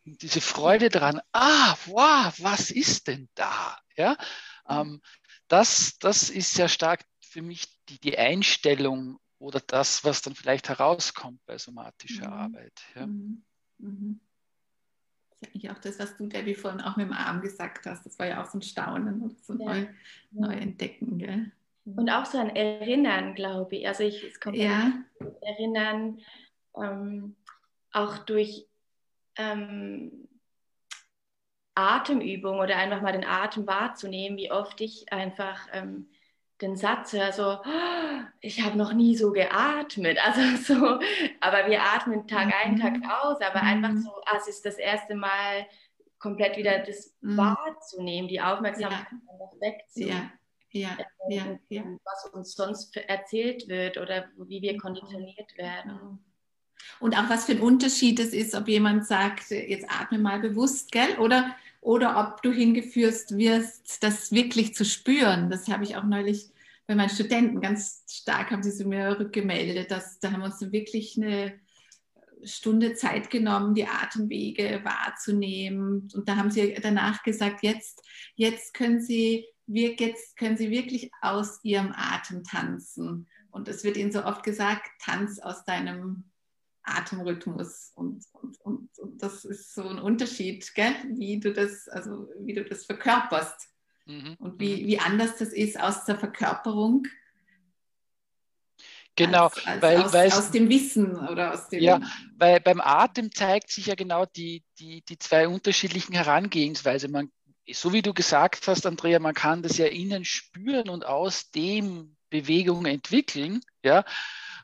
und 0.04 0.22
diese 0.22 0.40
Freude 0.40 0.88
daran, 0.88 1.20
ah, 1.32 1.76
wow, 1.86 2.34
was 2.38 2.70
ist 2.70 3.06
denn 3.06 3.28
da? 3.34 3.78
Ja, 3.96 4.16
ähm, 4.68 5.00
das, 5.48 5.98
das 5.98 6.30
ist 6.30 6.54
sehr 6.54 6.68
stark 6.68 7.04
für 7.20 7.42
mich 7.42 7.66
die, 7.88 7.98
die 7.98 8.18
Einstellung 8.18 9.18
oder 9.38 9.60
das, 9.60 10.04
was 10.04 10.22
dann 10.22 10.34
vielleicht 10.34 10.68
herauskommt 10.68 11.40
bei 11.46 11.58
somatischer 11.58 12.28
mhm. 12.28 12.32
Arbeit. 12.32 12.82
Ja. 12.94 13.06
Mhm. 13.06 13.44
Mhm. 13.78 14.20
Das 15.28 15.48
ist 15.48 15.54
eigentlich 15.54 15.70
auch 15.70 15.78
das, 15.78 15.98
was 15.98 16.16
du, 16.16 16.26
Debbie, 16.28 16.54
vorhin 16.54 16.80
auch 16.80 16.96
mit 16.96 17.06
dem 17.06 17.12
Arm 17.12 17.40
gesagt 17.40 17.86
hast. 17.86 18.06
Das 18.06 18.18
war 18.18 18.26
ja 18.26 18.42
auch 18.42 18.50
so 18.50 18.58
ein 18.58 18.62
Staunen 18.62 19.22
und 19.22 19.44
so 19.44 19.54
ein 19.54 19.60
ja. 19.60 19.66
neu, 19.66 19.86
neu 20.30 20.54
entdecken. 20.54 21.18
Gell? 21.18 21.50
Und 21.84 22.10
auch 22.10 22.26
so 22.26 22.38
ein 22.38 22.54
Erinnern, 22.54 23.34
glaube 23.34 23.76
ich. 23.76 23.88
Also 23.88 24.04
ich, 24.04 24.22
es 24.22 24.38
kommt 24.38 24.56
ja. 24.56 24.92
Erinnern 25.40 26.20
ähm, 26.76 27.34
auch 27.90 28.18
durch 28.18 28.68
ähm, 29.36 30.28
Atemübung 31.74 32.58
oder 32.58 32.76
einfach 32.76 33.00
mal 33.00 33.12
den 33.12 33.24
Atem 33.24 33.66
wahrzunehmen, 33.66 34.36
wie 34.36 34.50
oft 34.50 34.80
ich 34.80 35.12
einfach 35.12 35.68
ähm, 35.72 36.08
den 36.60 36.76
Satz 36.76 37.12
höre, 37.12 37.32
so, 37.32 37.58
oh, 37.64 38.20
ich 38.40 38.62
habe 38.62 38.78
noch 38.78 38.92
nie 38.92 39.16
so 39.16 39.32
geatmet. 39.32 40.18
Also 40.24 40.74
so, 40.74 41.00
aber 41.40 41.68
wir 41.68 41.82
atmen 41.82 42.26
Tag 42.26 42.46
mhm. 42.46 42.52
ein, 42.62 42.76
Tag 42.80 42.94
aus, 43.22 43.40
aber 43.40 43.62
mhm. 43.62 43.68
einfach 43.68 44.02
so, 44.02 44.10
ah, 44.26 44.36
es 44.36 44.48
ist 44.48 44.64
das 44.64 44.76
erste 44.76 45.14
Mal 45.14 45.66
komplett 46.18 46.56
wieder 46.56 46.78
das 46.78 47.16
mhm. 47.20 47.36
wahrzunehmen, 47.36 48.28
die 48.28 48.40
Aufmerksamkeit 48.40 49.06
ja. 49.10 49.32
einfach 49.32 49.60
wegzunehmen. 49.60 50.22
Ja. 50.22 50.32
Ja, 50.74 50.96
ja, 51.28 51.58
ja. 51.68 51.84
Was 52.02 52.30
uns 52.32 52.54
sonst 52.54 52.96
erzählt 52.96 53.68
wird 53.68 53.98
oder 53.98 54.30
wie 54.38 54.62
wir 54.62 54.78
konditioniert 54.78 55.58
werden. 55.58 56.24
Und 57.00 57.16
auch 57.16 57.28
was 57.28 57.46
für 57.46 57.52
ein 57.52 57.60
Unterschied 57.60 58.18
es 58.20 58.32
ist, 58.32 58.54
ob 58.54 58.68
jemand 58.68 59.06
sagt, 59.06 59.50
jetzt 59.50 59.86
atme 59.88 60.18
mal 60.18 60.40
bewusst, 60.40 60.92
gell? 60.92 61.18
Oder, 61.18 61.54
oder 61.80 62.18
ob 62.18 62.42
du 62.42 62.52
hingeführt 62.52 63.30
wirst, 63.30 64.02
das 64.02 64.32
wirklich 64.32 64.74
zu 64.74 64.84
spüren. 64.84 65.50
Das 65.50 65.68
habe 65.68 65.84
ich 65.84 65.96
auch 65.96 66.04
neulich 66.04 66.50
bei 66.86 66.94
meinen 66.94 67.10
Studenten 67.10 67.60
ganz 67.60 68.04
stark, 68.08 68.50
haben 68.50 68.62
sie 68.62 68.74
zu 68.74 68.84
mir 68.84 69.18
rückgemeldet, 69.18 69.90
dass 69.90 70.18
da 70.18 70.32
haben 70.32 70.40
wir 70.40 70.46
uns 70.46 70.60
wirklich 70.72 71.16
eine 71.16 71.54
Stunde 72.44 72.94
Zeit 72.94 73.30
genommen, 73.30 73.74
die 73.74 73.86
Atemwege 73.86 74.80
wahrzunehmen. 74.82 76.08
Und 76.12 76.28
da 76.28 76.36
haben 76.36 76.50
sie 76.50 76.74
danach 76.82 77.22
gesagt, 77.22 77.62
jetzt, 77.62 78.02
jetzt 78.34 78.74
können 78.74 79.00
sie 79.00 79.46
jetzt 79.66 80.36
können 80.36 80.56
sie 80.56 80.70
wirklich 80.70 81.10
aus 81.20 81.60
ihrem 81.62 81.92
Atem 81.96 82.44
tanzen. 82.44 83.28
Und 83.50 83.68
es 83.68 83.84
wird 83.84 83.96
ihnen 83.96 84.12
so 84.12 84.24
oft 84.24 84.42
gesagt, 84.42 84.90
tanz 85.00 85.38
aus 85.38 85.64
deinem 85.64 86.24
Atemrhythmus 86.84 87.92
und, 87.94 88.24
und, 88.32 88.60
und, 88.60 88.98
und, 88.98 89.22
das 89.22 89.44
ist 89.44 89.74
so 89.74 89.88
ein 89.88 89.98
Unterschied, 89.98 90.74
gell? 90.74 90.94
wie 91.14 91.38
du 91.38 91.52
das, 91.52 91.88
also 91.88 92.28
wie 92.40 92.54
du 92.54 92.64
das 92.64 92.84
verkörperst 92.84 93.68
mhm. 94.06 94.36
und 94.38 94.60
wie, 94.60 94.82
mhm. 94.82 94.86
wie 94.86 94.98
anders 94.98 95.36
das 95.36 95.48
ist 95.48 95.78
aus 95.78 96.04
der 96.04 96.18
Verkörperung. 96.18 97.06
Genau, 99.14 99.44
als, 99.44 99.66
als 99.66 99.82
weil, 100.12 100.28
aus, 100.28 100.38
aus, 100.38 100.50
dem 100.50 100.70
Wissen 100.70 101.16
oder 101.16 101.52
aus 101.52 101.68
dem. 101.68 101.82
Ja, 101.82 102.00
weil 102.36 102.60
beim 102.60 102.80
Atem 102.80 103.30
zeigt 103.30 103.70
sich 103.70 103.86
ja 103.86 103.94
genau 103.94 104.24
die, 104.24 104.64
die, 104.78 105.02
die 105.02 105.18
zwei 105.18 105.48
unterschiedlichen 105.48 106.14
Herangehensweise. 106.14 107.08
Man, 107.08 107.30
so 107.70 107.92
wie 107.92 108.00
du 108.00 108.14
gesagt 108.14 108.66
hast, 108.68 108.86
Andrea, 108.86 109.18
man 109.18 109.34
kann 109.34 109.62
das 109.62 109.76
ja 109.76 109.86
innen 109.86 110.24
spüren 110.24 110.88
und 110.88 111.04
aus 111.04 111.50
dem 111.50 112.16
Bewegung 112.30 112.86
entwickeln. 112.86 113.60
Ja, 113.84 114.04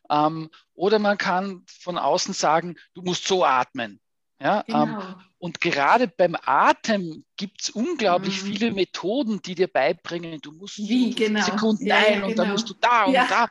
ähm, 0.08 0.48
oder 0.78 1.00
man 1.00 1.18
kann 1.18 1.64
von 1.66 1.98
außen 1.98 2.32
sagen, 2.32 2.76
du 2.94 3.02
musst 3.02 3.26
so 3.26 3.44
atmen. 3.44 4.00
Ja, 4.40 4.64
ähm, 4.68 4.74
genau. 4.74 5.00
ähm, 5.00 5.14
und 5.38 5.60
gerade 5.60 6.06
beim 6.06 6.36
Atem 6.44 7.24
gibt 7.36 7.62
es 7.62 7.70
unglaublich 7.70 8.42
mhm. 8.42 8.46
viele 8.46 8.72
Methoden, 8.72 9.42
die 9.42 9.56
dir 9.56 9.66
beibringen, 9.66 10.40
du 10.40 10.52
musst 10.52 10.78
Wie, 10.78 11.14
genau. 11.14 11.44
Sekunden 11.44 11.86
ja, 11.86 11.96
ein 11.96 12.20
ja, 12.20 12.26
und 12.26 12.38
dann 12.38 12.52
musst 12.52 12.70
du 12.70 12.74
da 12.74 13.04
und 13.04 13.12
ja. 13.12 13.26
da. 13.28 13.48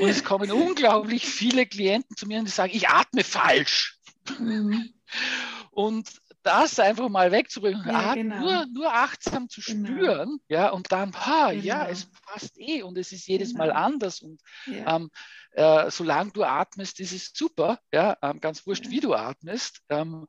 Und 0.00 0.10
es 0.10 0.22
kommen 0.22 0.50
unglaublich 0.52 1.26
viele 1.26 1.64
Klienten 1.64 2.16
zu 2.16 2.26
mir 2.26 2.38
und 2.38 2.44
die 2.44 2.52
sagen, 2.52 2.72
ich 2.74 2.88
atme 2.88 3.24
falsch. 3.24 3.98
Mhm. 4.38 4.92
Und 5.70 6.08
das 6.42 6.80
einfach 6.80 7.08
mal 7.08 7.30
wegzubringen, 7.30 7.84
ja, 7.86 8.14
genau. 8.14 8.40
nur, 8.40 8.66
nur 8.66 8.92
achtsam 8.92 9.48
zu 9.48 9.60
genau. 9.60 9.88
spüren, 9.88 10.40
ja, 10.48 10.70
und 10.70 10.90
dann, 10.90 11.14
ha, 11.14 11.50
genau. 11.50 11.62
ja, 11.62 11.86
es 11.88 12.06
passt 12.26 12.58
eh 12.58 12.82
und 12.82 12.96
es 12.96 13.12
ist 13.12 13.28
jedes 13.28 13.54
Mal 13.54 13.68
genau. 13.68 13.80
anders 13.80 14.20
und 14.20 14.40
ja. 14.66 14.96
ähm, 14.96 15.10
äh, 15.58 15.90
solange 15.90 16.30
du 16.30 16.44
atmest, 16.44 17.00
ist 17.00 17.12
es 17.12 17.32
super, 17.34 17.80
ja, 17.92 18.16
ähm, 18.22 18.40
ganz 18.40 18.64
wurscht, 18.64 18.90
wie 18.90 19.00
du 19.00 19.14
atmest. 19.14 19.80
Ähm, 19.88 20.26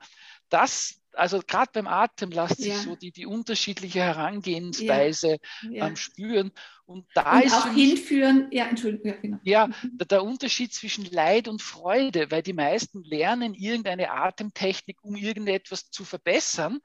das 0.49 0.99
also 1.13 1.41
gerade 1.45 1.71
beim 1.73 1.87
Atem 1.87 2.31
lässt 2.31 2.57
sich 2.57 2.73
ja. 2.73 2.79
so 2.79 2.95
die, 2.95 3.11
die 3.11 3.25
unterschiedliche 3.25 3.99
Herangehensweise 3.99 5.37
ja. 5.69 5.87
Ähm, 5.87 5.95
spüren. 5.95 6.51
Und 6.85 7.05
da 7.13 7.37
und 7.37 7.45
ist 7.45 7.53
auch 7.53 7.73
hinführen, 7.73 8.47
ja, 8.51 8.65
Entschuldigung, 8.65 9.07
ja, 9.07 9.17
genau. 9.17 9.37
Ja, 9.43 9.67
mhm. 9.67 9.97
der, 9.97 10.07
der, 10.07 10.23
Unterschied 10.23 10.73
zwischen 10.73 11.05
Leid 11.05 11.47
und 11.47 11.61
Freude, 11.61 12.31
weil 12.31 12.41
die 12.41 12.53
meisten 12.53 13.03
lernen 13.03 13.53
irgendeine 13.53 14.11
Atemtechnik, 14.11 14.97
um 15.03 15.15
irgendetwas 15.15 15.91
zu 15.91 16.05
verbessern 16.05 16.79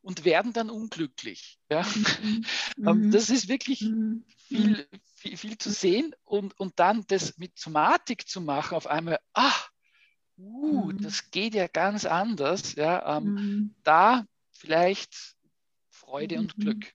und 0.00 0.24
werden 0.24 0.52
dann 0.52 0.70
unglücklich. 0.70 1.58
Ja? 1.70 1.82
Mhm. 2.22 2.44
Ähm, 2.76 3.06
mhm. 3.06 3.10
das 3.12 3.30
ist 3.30 3.48
wirklich 3.48 3.82
mhm. 3.82 4.24
viel, 4.48 4.88
viel, 5.24 5.36
viel, 5.38 5.58
zu 5.58 5.70
sehen 5.70 6.14
und, 6.24 6.58
und 6.60 6.74
dann 6.76 7.04
das 7.08 7.38
mit 7.38 7.58
Somatik 7.58 8.28
zu 8.28 8.42
machen, 8.42 8.74
auf 8.74 8.86
einmal, 8.86 9.18
ach, 9.32 9.70
uh, 10.36 10.92
mhm. 10.92 11.02
das 11.02 11.30
geht 11.30 11.54
ja 11.54 11.66
ganz 11.66 12.04
anders. 12.04 12.74
Ja, 12.74 13.16
ähm, 13.16 13.24
mhm. 13.24 13.74
Da 13.84 14.26
vielleicht 14.52 15.34
Freude 15.88 16.38
und 16.38 16.56
mhm. 16.58 16.62
Glück. 16.62 16.92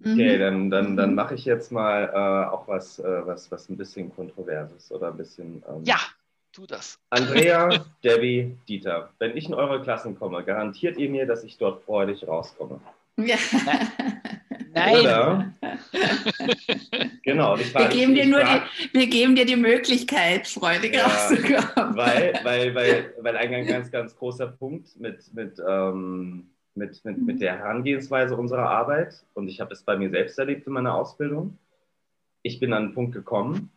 Okay, 0.00 0.38
dann, 0.38 0.70
dann, 0.70 0.96
dann 0.96 1.14
mache 1.14 1.34
ich 1.34 1.44
jetzt 1.44 1.70
mal 1.70 2.10
äh, 2.14 2.50
auch 2.50 2.66
was, 2.66 2.98
äh, 2.98 3.26
was, 3.26 3.50
was 3.50 3.68
ein 3.68 3.76
bisschen 3.76 4.14
kontroverses 4.14 4.90
oder 4.90 5.08
ein 5.08 5.18
bisschen. 5.18 5.62
Ähm, 5.68 5.84
ja, 5.84 5.98
tu 6.52 6.66
das. 6.66 6.98
Andrea, 7.10 7.68
Debbie, 8.02 8.56
Dieter, 8.66 9.10
wenn 9.18 9.36
ich 9.36 9.46
in 9.46 9.54
eure 9.54 9.82
Klassen 9.82 10.18
komme, 10.18 10.42
garantiert 10.44 10.96
ihr 10.96 11.10
mir, 11.10 11.26
dass 11.26 11.44
ich 11.44 11.58
dort 11.58 11.84
freudig 11.84 12.26
rauskomme? 12.26 12.80
Ja. 13.18 13.36
Nein. 13.66 13.92
Oder? 14.72 15.52
genau. 17.22 17.58
wir, 17.58 17.88
geben 17.88 18.14
dir 18.14 18.26
nur 18.26 18.40
frag, 18.40 18.62
die, 18.78 18.98
wir 18.98 19.06
geben 19.06 19.36
dir 19.36 19.44
die 19.44 19.56
Möglichkeit, 19.56 20.46
freudig 20.48 20.94
ja, 20.94 21.04
rauszukommen. 21.04 21.96
Weil, 21.96 22.40
weil, 22.42 22.74
weil, 22.74 23.14
weil 23.20 23.36
ein 23.36 23.66
ganz, 23.66 23.90
ganz 23.90 24.16
großer 24.16 24.48
Punkt 24.48 24.98
mit, 24.98 25.32
mit, 25.34 25.60
ähm, 25.66 26.50
mit, 26.74 27.04
mit, 27.04 27.18
mit 27.18 27.40
der 27.40 27.58
Herangehensweise 27.58 28.36
unserer 28.36 28.68
Arbeit, 28.68 29.24
und 29.34 29.48
ich 29.48 29.60
habe 29.60 29.72
es 29.72 29.82
bei 29.82 29.96
mir 29.96 30.10
selbst 30.10 30.38
erlebt 30.38 30.66
in 30.66 30.72
meiner 30.72 30.94
Ausbildung, 30.94 31.58
ich 32.42 32.58
bin 32.58 32.72
an 32.72 32.84
einen 32.84 32.94
Punkt 32.94 33.12
gekommen, 33.12 33.70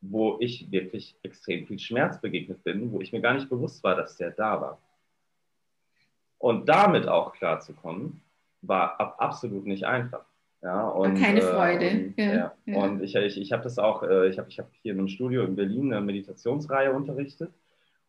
wo 0.00 0.36
ich 0.40 0.70
wirklich 0.70 1.16
extrem 1.22 1.66
viel 1.66 1.78
Schmerz 1.78 2.20
begegnet 2.20 2.62
bin, 2.64 2.92
wo 2.92 3.00
ich 3.00 3.12
mir 3.12 3.20
gar 3.20 3.34
nicht 3.34 3.48
bewusst 3.48 3.82
war, 3.84 3.96
dass 3.96 4.16
der 4.16 4.32
da 4.32 4.60
war. 4.60 4.78
Und 6.38 6.68
damit 6.68 7.06
auch 7.06 7.32
klarzukommen, 7.32 8.20
war 8.62 9.00
absolut 9.20 9.66
nicht 9.66 9.84
einfach. 9.84 10.24
Ja, 10.62 10.88
und, 10.88 11.18
keine 11.20 11.40
äh, 11.40 11.42
Freude. 11.42 11.90
Und, 11.90 12.14
ja, 12.16 12.54
ja. 12.66 12.76
und 12.76 13.02
ich, 13.02 13.16
ich, 13.16 13.40
ich 13.40 13.52
habe 13.52 13.64
das 13.64 13.78
auch, 13.78 14.04
äh, 14.04 14.28
ich 14.28 14.38
habe 14.38 14.48
ich 14.48 14.58
hab 14.60 14.70
hier 14.82 14.92
in 14.92 14.98
einem 14.98 15.08
Studio 15.08 15.42
in 15.44 15.56
Berlin 15.56 15.92
eine 15.92 16.04
Meditationsreihe 16.04 16.92
unterrichtet. 16.92 17.52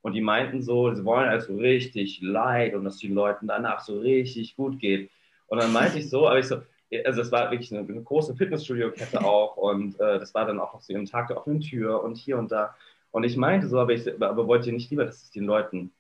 Und 0.01 0.14
die 0.14 0.22
meinten 0.22 0.62
so, 0.62 0.93
sie 0.93 1.04
wollen 1.06 1.30
also 1.30 1.56
richtig 1.56 2.22
leid 2.22 2.76
und 2.76 2.84
dass 2.84 2.97
die 2.97 3.08
Leuten 3.08 3.47
danach 3.47 3.80
so 3.80 3.99
richtig 3.99 4.56
gut 4.56 4.80
geht. 4.80 5.10
Und 5.47 5.62
dann 5.62 5.72
meinte 5.72 5.97
ich 5.97 6.10
so, 6.10 6.28
aber 6.28 6.39
ich 6.39 6.47
so, 6.47 6.58
also 7.06 7.22
es 7.22 7.32
war 7.32 7.49
wirklich 7.49 7.74
eine, 7.74 7.88
eine 7.88 8.04
große 8.04 8.36
Fitnessstudio-Kette 8.36 9.24
auch 9.26 9.58
und 9.58 9.99
äh, 9.99 10.20
das 10.20 10.34
war 10.34 10.45
dann 10.45 10.60
auch 10.60 10.74
auf 10.74 10.84
so 10.84 10.93
einem 10.93 11.06
Tag 11.06 11.30
der 11.30 11.38
offenen 11.38 11.62
Tür 11.62 12.04
und 12.04 12.18
hier 12.18 12.38
und 12.38 12.51
da. 12.51 12.76
Und 13.12 13.24
ich 13.24 13.38
meinte 13.38 13.68
so, 13.68 13.80
aber, 13.80 13.93
ich, 13.93 14.22
aber 14.22 14.47
wollt 14.47 14.68
ihr 14.68 14.74
nicht 14.74 14.89
lieber, 14.91 15.06
dass 15.06 15.24
es 15.24 15.32
den 15.32 15.45
Leuten, 15.45 15.93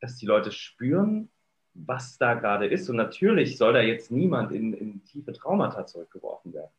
dass 0.00 0.16
die 0.16 0.26
Leute 0.26 0.52
spüren, 0.52 1.30
was 1.86 2.18
da 2.18 2.34
gerade 2.34 2.66
ist. 2.66 2.88
Und 2.88 2.96
natürlich 2.96 3.56
soll 3.58 3.72
da 3.72 3.80
jetzt 3.80 4.10
niemand 4.10 4.52
in, 4.52 4.72
in 4.74 5.04
tiefe 5.04 5.32
Traumata 5.32 5.86
zurückgeworfen 5.86 6.52
werden. 6.52 6.70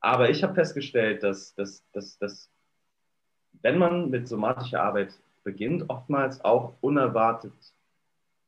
Aber 0.00 0.30
ich 0.30 0.42
habe 0.42 0.54
festgestellt, 0.54 1.22
dass, 1.22 1.54
dass, 1.54 1.82
dass, 1.92 2.18
dass 2.18 2.50
wenn 3.62 3.78
man 3.78 4.10
mit 4.10 4.28
somatischer 4.28 4.82
Arbeit 4.82 5.18
beginnt, 5.42 5.88
oftmals 5.88 6.44
auch 6.44 6.74
unerwartet 6.80 7.52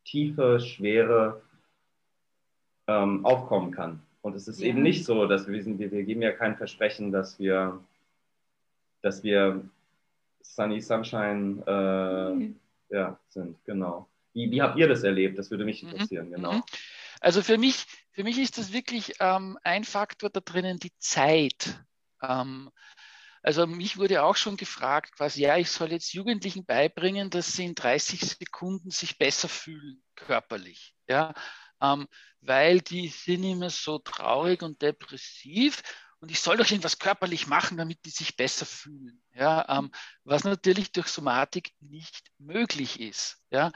tiefe, 0.04 0.60
schwere 0.60 1.42
ähm, 2.86 3.24
aufkommen 3.24 3.70
kann. 3.70 4.02
Und 4.22 4.34
es 4.34 4.48
ist 4.48 4.60
ja. 4.60 4.68
eben 4.68 4.82
nicht 4.82 5.04
so, 5.04 5.26
dass 5.26 5.46
wir, 5.46 5.64
wir, 5.64 5.90
wir 5.90 6.04
geben 6.04 6.22
ja 6.22 6.32
kein 6.32 6.56
Versprechen, 6.56 7.12
dass 7.12 7.38
wir, 7.38 7.78
dass 9.02 9.22
wir 9.22 9.64
Sunny 10.42 10.80
Sunshine 10.80 11.62
äh, 11.66 12.34
mhm. 12.34 12.56
ja, 12.88 13.18
sind, 13.28 13.56
genau. 13.64 14.08
Wie, 14.38 14.50
wie 14.52 14.62
habt 14.62 14.78
ihr 14.78 14.86
das 14.86 15.02
erlebt? 15.02 15.36
Das 15.36 15.50
würde 15.50 15.64
mich 15.64 15.82
mhm. 15.82 15.90
interessieren, 15.90 16.28
mhm. 16.28 16.34
genau. 16.34 16.62
Also 17.20 17.42
für 17.42 17.58
mich, 17.58 17.84
für 18.12 18.22
mich 18.22 18.38
ist 18.38 18.58
das 18.58 18.72
wirklich 18.72 19.14
ähm, 19.18 19.58
ein 19.64 19.84
Faktor 19.84 20.30
da 20.30 20.40
drinnen, 20.40 20.78
die 20.78 20.92
Zeit. 20.98 21.80
Ähm, 22.22 22.70
also 23.42 23.66
mich 23.66 23.98
wurde 23.98 24.22
auch 24.22 24.36
schon 24.36 24.56
gefragt, 24.56 25.16
quasi, 25.16 25.42
ja, 25.42 25.56
ich 25.56 25.70
soll 25.70 25.90
jetzt 25.90 26.12
Jugendlichen 26.12 26.64
beibringen, 26.64 27.30
dass 27.30 27.52
sie 27.54 27.64
in 27.64 27.74
30 27.74 28.20
Sekunden 28.20 28.90
sich 28.90 29.18
besser 29.18 29.48
fühlen 29.48 30.02
körperlich. 30.14 30.94
Ja, 31.08 31.34
ähm, 31.80 32.06
weil 32.40 32.80
die 32.80 33.08
sind 33.08 33.42
immer 33.42 33.70
so 33.70 33.98
traurig 33.98 34.62
und 34.62 34.80
depressiv 34.82 35.82
und 36.20 36.30
ich 36.30 36.40
soll 36.40 36.56
doch 36.56 36.68
irgendwas 36.68 36.98
körperlich 36.98 37.46
machen, 37.46 37.76
damit 37.76 38.04
die 38.04 38.10
sich 38.10 38.36
besser 38.36 38.66
fühlen. 38.66 39.22
Ja, 39.34 39.78
ähm, 39.78 39.90
was 40.24 40.44
natürlich 40.44 40.92
durch 40.92 41.08
Somatik 41.08 41.72
nicht 41.80 42.30
möglich 42.38 43.00
ist. 43.00 43.40
Ja, 43.50 43.72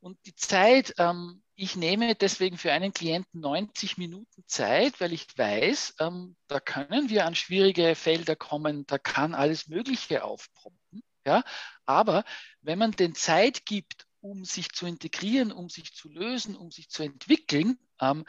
und 0.00 0.18
die 0.26 0.34
Zeit, 0.34 0.94
ähm, 0.98 1.42
ich 1.54 1.76
nehme 1.76 2.14
deswegen 2.14 2.58
für 2.58 2.72
einen 2.72 2.92
Klienten 2.92 3.40
90 3.40 3.98
Minuten 3.98 4.42
Zeit, 4.46 5.00
weil 5.00 5.12
ich 5.12 5.26
weiß, 5.36 5.94
ähm, 6.00 6.36
da 6.48 6.58
können 6.58 7.08
wir 7.08 7.24
an 7.24 7.34
schwierige 7.34 7.94
Felder 7.94 8.34
kommen, 8.34 8.84
da 8.86 8.98
kann 8.98 9.34
alles 9.34 9.68
Mögliche 9.68 10.24
aufpoppen. 10.24 11.02
Ja? 11.24 11.44
Aber 11.86 12.24
wenn 12.62 12.78
man 12.78 12.92
den 12.92 13.14
Zeit 13.14 13.64
gibt, 13.64 14.06
um 14.20 14.44
sich 14.44 14.72
zu 14.72 14.86
integrieren, 14.86 15.52
um 15.52 15.68
sich 15.68 15.94
zu 15.94 16.08
lösen, 16.08 16.56
um 16.56 16.70
sich 16.70 16.88
zu 16.88 17.02
entwickeln, 17.02 17.78
ähm, 18.00 18.24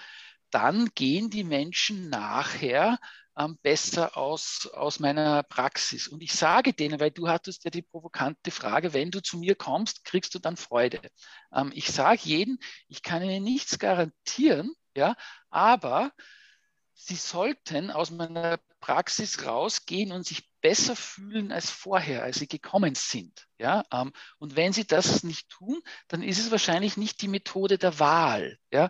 dann 0.54 0.90
gehen 0.96 1.30
die 1.30 1.44
Menschen 1.44 2.10
nachher 2.10 3.00
ähm, 3.38 3.58
besser 3.62 4.16
aus, 4.18 4.70
aus 4.74 5.00
meiner 5.00 5.44
Praxis. 5.44 6.08
Und 6.08 6.22
ich 6.22 6.34
sage 6.34 6.74
denen, 6.74 7.00
weil 7.00 7.12
du 7.12 7.28
hattest 7.28 7.66
ja 7.66 7.72
die 7.72 7.82
provokante 7.82 8.52
Frage, 8.52 8.94
wenn 8.94 9.12
du 9.12 9.22
zu 9.22 9.38
mir 9.38 9.56
kommst, 9.56 10.06
kriegst 10.06 10.36
du 10.36 10.40
dann 10.40 10.58
Freude. 10.58 11.02
Ähm, 11.52 11.72
ich 11.74 11.92
sage 11.92 12.22
jedem, 12.24 12.60
ich 12.88 13.02
kann 13.02 13.24
ihnen 13.24 13.44
nichts 13.44 13.80
garantieren, 13.80 14.74
ja, 14.96 15.16
aber 15.50 16.12
sie 16.94 17.16
sollten 17.16 17.92
aus 17.92 18.12
meiner 18.12 18.60
Praxis 18.80 19.46
rausgehen 19.46 20.12
und 20.12 20.26
sich 20.26 20.50
besser 20.62 20.96
fühlen 20.96 21.52
als 21.52 21.70
vorher, 21.70 22.24
als 22.24 22.40
sie 22.40 22.48
gekommen 22.48 22.96
sind. 22.96 23.48
Ja? 23.58 23.84
Ähm, 23.92 24.14
und 24.38 24.56
wenn 24.56 24.74
sie 24.74 24.86
das 24.86 25.24
nicht 25.24 25.50
tun, 25.50 25.82
dann 26.08 26.24
ist 26.24 26.40
es 26.40 26.52
wahrscheinlich 26.52 26.96
nicht 26.98 27.22
die 27.22 27.28
Methode 27.28 27.78
der 27.78 28.00
Wahl. 28.00 28.58
Ja? 28.72 28.90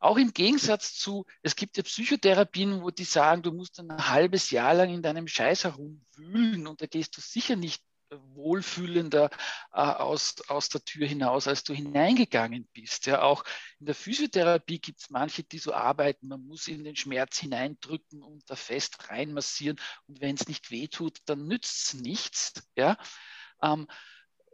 Auch 0.00 0.16
im 0.16 0.32
Gegensatz 0.32 0.94
zu, 0.94 1.26
es 1.42 1.56
gibt 1.56 1.76
ja 1.76 1.82
Psychotherapien, 1.82 2.82
wo 2.82 2.90
die 2.90 3.04
sagen, 3.04 3.42
du 3.42 3.52
musst 3.52 3.80
ein 3.80 4.08
halbes 4.08 4.50
Jahr 4.50 4.74
lang 4.74 4.90
in 4.90 5.02
deinem 5.02 5.26
Scheiß 5.26 5.64
herumwühlen 5.64 6.66
und 6.66 6.80
da 6.80 6.86
gehst 6.86 7.16
du 7.16 7.20
sicher 7.20 7.56
nicht 7.56 7.82
wohlfühlender 8.10 9.30
äh, 9.72 9.80
aus, 9.80 10.36
aus 10.48 10.68
der 10.68 10.84
Tür 10.84 11.06
hinaus, 11.06 11.48
als 11.48 11.64
du 11.64 11.74
hineingegangen 11.74 12.68
bist. 12.72 13.06
Ja, 13.06 13.22
auch 13.22 13.44
in 13.80 13.86
der 13.86 13.94
Physiotherapie 13.94 14.78
gibt 14.78 15.00
es 15.00 15.10
manche, 15.10 15.42
die 15.42 15.58
so 15.58 15.72
arbeiten, 15.72 16.28
man 16.28 16.46
muss 16.46 16.68
in 16.68 16.84
den 16.84 16.96
Schmerz 16.96 17.38
hineindrücken 17.38 18.22
und 18.22 18.48
da 18.48 18.56
fest 18.56 19.10
reinmassieren 19.10 19.78
und 20.06 20.20
wenn 20.20 20.36
es 20.36 20.48
nicht 20.48 20.70
wehtut, 20.70 21.18
dann 21.26 21.46
nützt 21.46 21.94
es 21.94 21.94
nichts. 21.94 22.52
Ja. 22.76 22.96
Ähm, 23.62 23.88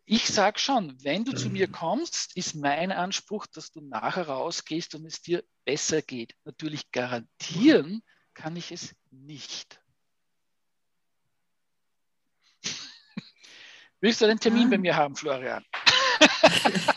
ich 0.07 0.29
sage 0.29 0.59
schon, 0.59 1.03
wenn 1.03 1.25
du 1.25 1.33
zu 1.35 1.49
mir 1.49 1.69
mhm. 1.69 1.73
kommst, 1.73 2.37
ist 2.37 2.55
mein 2.55 2.93
Anspruch, 2.93 3.47
dass 3.47 3.71
du 3.71 3.81
nachher 3.81 4.29
rausgehst 4.29 4.95
und 4.95 5.07
es 5.07 5.23
dir 5.23 5.43
besser 5.65 6.03
geht. 6.03 6.35
Natürlich 6.45 6.91
garantieren 6.91 8.03
kann 8.35 8.57
ich 8.57 8.71
es 8.71 8.95
nicht. 9.11 9.81
Willst 14.01 14.21
du 14.21 14.27
einen 14.27 14.41
Termin 14.41 14.67
ah. 14.67 14.71
bei 14.71 14.79
mir 14.79 14.97
haben, 14.97 15.17
Florian? 15.17 15.65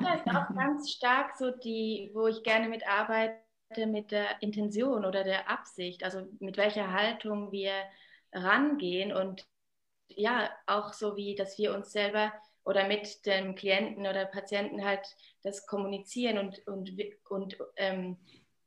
Das 0.00 0.20
ist 0.20 0.28
auch 0.28 0.54
ganz 0.54 0.90
stark 0.90 1.36
so 1.36 1.50
die, 1.50 2.10
wo 2.14 2.26
ich 2.26 2.42
gerne 2.42 2.68
mitarbeite, 2.68 3.38
mit 3.86 4.10
der 4.10 4.42
Intention 4.42 5.04
oder 5.04 5.24
der 5.24 5.48
Absicht, 5.48 6.02
also 6.04 6.26
mit 6.40 6.56
welcher 6.56 6.92
Haltung 6.92 7.52
wir 7.52 7.72
rangehen 8.32 9.12
und 9.12 9.46
ja, 10.08 10.50
auch 10.66 10.92
so 10.92 11.16
wie, 11.16 11.34
dass 11.34 11.58
wir 11.58 11.74
uns 11.74 11.92
selber 11.92 12.32
oder 12.64 12.86
mit 12.86 13.26
dem 13.26 13.54
Klienten 13.54 14.06
oder 14.06 14.26
Patienten 14.26 14.84
halt 14.84 15.04
das 15.42 15.66
kommunizieren 15.66 16.38
und, 16.38 16.66
und, 16.66 16.92
und 17.28 17.56
ähm, 17.76 18.18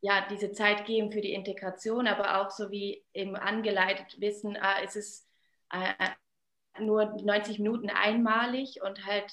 ja, 0.02 0.26
diese 0.30 0.52
Zeit 0.52 0.86
geben 0.86 1.12
für 1.12 1.22
die 1.22 1.34
Integration, 1.34 2.08
aber 2.08 2.42
auch 2.42 2.52
so 2.52 2.70
wie 2.72 3.04
eben 3.14 3.36
angeleitet 3.36 4.20
wissen, 4.20 4.58
ah, 4.58 4.80
ist 4.80 4.96
es 4.96 5.28
äh, 5.72 6.10
nur 6.80 7.06
90 7.22 7.60
Minuten 7.60 7.90
einmalig 7.90 8.82
und 8.84 9.06
halt 9.06 9.32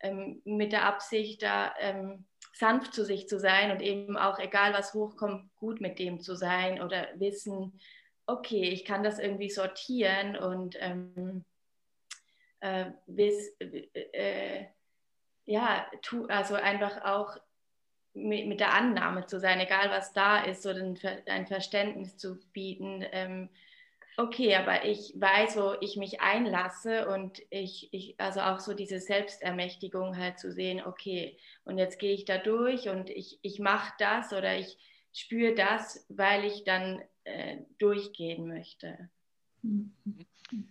ähm, 0.00 0.40
mit 0.44 0.72
der 0.72 0.86
Absicht, 0.86 1.42
da 1.42 1.74
ähm, 1.78 2.24
sanft 2.52 2.94
zu 2.94 3.04
sich 3.04 3.28
zu 3.28 3.40
sein 3.40 3.72
und 3.72 3.82
eben 3.82 4.16
auch, 4.16 4.38
egal 4.38 4.72
was 4.72 4.94
hochkommt, 4.94 5.50
gut 5.56 5.80
mit 5.80 5.98
dem 5.98 6.20
zu 6.20 6.36
sein 6.36 6.80
oder 6.80 7.08
wissen, 7.16 7.80
okay, 8.26 8.70
ich 8.70 8.84
kann 8.84 9.02
das 9.02 9.18
irgendwie 9.18 9.50
sortieren 9.50 10.36
und 10.36 10.76
ähm, 10.80 11.44
äh, 12.60 12.86
bis, 13.06 13.54
äh, 13.60 14.64
ja, 15.44 15.86
tu, 16.02 16.26
also 16.26 16.54
einfach 16.54 17.04
auch 17.04 17.36
mit, 18.14 18.46
mit, 18.46 18.60
der 18.60 18.72
Annahme 18.72 19.26
zu 19.26 19.38
sein, 19.40 19.60
egal 19.60 19.90
was 19.90 20.12
da 20.12 20.42
ist, 20.44 20.62
so 20.62 20.70
ein, 20.70 20.98
ein 21.26 21.46
Verständnis 21.46 22.16
zu 22.16 22.38
bieten. 22.52 23.04
Ähm, 23.12 23.50
okay, 24.16 24.54
aber 24.54 24.84
ich 24.84 25.12
weiß, 25.16 25.56
wo 25.56 25.74
ich 25.80 25.96
mich 25.96 26.20
einlasse 26.20 27.08
und 27.08 27.42
ich, 27.50 27.92
ich, 27.92 28.14
also 28.18 28.40
auch 28.40 28.60
so 28.60 28.72
diese 28.72 29.00
Selbstermächtigung 29.00 30.16
halt 30.16 30.38
zu 30.38 30.52
sehen, 30.52 30.82
okay, 30.86 31.36
und 31.64 31.76
jetzt 31.76 31.98
gehe 31.98 32.14
ich 32.14 32.24
da 32.24 32.38
durch 32.38 32.88
und 32.88 33.10
ich, 33.10 33.38
ich 33.42 33.58
mache 33.58 33.92
das 33.98 34.32
oder 34.32 34.56
ich 34.56 34.78
spüre 35.12 35.54
das, 35.54 36.06
weil 36.08 36.44
ich 36.44 36.64
dann 36.64 37.02
äh, 37.24 37.58
durchgehen 37.78 38.46
möchte. 38.46 39.10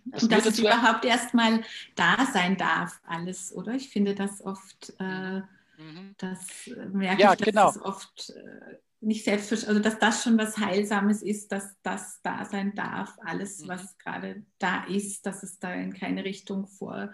Das 0.05 0.23
und 0.23 0.31
dass 0.31 0.45
es 0.45 0.59
überhaupt 0.59 1.03
erstmal 1.03 1.63
da 1.95 2.25
sein 2.31 2.57
darf, 2.57 3.01
alles, 3.05 3.53
oder? 3.53 3.73
Ich 3.73 3.89
finde 3.89 4.13
das 4.13 4.43
oft, 4.45 4.93
äh, 4.99 5.39
mhm. 5.39 6.15
das 6.17 6.67
äh, 6.67 6.85
merke 6.89 7.21
ja, 7.21 7.33
ich, 7.33 7.39
dass 7.39 7.45
genau. 7.45 7.69
es 7.69 7.81
oft 7.81 8.29
äh, 8.29 8.77
nicht 9.01 9.25
selbstverständlich, 9.25 9.69
also 9.69 9.89
dass 9.89 9.99
das 9.99 10.23
schon 10.23 10.37
was 10.37 10.57
Heilsames 10.57 11.21
ist, 11.21 11.51
dass 11.51 11.75
das 11.81 12.21
da 12.21 12.45
sein 12.45 12.75
darf, 12.75 13.17
alles, 13.25 13.61
mhm. 13.61 13.69
was 13.69 13.97
gerade 13.97 14.45
da 14.59 14.83
ist, 14.85 15.25
dass 15.25 15.43
es 15.43 15.59
da 15.59 15.73
in 15.73 15.93
keine 15.93 16.23
Richtung 16.23 16.67
vor 16.67 17.11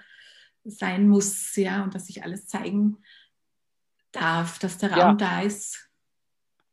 sein 0.65 1.07
muss, 1.07 1.55
ja, 1.55 1.83
und 1.83 1.95
dass 1.95 2.07
sich 2.07 2.23
alles 2.23 2.47
zeigen 2.47 2.97
darf, 4.11 4.59
dass 4.59 4.77
der 4.77 4.91
Raum 4.91 4.99
ja. 4.99 5.13
da 5.13 5.41
ist. 5.41 5.88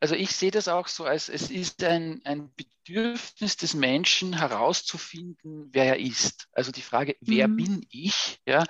Also 0.00 0.14
ich 0.14 0.34
sehe 0.36 0.50
das 0.50 0.68
auch 0.68 0.88
so, 0.88 1.04
als 1.04 1.28
es 1.28 1.50
ist 1.50 1.82
ein, 1.82 2.20
ein 2.24 2.52
Bedürfnis 2.54 3.56
des 3.56 3.74
Menschen 3.74 4.34
herauszufinden, 4.38 5.70
wer 5.72 5.84
er 5.84 5.98
ist. 5.98 6.48
Also 6.52 6.70
die 6.70 6.82
Frage, 6.82 7.16
wer 7.20 7.48
mhm. 7.48 7.56
bin 7.56 7.86
ich, 7.90 8.38
ja, 8.46 8.64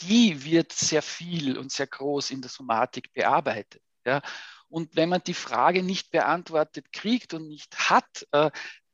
die 0.00 0.44
wird 0.44 0.72
sehr 0.72 1.02
viel 1.02 1.58
und 1.58 1.70
sehr 1.70 1.86
groß 1.86 2.30
in 2.30 2.40
der 2.40 2.50
Somatik 2.50 3.12
bearbeitet. 3.12 3.82
Ja. 4.04 4.22
Und 4.68 4.96
wenn 4.96 5.10
man 5.10 5.22
die 5.22 5.34
Frage 5.34 5.82
nicht 5.82 6.10
beantwortet 6.10 6.92
kriegt 6.92 7.34
und 7.34 7.46
nicht 7.46 7.90
hat, 7.90 8.26
äh, 8.32 8.50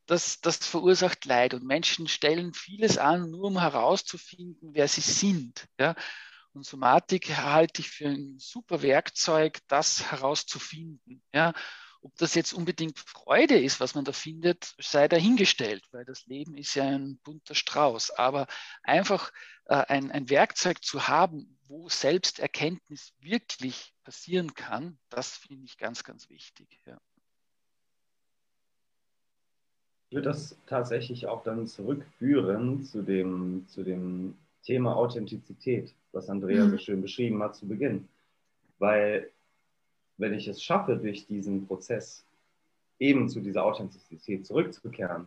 das, 0.06 0.40
das 0.40 0.56
verursacht 0.56 1.24
Leid. 1.26 1.54
Und 1.54 1.64
Menschen 1.64 2.08
stellen 2.08 2.52
vieles 2.54 2.98
an, 2.98 3.30
nur 3.30 3.44
um 3.44 3.60
herauszufinden, 3.60 4.70
wer 4.74 4.88
sie 4.88 5.02
sind. 5.02 5.66
Ja. 5.78 5.94
Und 6.52 6.64
Somatik 6.64 7.36
halte 7.36 7.82
ich 7.82 7.90
für 7.90 8.08
ein 8.08 8.38
super 8.38 8.82
Werkzeug, 8.82 9.58
das 9.68 10.10
herauszufinden. 10.10 11.22
Ja. 11.32 11.52
Ob 12.00 12.14
das 12.16 12.34
jetzt 12.34 12.52
unbedingt 12.52 12.98
Freude 12.98 13.58
ist, 13.58 13.80
was 13.80 13.96
man 13.96 14.04
da 14.04 14.12
findet, 14.12 14.74
sei 14.78 15.08
dahingestellt, 15.08 15.84
weil 15.90 16.04
das 16.04 16.26
Leben 16.26 16.56
ist 16.56 16.74
ja 16.74 16.84
ein 16.84 17.18
bunter 17.24 17.56
Strauß. 17.56 18.12
Aber 18.12 18.46
einfach 18.84 19.32
äh, 19.64 19.74
ein, 19.74 20.12
ein 20.12 20.30
Werkzeug 20.30 20.84
zu 20.84 21.08
haben, 21.08 21.58
wo 21.66 21.88
Selbsterkenntnis 21.88 23.14
wirklich 23.18 23.94
passieren 24.04 24.54
kann, 24.54 24.98
das 25.10 25.36
finde 25.36 25.64
ich 25.64 25.76
ganz, 25.76 26.04
ganz 26.04 26.30
wichtig. 26.30 26.80
Ja. 26.86 26.98
Ich 30.08 30.14
würde 30.14 30.30
das 30.30 30.56
tatsächlich 30.66 31.26
auch 31.26 31.42
dann 31.42 31.66
zurückführen 31.66 32.84
zu 32.84 33.02
dem, 33.02 33.66
zu 33.68 33.82
dem 33.82 34.38
Thema 34.62 34.96
Authentizität, 34.96 35.94
was 36.12 36.28
Andrea 36.28 36.64
mhm. 36.64 36.70
so 36.70 36.78
schön 36.78 37.02
beschrieben 37.02 37.42
hat 37.42 37.56
zu 37.56 37.66
Beginn. 37.66 38.08
Weil 38.78 39.30
wenn 40.16 40.34
ich 40.34 40.48
es 40.48 40.62
schaffe, 40.62 40.96
durch 40.96 41.26
diesen 41.26 41.66
Prozess 41.66 42.24
eben 42.98 43.28
zu 43.28 43.40
dieser 43.40 43.64
Authentizität 43.64 44.46
zurückzukehren, 44.46 45.26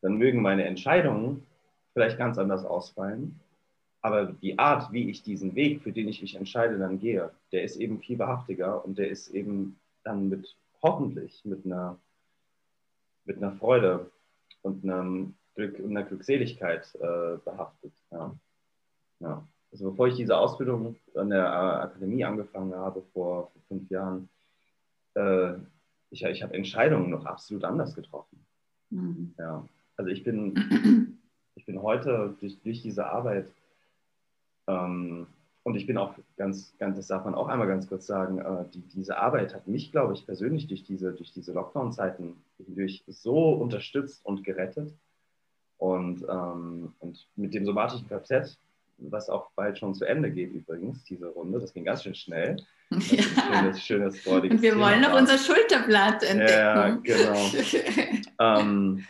dann 0.00 0.16
mögen 0.16 0.42
meine 0.42 0.64
Entscheidungen 0.64 1.44
vielleicht 1.92 2.18
ganz 2.18 2.38
anders 2.38 2.64
ausfallen, 2.64 3.40
aber 4.02 4.26
die 4.26 4.58
Art, 4.58 4.92
wie 4.92 5.08
ich 5.08 5.22
diesen 5.22 5.54
Weg, 5.54 5.80
für 5.82 5.92
den 5.92 6.08
ich 6.08 6.20
mich 6.20 6.34
entscheide, 6.34 6.76
dann 6.76 6.98
gehe, 6.98 7.30
der 7.52 7.62
ist 7.62 7.76
eben 7.76 8.00
viel 8.00 8.18
wahrhaftiger 8.18 8.84
und 8.84 8.98
der 8.98 9.08
ist 9.08 9.28
eben 9.28 9.78
dann 10.02 10.28
mit 10.28 10.56
hoffentlich 10.82 11.44
mit 11.44 11.64
einer, 11.64 11.96
mit 13.24 13.36
einer 13.36 13.52
Freude 13.52 14.10
und 14.62 14.82
einem 14.82 15.34
Glück 15.54 15.78
einer 15.78 16.02
Glückseligkeit 16.02 16.92
äh, 16.96 17.36
behaftet. 17.44 17.92
Ja. 18.10 18.34
Ja. 19.22 19.46
Also 19.70 19.90
bevor 19.90 20.08
ich 20.08 20.16
diese 20.16 20.36
Ausbildung 20.36 20.96
an 21.14 21.30
der 21.30 21.50
Akademie 21.50 22.24
angefangen 22.24 22.74
habe 22.74 23.02
vor, 23.12 23.50
vor 23.52 23.62
fünf 23.68 23.90
Jahren, 23.90 24.28
äh, 25.14 25.54
ich, 26.10 26.22
ich 26.24 26.42
habe 26.42 26.54
Entscheidungen 26.54 27.08
noch 27.08 27.24
absolut 27.24 27.64
anders 27.64 27.94
getroffen. 27.94 28.44
Mhm. 28.90 29.34
Ja. 29.38 29.66
Also 29.96 30.10
ich 30.10 30.24
bin, 30.24 31.18
ich 31.54 31.64
bin 31.64 31.80
heute 31.80 32.34
durch, 32.40 32.60
durch 32.60 32.82
diese 32.82 33.06
Arbeit 33.06 33.48
ähm, 34.66 35.26
und 35.62 35.76
ich 35.76 35.86
bin 35.86 35.96
auch 35.96 36.14
ganz, 36.36 36.76
ganz, 36.78 36.96
das 36.96 37.06
darf 37.06 37.24
man 37.24 37.34
auch 37.34 37.48
einmal 37.48 37.68
ganz 37.68 37.88
kurz 37.88 38.06
sagen, 38.06 38.38
äh, 38.38 38.64
die, 38.74 38.80
diese 38.80 39.16
Arbeit 39.16 39.54
hat 39.54 39.68
mich, 39.68 39.92
glaube 39.92 40.12
ich, 40.12 40.26
persönlich 40.26 40.66
durch 40.66 40.82
diese, 40.82 41.12
durch 41.12 41.32
diese 41.32 41.52
Lockdown-Zeiten 41.52 42.36
durch 42.58 43.04
so 43.06 43.52
unterstützt 43.52 44.24
und 44.26 44.44
gerettet. 44.44 44.92
Und, 45.78 46.24
ähm, 46.28 46.94
und 47.00 47.26
mit 47.34 47.54
dem 47.54 47.64
somatischen 47.64 48.08
KZ, 48.08 48.56
was 49.10 49.28
auch 49.28 49.50
bald 49.56 49.78
schon 49.78 49.94
zu 49.94 50.04
Ende 50.04 50.30
geht 50.30 50.52
übrigens, 50.52 51.04
diese 51.04 51.28
Runde, 51.28 51.60
das 51.60 51.72
ging 51.72 51.84
ganz 51.84 52.02
schön 52.02 52.14
schnell. 52.14 52.56
Das 52.90 53.10
ja. 53.10 53.22
schönes, 53.74 54.22
schönes, 54.22 54.26
Und 54.26 54.60
wir 54.60 54.72
Thema 54.72 54.84
wollen 54.84 55.00
noch 55.00 55.18
unser 55.18 55.38
Schulterblatt 55.38 56.22
entdecken. 56.22 56.52
Ja, 56.52 56.88
genau. 57.02 57.50
ähm, 58.60 59.04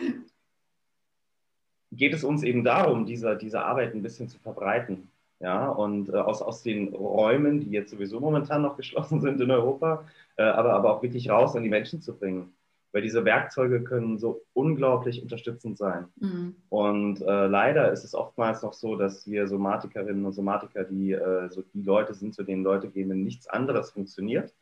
geht 1.90 2.14
es 2.14 2.22
uns 2.22 2.44
eben 2.44 2.62
darum, 2.62 3.06
diese, 3.06 3.36
diese 3.36 3.64
Arbeit 3.64 3.92
ein 3.94 4.02
bisschen 4.02 4.28
zu 4.28 4.38
verbreiten 4.38 5.10
ja, 5.42 5.68
und 5.68 6.08
äh, 6.08 6.16
aus, 6.16 6.40
aus 6.40 6.62
den 6.62 6.94
Räumen, 6.94 7.60
die 7.60 7.70
jetzt 7.70 7.90
sowieso 7.90 8.20
momentan 8.20 8.62
noch 8.62 8.76
geschlossen 8.76 9.20
sind 9.20 9.40
in 9.40 9.50
Europa, 9.50 10.04
äh, 10.36 10.44
aber, 10.44 10.72
aber 10.74 10.94
auch 10.94 11.02
wirklich 11.02 11.28
raus 11.28 11.56
an 11.56 11.64
die 11.64 11.68
Menschen 11.68 12.00
zu 12.00 12.16
bringen. 12.16 12.54
Weil 12.92 13.02
diese 13.02 13.24
Werkzeuge 13.24 13.82
können 13.82 14.18
so 14.18 14.42
unglaublich 14.52 15.22
unterstützend 15.22 15.78
sein. 15.78 16.06
Mhm. 16.16 16.56
Und 16.68 17.22
äh, 17.22 17.46
leider 17.46 17.90
ist 17.90 18.04
es 18.04 18.14
oftmals 18.14 18.62
noch 18.62 18.74
so, 18.74 18.96
dass 18.96 19.26
wir 19.26 19.48
Somatikerinnen 19.48 20.24
und 20.24 20.32
Somatiker, 20.32 20.84
die 20.84 21.12
äh, 21.12 21.48
so 21.48 21.62
die 21.62 21.82
Leute 21.82 22.14
sind, 22.14 22.34
zu 22.34 22.42
denen 22.42 22.62
Leute 22.62 22.88
gehen, 22.88 23.10
wenn 23.10 23.24
nichts 23.24 23.46
anderes 23.46 23.90
funktioniert. 23.90 24.52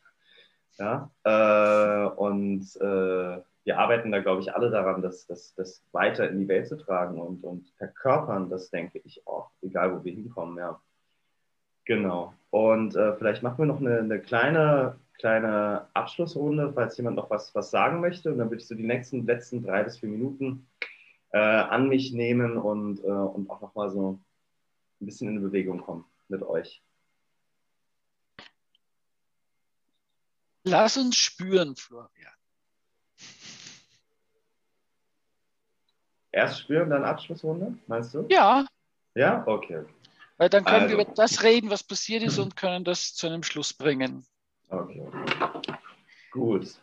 Ja, 0.79 1.11
äh, 1.23 2.09
und 2.15 2.63
äh, 2.79 3.41
wir 3.63 3.77
arbeiten 3.77 4.11
da, 4.11 4.19
glaube 4.19 4.41
ich, 4.41 4.53
alle 4.55 4.71
daran, 4.71 5.01
das, 5.01 5.27
das, 5.27 5.53
das 5.55 5.83
weiter 5.91 6.29
in 6.29 6.39
die 6.39 6.47
Welt 6.47 6.67
zu 6.67 6.77
tragen 6.77 7.19
und, 7.19 7.43
und 7.43 7.69
verkörpern, 7.77 8.49
das 8.49 8.71
denke 8.71 8.99
ich 9.03 9.27
auch, 9.27 9.51
egal 9.61 9.95
wo 9.95 10.03
wir 10.03 10.13
hinkommen, 10.13 10.57
ja. 10.57 10.79
Genau. 11.85 12.33
Und 12.51 12.95
äh, 12.95 13.15
vielleicht 13.15 13.43
machen 13.43 13.59
wir 13.59 13.65
noch 13.65 13.79
eine, 13.79 13.99
eine, 13.99 14.19
kleine, 14.19 14.95
kleine 15.21 15.87
Abschlussrunde, 15.93 16.73
falls 16.73 16.97
jemand 16.97 17.15
noch 17.15 17.29
was, 17.29 17.53
was 17.53 17.69
sagen 17.69 18.01
möchte. 18.01 18.31
Und 18.31 18.39
dann 18.39 18.49
würde 18.49 18.61
ich 18.61 18.67
so 18.67 18.75
die 18.75 18.83
nächsten 18.83 19.25
letzten 19.25 19.63
drei 19.63 19.83
bis 19.83 19.99
vier 19.99 20.09
Minuten 20.09 20.67
äh, 21.31 21.37
an 21.37 21.87
mich 21.87 22.11
nehmen 22.11 22.57
und, 22.57 22.99
äh, 23.03 23.07
und 23.07 23.49
auch 23.49 23.61
nochmal 23.61 23.91
so 23.91 24.19
ein 24.99 25.05
bisschen 25.05 25.29
in 25.29 25.41
Bewegung 25.41 25.81
kommen 25.81 26.05
mit 26.27 26.41
euch. 26.41 26.81
Lass 30.63 30.97
uns 30.97 31.15
spüren, 31.15 31.75
Florian. 31.75 32.33
Erst 36.31 36.61
spüren, 36.61 36.89
dann 36.89 37.03
Abschlussrunde, 37.03 37.77
meinst 37.87 38.13
du? 38.13 38.25
Ja. 38.29 38.65
Ja, 39.15 39.45
okay. 39.45 39.85
Weil 40.37 40.49
dann 40.49 40.63
können 40.63 40.83
also. 40.83 40.97
wir 40.97 41.03
über 41.03 41.13
das 41.13 41.43
reden, 41.43 41.69
was 41.69 41.83
passiert 41.83 42.23
ist 42.23 42.39
und 42.39 42.55
können 42.55 42.83
das 42.83 43.13
zu 43.13 43.27
einem 43.27 43.43
Schluss 43.43 43.73
bringen. 43.73 44.25
Okay. 44.71 45.05
Gut. 46.31 46.79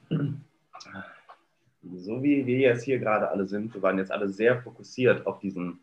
So 1.83 2.23
wie 2.23 2.47
wir 2.47 2.59
jetzt 2.59 2.85
hier 2.85 2.99
gerade 2.99 3.31
alle 3.31 3.47
sind, 3.47 3.73
wir 3.73 3.81
waren 3.81 3.97
jetzt 3.97 4.13
alle 4.13 4.29
sehr 4.29 4.61
fokussiert 4.61 5.27
auf 5.27 5.39
diesen, 5.39 5.81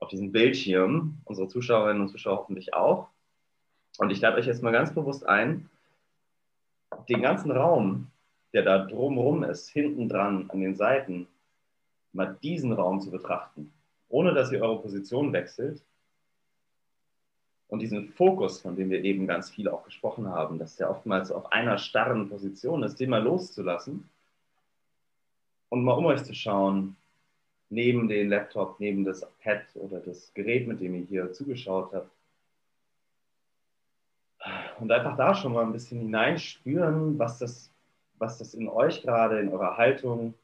auf 0.00 0.08
diesen 0.08 0.32
Bildschirm, 0.32 1.18
unsere 1.24 1.46
Zuschauerinnen 1.46 2.02
und 2.02 2.08
Zuschauer 2.08 2.38
hoffentlich 2.38 2.74
auch. 2.74 3.08
Und 3.98 4.10
ich 4.10 4.20
lade 4.20 4.38
euch 4.38 4.46
jetzt 4.46 4.62
mal 4.62 4.72
ganz 4.72 4.92
bewusst 4.92 5.24
ein, 5.26 5.70
den 7.08 7.22
ganzen 7.22 7.52
Raum, 7.52 8.08
der 8.52 8.62
da 8.62 8.78
drumherum 8.84 9.44
ist, 9.44 9.68
hinten 9.68 10.08
dran 10.08 10.50
an 10.50 10.60
den 10.60 10.74
Seiten, 10.74 11.28
mal 12.12 12.36
diesen 12.42 12.72
Raum 12.72 13.00
zu 13.00 13.10
betrachten, 13.10 13.72
ohne 14.08 14.34
dass 14.34 14.50
ihr 14.50 14.62
eure 14.62 14.80
Position 14.80 15.32
wechselt 15.32 15.80
und 17.68 17.80
diesen 17.80 18.08
Fokus, 18.08 18.60
von 18.60 18.76
dem 18.76 18.90
wir 18.90 19.02
eben 19.02 19.26
ganz 19.26 19.50
viel 19.50 19.68
auch 19.68 19.84
gesprochen 19.84 20.28
haben, 20.28 20.58
dass 20.58 20.76
der 20.76 20.90
oftmals 20.90 21.32
auf 21.32 21.52
einer 21.52 21.78
starren 21.78 22.28
Position 22.28 22.82
ist, 22.82 23.00
den 23.00 23.10
mal 23.10 23.22
loszulassen 23.22 24.08
und 25.68 25.82
mal 25.82 25.94
um 25.94 26.06
euch 26.06 26.22
zu 26.22 26.34
schauen, 26.34 26.96
neben 27.68 28.08
den 28.08 28.28
Laptop, 28.28 28.78
neben 28.78 29.04
das 29.04 29.26
Pad 29.42 29.64
oder 29.74 29.98
das 29.98 30.32
Gerät, 30.34 30.68
mit 30.68 30.80
dem 30.80 30.94
ihr 30.94 31.06
hier 31.06 31.32
zugeschaut 31.32 31.92
habt. 31.92 32.10
Und 34.78 34.92
einfach 34.92 35.16
da 35.16 35.34
schon 35.34 35.52
mal 35.52 35.64
ein 35.64 35.72
bisschen 35.72 35.98
hineinspüren, 35.98 37.18
was 37.18 37.38
das, 37.38 37.72
was 38.18 38.38
das 38.38 38.54
in 38.54 38.68
euch 38.68 39.02
gerade, 39.02 39.40
in 39.40 39.48
eurer 39.48 39.76
Haltung, 39.76 40.34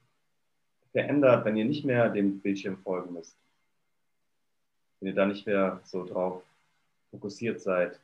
verändert, 0.90 1.44
wenn 1.44 1.56
ihr 1.56 1.64
nicht 1.64 1.84
mehr 1.84 2.08
dem 2.08 2.40
Bildschirm 2.40 2.78
folgen 2.78 3.12
müsst. 3.14 3.36
Wenn 4.98 5.10
ihr 5.10 5.14
da 5.14 5.26
nicht 5.26 5.46
mehr 5.46 5.80
so 5.84 6.04
drauf 6.04 6.42
fokussiert 7.12 7.60
seid. 7.60 8.00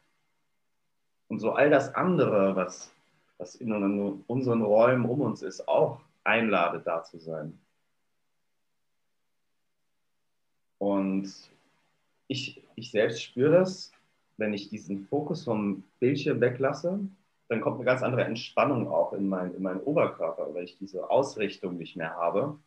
Und 1.27 1.41
so 1.41 1.53
all 1.53 1.71
das 1.71 1.95
andere, 1.95 2.55
was, 2.55 2.93
was 3.39 3.57
in 3.57 3.73
unseren 4.27 4.63
Räumen 4.63 5.05
um 5.07 5.21
uns 5.23 5.43
ist, 5.43 5.67
auch 5.67 6.01
einladet, 6.23 6.87
da 6.87 7.03
zu 7.03 7.19
sein. 7.19 7.59
Und 10.79 11.33
ich, 12.29 12.63
ich 12.77 12.91
selbst 12.91 13.23
spüre 13.23 13.51
das, 13.51 13.91
wenn 14.37 14.55
ich 14.55 14.69
diesen 14.69 15.07
Fokus 15.07 15.45
vom 15.45 15.83
Bildschirm 15.99 16.41
weglasse, 16.41 17.01
dann 17.49 17.61
kommt 17.61 17.77
eine 17.77 17.85
ganz 17.85 18.03
andere 18.03 18.25
Entspannung 18.25 18.89
auch 18.89 19.13
in, 19.13 19.29
mein, 19.29 19.55
in 19.55 19.63
meinen 19.63 19.81
Oberkörper, 19.81 20.55
weil 20.55 20.65
ich 20.65 20.79
diese 20.79 21.11
Ausrichtung 21.11 21.77
nicht 21.77 21.97
mehr 21.97 22.15
habe 22.15 22.59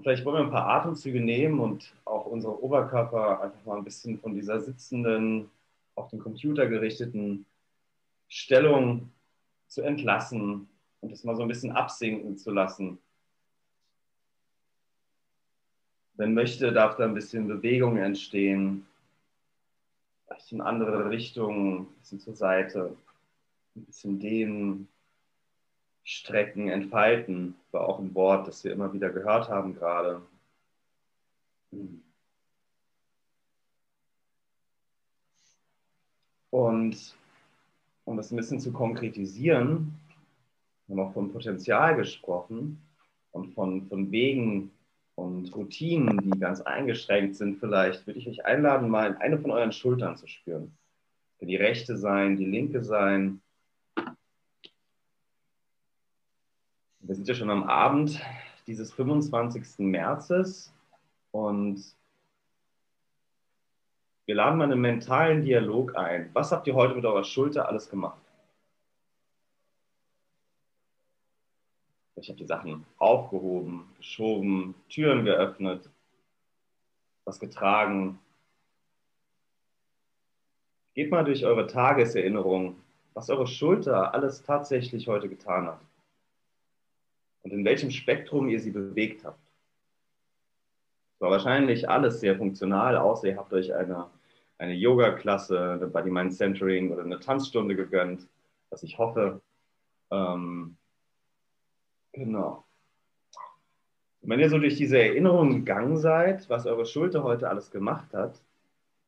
Und 0.00 0.04
vielleicht 0.04 0.24
wollen 0.24 0.36
wir 0.36 0.44
ein 0.44 0.50
paar 0.50 0.66
Atemzüge 0.66 1.20
nehmen 1.20 1.60
und 1.60 1.92
auch 2.06 2.24
unsere 2.24 2.64
Oberkörper 2.64 3.42
einfach 3.42 3.66
mal 3.66 3.76
ein 3.76 3.84
bisschen 3.84 4.18
von 4.18 4.34
dieser 4.34 4.58
sitzenden, 4.58 5.50
auf 5.94 6.08
den 6.08 6.20
Computer 6.20 6.66
gerichteten 6.66 7.44
Stellung 8.26 9.10
zu 9.68 9.82
entlassen 9.82 10.70
und 11.02 11.12
es 11.12 11.22
mal 11.22 11.36
so 11.36 11.42
ein 11.42 11.48
bisschen 11.48 11.72
absinken 11.72 12.38
zu 12.38 12.50
lassen. 12.50 12.96
Wenn 16.14 16.32
möchte, 16.32 16.72
darf 16.72 16.96
da 16.96 17.04
ein 17.04 17.12
bisschen 17.12 17.46
Bewegung 17.46 17.98
entstehen. 17.98 18.86
Vielleicht 20.24 20.50
in 20.52 20.62
andere 20.62 21.10
Richtungen, 21.10 21.80
ein 21.80 21.86
bisschen 22.00 22.20
zur 22.20 22.36
Seite, 22.36 22.96
ein 23.76 23.84
bisschen 23.84 24.18
dehnen, 24.18 24.88
strecken, 26.04 26.68
entfalten, 26.68 27.54
war 27.72 27.88
auch 27.88 27.98
ein 27.98 28.14
Wort, 28.14 28.48
das 28.48 28.64
wir 28.64 28.72
immer 28.72 28.92
wieder 28.92 29.10
gehört 29.10 29.48
haben 29.48 29.74
gerade. 29.74 30.22
Und 36.50 37.14
um 38.04 38.16
das 38.16 38.32
ein 38.32 38.36
bisschen 38.36 38.60
zu 38.60 38.72
konkretisieren, 38.72 39.94
wir 40.86 40.96
haben 40.96 41.08
auch 41.08 41.14
von 41.14 41.32
Potenzial 41.32 41.94
gesprochen 41.96 42.82
und 43.30 43.54
von, 43.54 43.86
von 43.86 44.10
Wegen 44.10 44.72
und 45.14 45.54
Routinen, 45.54 46.18
die 46.18 46.38
ganz 46.40 46.60
eingeschränkt 46.60 47.36
sind. 47.36 47.60
Vielleicht 47.60 48.06
würde 48.06 48.18
ich 48.18 48.28
euch 48.28 48.44
einladen, 48.44 48.88
mal 48.88 49.12
in 49.12 49.16
eine 49.18 49.38
von 49.38 49.52
euren 49.52 49.72
Schultern 49.72 50.16
zu 50.16 50.26
spüren. 50.26 50.76
Die 51.40 51.56
rechte 51.56 51.96
sein, 51.96 52.36
die 52.36 52.44
linke 52.44 52.82
sein, 52.82 53.40
Wir 57.02 57.14
sind 57.14 57.26
ja 57.26 57.34
schon 57.34 57.50
am 57.50 57.64
Abend 57.64 58.20
dieses 58.66 58.92
25. 58.92 59.78
Märzes 59.78 60.70
und 61.30 61.82
wir 64.26 64.34
laden 64.34 64.58
mal 64.58 64.64
einen 64.64 64.80
mentalen 64.80 65.42
Dialog 65.42 65.96
ein. 65.96 66.28
Was 66.34 66.52
habt 66.52 66.66
ihr 66.66 66.74
heute 66.74 66.94
mit 66.94 67.04
eurer 67.06 67.24
Schulter 67.24 67.68
alles 67.68 67.88
gemacht? 67.88 68.20
Ich 72.16 72.28
habe 72.28 72.38
die 72.38 72.44
Sachen 72.44 72.84
aufgehoben, 72.98 73.90
geschoben, 73.96 74.74
Türen 74.90 75.24
geöffnet, 75.24 75.88
was 77.24 77.40
getragen. 77.40 78.18
Geht 80.92 81.10
mal 81.10 81.24
durch 81.24 81.46
eure 81.46 81.66
Tageserinnerung, 81.66 82.76
was 83.14 83.30
eure 83.30 83.46
Schulter 83.46 84.12
alles 84.12 84.42
tatsächlich 84.42 85.08
heute 85.08 85.30
getan 85.30 85.66
hat 85.66 85.89
und 87.42 87.52
in 87.52 87.64
welchem 87.64 87.90
Spektrum 87.90 88.48
ihr 88.48 88.60
sie 88.60 88.70
bewegt 88.70 89.24
habt. 89.24 89.40
Es 91.14 91.20
war 91.20 91.30
wahrscheinlich 91.30 91.88
alles 91.88 92.20
sehr 92.20 92.36
funktional, 92.36 92.96
außer 92.96 93.28
ihr 93.28 93.36
habt 93.36 93.52
euch 93.52 93.74
eine, 93.74 94.06
eine 94.58 94.74
Yoga-Klasse, 94.74 95.72
eine 95.72 95.86
Body-Mind-Centering 95.86 96.90
oder 96.92 97.04
eine 97.04 97.20
Tanzstunde 97.20 97.76
gegönnt, 97.76 98.26
was 98.70 98.82
ich 98.82 98.98
hoffe. 98.98 99.40
Ähm, 100.10 100.76
genau. 102.12 102.64
Wenn 104.22 104.40
ihr 104.40 104.50
so 104.50 104.58
durch 104.58 104.76
diese 104.76 104.98
Erinnerung 104.98 105.50
gegangen 105.50 105.96
seid, 105.96 106.48
was 106.50 106.66
eure 106.66 106.84
Schulter 106.86 107.22
heute 107.22 107.48
alles 107.48 107.70
gemacht 107.70 108.12
hat, 108.12 108.40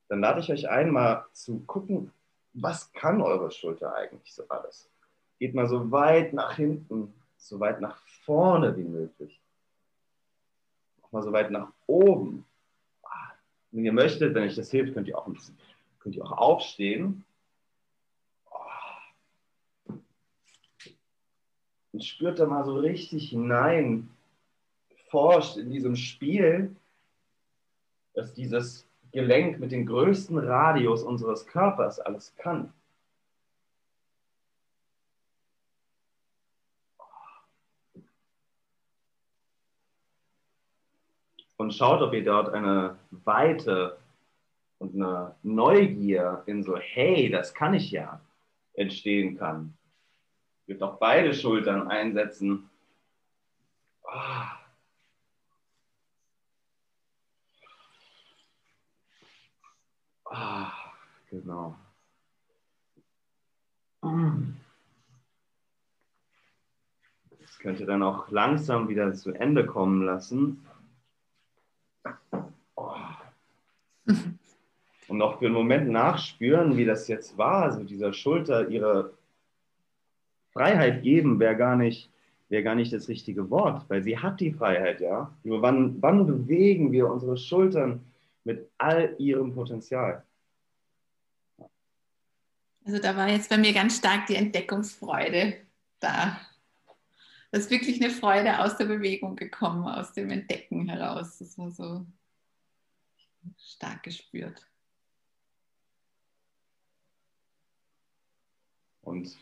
dann 0.08 0.20
lade 0.20 0.40
ich 0.40 0.50
euch 0.50 0.68
ein, 0.68 0.90
mal 0.90 1.26
zu 1.32 1.60
gucken, 1.60 2.12
was 2.54 2.92
kann 2.92 3.20
eure 3.22 3.50
Schulter 3.50 3.94
eigentlich 3.94 4.34
so 4.34 4.46
alles? 4.48 4.90
Geht 5.38 5.54
mal 5.54 5.68
so 5.68 5.90
weit 5.90 6.34
nach 6.34 6.56
hinten, 6.56 7.14
so 7.48 7.60
weit 7.60 7.80
nach 7.80 7.96
vorne 8.24 8.76
wie 8.76 8.84
möglich. 8.84 9.40
Auch 11.02 11.12
mal 11.12 11.22
so 11.22 11.32
weit 11.32 11.50
nach 11.50 11.72
oben. 11.86 12.44
Wenn 13.70 13.84
ihr 13.84 13.92
möchtet, 13.92 14.34
wenn 14.34 14.44
euch 14.44 14.54
das 14.54 14.70
hilft, 14.70 14.94
könnt 14.94 15.08
ihr 15.08 15.18
auch, 15.18 15.26
ein 15.26 15.32
bisschen, 15.32 15.58
könnt 15.98 16.14
ihr 16.14 16.24
auch 16.24 16.32
aufstehen. 16.32 17.24
Und 21.92 22.04
spürt 22.04 22.38
da 22.38 22.46
mal 22.46 22.64
so 22.64 22.76
richtig 22.76 23.30
hinein, 23.30 24.08
forscht 25.10 25.56
in 25.56 25.70
diesem 25.70 25.96
Spiel, 25.96 26.74
dass 28.14 28.32
dieses 28.34 28.86
Gelenk 29.10 29.58
mit 29.58 29.72
dem 29.72 29.84
größten 29.86 30.38
Radius 30.38 31.02
unseres 31.02 31.46
Körpers 31.46 31.98
alles 31.98 32.34
kann. 32.36 32.72
Und 41.62 41.72
schaut, 41.72 42.02
ob 42.02 42.12
ihr 42.12 42.24
dort 42.24 42.52
eine 42.52 42.98
Weite 43.24 43.96
und 44.78 44.96
eine 44.96 45.36
Neugier 45.44 46.42
in 46.46 46.64
so, 46.64 46.76
hey, 46.76 47.30
das 47.30 47.54
kann 47.54 47.72
ich 47.72 47.92
ja, 47.92 48.20
entstehen 48.74 49.38
kann. 49.38 49.72
Ihr 50.66 50.74
dürft 50.74 50.82
auch 50.82 50.98
beide 50.98 51.32
Schultern 51.32 51.88
einsetzen. 51.88 52.68
Ah. 54.04 54.58
Ah, 60.24 60.72
genau. 61.30 61.76
Das 67.38 67.58
könnt 67.60 67.78
ihr 67.78 67.86
dann 67.86 68.02
auch 68.02 68.30
langsam 68.30 68.88
wieder 68.88 69.14
zu 69.14 69.32
Ende 69.32 69.64
kommen 69.64 70.02
lassen. 70.04 70.66
Und 75.08 75.18
noch 75.18 75.38
für 75.38 75.46
einen 75.46 75.54
Moment 75.54 75.90
nachspüren, 75.90 76.76
wie 76.76 76.84
das 76.84 77.08
jetzt 77.08 77.36
war, 77.36 77.64
also 77.64 77.82
dieser 77.84 78.12
Schulter 78.12 78.68
ihre 78.68 79.12
Freiheit 80.52 81.02
geben, 81.02 81.38
wäre 81.38 81.56
gar 81.56 81.76
nicht 81.76 82.12
gar 82.60 82.74
nicht 82.74 82.92
das 82.92 83.08
richtige 83.08 83.48
Wort, 83.48 83.88
weil 83.88 84.02
sie 84.02 84.18
hat 84.18 84.38
die 84.40 84.52
Freiheit, 84.52 85.00
ja. 85.00 85.34
Nur 85.42 85.62
wann, 85.62 86.02
wann 86.02 86.26
bewegen 86.26 86.92
wir 86.92 87.08
unsere 87.08 87.38
Schultern 87.38 88.04
mit 88.44 88.68
all 88.76 89.14
ihrem 89.16 89.54
Potenzial? 89.54 90.22
Also 92.84 92.98
da 92.98 93.16
war 93.16 93.28
jetzt 93.28 93.48
bei 93.48 93.56
mir 93.56 93.72
ganz 93.72 93.96
stark 93.96 94.26
die 94.26 94.34
Entdeckungsfreude 94.34 95.54
da. 96.00 96.38
Da 97.52 97.58
ist 97.58 97.70
wirklich 97.70 98.02
eine 98.02 98.10
Freude 98.10 98.60
aus 98.60 98.78
der 98.78 98.86
Bewegung 98.86 99.36
gekommen, 99.36 99.86
aus 99.86 100.14
dem 100.14 100.30
Entdecken 100.30 100.88
heraus. 100.88 101.38
Das 101.38 101.58
war 101.58 101.70
so 101.70 102.06
stark 103.58 104.02
gespürt. 104.02 104.66
Und 109.02 109.36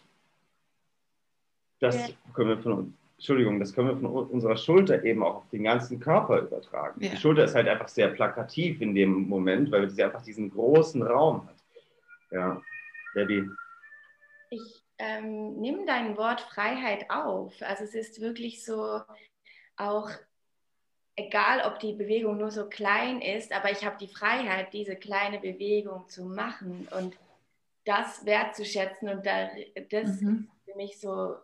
das 1.79 1.95
ja. 1.95 2.09
können 2.35 2.49
wir 2.49 2.59
von, 2.59 2.95
Entschuldigung, 3.17 3.61
das 3.61 3.73
können 3.73 3.89
wir 3.89 3.97
von 3.97 4.27
unserer 4.29 4.57
Schulter 4.57 5.05
eben 5.05 5.23
auch 5.23 5.37
auf 5.37 5.51
den 5.51 5.63
ganzen 5.63 6.01
Körper 6.01 6.41
übertragen. 6.41 7.01
Ja. 7.01 7.11
Die 7.11 7.17
Schulter 7.17 7.45
ist 7.45 7.55
halt 7.55 7.69
einfach 7.69 7.89
sehr 7.89 8.09
plakativ 8.09 8.81
in 8.81 8.93
dem 8.93 9.29
Moment, 9.29 9.71
weil 9.71 9.89
sie 9.89 10.03
einfach 10.03 10.23
diesen 10.23 10.51
großen 10.51 11.01
Raum 11.05 11.47
hat. 11.47 11.63
Ja, 12.33 12.61
Debbie. 13.15 13.49
Ich 14.51 14.80
ähm, 15.01 15.61
nehme 15.61 15.85
dein 15.87 16.17
Wort 16.17 16.41
Freiheit 16.41 17.11
auf. 17.11 17.55
Also 17.63 17.85
es 17.85 17.95
ist 17.95 18.21
wirklich 18.21 18.65
so 18.65 19.01
auch 19.77 20.11
egal 21.17 21.63
ob 21.67 21.79
die 21.81 21.93
Bewegung 21.93 22.39
nur 22.39 22.51
so 22.51 22.69
klein 22.69 23.21
ist, 23.21 23.53
aber 23.53 23.71
ich 23.71 23.85
habe 23.85 23.97
die 23.99 24.09
Freiheit, 24.09 24.73
diese 24.73 24.97
kleine 24.97 25.39
Bewegung 25.39 26.09
zu 26.09 26.25
machen 26.25 26.89
und 26.97 27.17
das 27.85 28.25
wertzuschätzen 28.25 29.09
und 29.09 29.27
da, 29.27 29.49
das 29.91 30.21
mhm. 30.21 30.49
ist 30.65 30.71
für 30.73 30.77
mich 30.77 31.01
so 31.01 31.37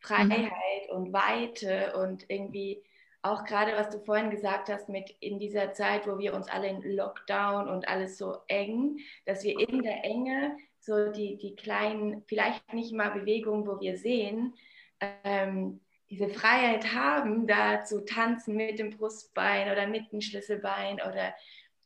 Freiheit 0.00 0.50
mhm. 0.90 0.96
und 0.96 1.12
Weite 1.12 1.96
und 1.96 2.24
irgendwie 2.28 2.82
auch 3.22 3.44
gerade, 3.44 3.72
was 3.72 3.90
du 3.90 3.98
vorhin 3.98 4.30
gesagt 4.30 4.68
hast, 4.68 4.88
mit 4.88 5.10
in 5.20 5.38
dieser 5.38 5.72
Zeit, 5.72 6.06
wo 6.06 6.18
wir 6.18 6.34
uns 6.34 6.48
alle 6.48 6.68
in 6.68 6.82
Lockdown 6.82 7.68
und 7.68 7.88
alles 7.88 8.16
so 8.16 8.38
eng, 8.46 8.98
dass 9.26 9.42
wir 9.42 9.58
in 9.58 9.82
der 9.82 10.04
Enge 10.04 10.56
so 10.88 11.12
die, 11.12 11.36
die 11.36 11.54
kleinen, 11.54 12.24
vielleicht 12.26 12.72
nicht 12.72 12.92
mal 12.92 13.10
Bewegungen, 13.10 13.66
wo 13.66 13.78
wir 13.78 13.96
sehen, 13.96 14.54
ähm, 15.00 15.80
diese 16.10 16.28
Freiheit 16.28 16.94
haben, 16.94 17.46
da 17.46 17.84
zu 17.84 18.04
tanzen 18.04 18.56
mit 18.56 18.78
dem 18.78 18.90
Brustbein 18.90 19.70
oder 19.70 19.86
mit 19.86 20.10
dem 20.10 20.20
Schlüsselbein 20.20 20.94
oder 20.94 21.34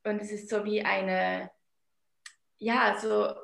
und 0.05 0.21
es 0.21 0.33
ist 0.33 0.49
so 0.49 0.65
wie 0.65 0.85
eine, 0.85 1.51
ja, 2.59 2.97
so 2.99 3.35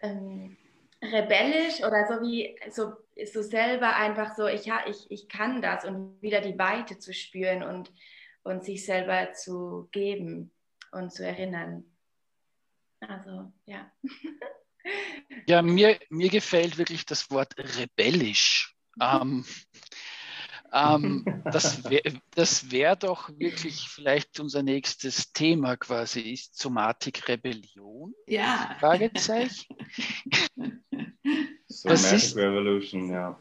ähm, 0.00 0.56
rebellisch 1.02 1.80
oder 1.80 2.06
so 2.06 2.22
wie 2.22 2.58
so, 2.70 2.92
so 3.32 3.42
selber 3.42 3.96
einfach 3.96 4.34
so, 4.34 4.46
ich, 4.46 4.70
ich, 4.86 5.10
ich 5.10 5.28
kann 5.28 5.62
das 5.62 5.84
und 5.84 6.20
wieder 6.20 6.40
die 6.40 6.58
Weite 6.58 6.98
zu 6.98 7.12
spüren 7.12 7.62
und, 7.62 7.92
und 8.42 8.64
sich 8.64 8.84
selber 8.84 9.32
zu 9.32 9.88
geben 9.92 10.50
und 10.92 11.12
zu 11.12 11.24
erinnern. 11.26 11.84
Also, 13.00 13.52
ja. 13.66 13.90
Ja, 15.46 15.62
mir, 15.62 15.98
mir 16.10 16.30
gefällt 16.30 16.78
wirklich 16.78 17.04
das 17.06 17.30
Wort 17.30 17.54
rebellisch. 17.58 18.74
Ähm, 19.00 19.44
Ähm, 20.74 21.24
das 21.44 21.88
wäre 21.88 22.20
das 22.32 22.72
wär 22.72 22.96
doch 22.96 23.28
wirklich 23.38 23.88
vielleicht 23.88 24.40
unser 24.40 24.64
nächstes 24.64 25.32
Thema 25.32 25.76
quasi. 25.76 26.32
Ist 26.32 26.58
Somatik 26.58 27.28
Rebellion? 27.28 28.12
Ja. 28.26 28.76
Fragezeichen. 28.80 29.76
Somatic 31.82 32.12
ist, 32.12 32.36
Revolution, 32.36 33.10
ja. 33.10 33.38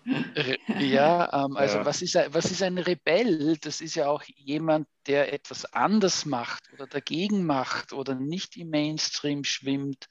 Ja, 0.79 1.45
ähm, 1.45 1.55
also 1.55 1.77
ja. 1.77 1.85
Was, 1.85 2.01
ist, 2.01 2.15
was 2.15 2.51
ist 2.51 2.63
ein 2.63 2.77
Rebell? 2.77 3.57
Das 3.57 3.81
ist 3.81 3.95
ja 3.95 4.07
auch 4.07 4.23
jemand, 4.35 4.87
der 5.07 5.31
etwas 5.33 5.65
anders 5.73 6.25
macht 6.25 6.63
oder 6.73 6.87
dagegen 6.87 7.45
macht 7.45 7.93
oder 7.93 8.15
nicht 8.15 8.57
im 8.57 8.69
Mainstream 8.69 9.43
schwimmt. 9.43 10.07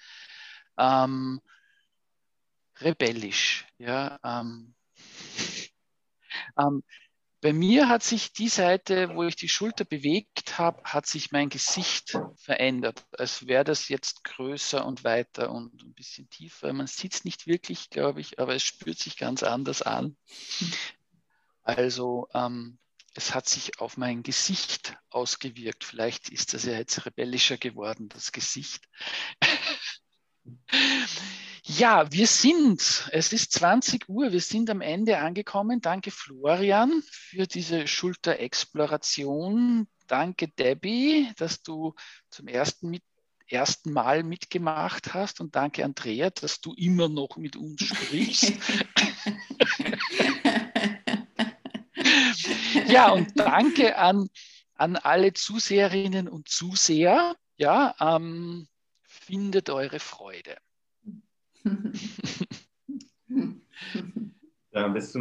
Ähm, 0.78 1.40
rebellisch, 2.80 3.66
ja. 3.78 4.18
Ähm, 4.24 4.74
ähm, 6.58 6.82
bei 7.42 7.52
mir 7.52 7.88
hat 7.88 8.04
sich 8.04 8.32
die 8.32 8.48
Seite, 8.48 9.16
wo 9.16 9.24
ich 9.24 9.34
die 9.34 9.48
Schulter 9.48 9.84
bewegt 9.84 10.58
habe, 10.58 10.80
hat 10.84 11.06
sich 11.06 11.32
mein 11.32 11.48
Gesicht 11.48 12.16
verändert. 12.36 13.04
Als 13.18 13.48
wäre 13.48 13.64
das 13.64 13.88
jetzt 13.88 14.22
größer 14.22 14.86
und 14.86 15.02
weiter 15.02 15.50
und 15.50 15.82
ein 15.82 15.92
bisschen 15.92 16.30
tiefer. 16.30 16.72
Man 16.72 16.86
sieht 16.86 17.14
es 17.14 17.24
nicht 17.24 17.48
wirklich, 17.48 17.90
glaube 17.90 18.20
ich, 18.20 18.38
aber 18.38 18.54
es 18.54 18.62
spürt 18.62 19.00
sich 19.00 19.16
ganz 19.16 19.42
anders 19.42 19.82
an. 19.82 20.16
Also 21.64 22.28
ähm, 22.32 22.78
es 23.14 23.34
hat 23.34 23.48
sich 23.48 23.80
auf 23.80 23.96
mein 23.96 24.22
Gesicht 24.22 24.96
ausgewirkt. 25.10 25.82
Vielleicht 25.82 26.28
ist 26.28 26.54
das 26.54 26.64
ja 26.64 26.74
jetzt 26.74 27.04
rebellischer 27.06 27.58
geworden, 27.58 28.08
das 28.08 28.30
Gesicht. 28.30 28.88
Ja, 31.64 32.10
wir 32.10 32.26
sind, 32.26 33.08
es 33.12 33.32
ist 33.32 33.52
20 33.52 34.08
Uhr, 34.08 34.32
wir 34.32 34.40
sind 34.40 34.68
am 34.68 34.80
Ende 34.80 35.18
angekommen. 35.18 35.80
Danke 35.80 36.10
Florian 36.10 37.04
für 37.08 37.46
diese 37.46 37.86
Schulterexploration. 37.86 39.86
Danke 40.08 40.48
Debbie, 40.48 41.30
dass 41.36 41.62
du 41.62 41.94
zum 42.30 42.48
ersten, 42.48 42.90
mit, 42.90 43.04
ersten 43.46 43.92
Mal 43.92 44.24
mitgemacht 44.24 45.14
hast 45.14 45.40
und 45.40 45.54
danke 45.54 45.84
Andrea, 45.84 46.30
dass 46.30 46.60
du 46.60 46.74
immer 46.74 47.08
noch 47.08 47.36
mit 47.36 47.54
uns 47.54 47.84
sprichst. 47.84 48.54
ja, 52.88 53.12
und 53.12 53.38
danke 53.38 53.96
an, 53.96 54.28
an 54.74 54.96
alle 54.96 55.32
Zuseherinnen 55.32 56.28
und 56.28 56.48
Zuseher. 56.48 57.36
Ja, 57.56 57.94
ähm, 58.00 58.66
findet 59.04 59.70
eure 59.70 60.00
Freude. 60.00 60.56
Ja, 64.72 64.88
bis 64.88 65.12
zum 65.12 65.20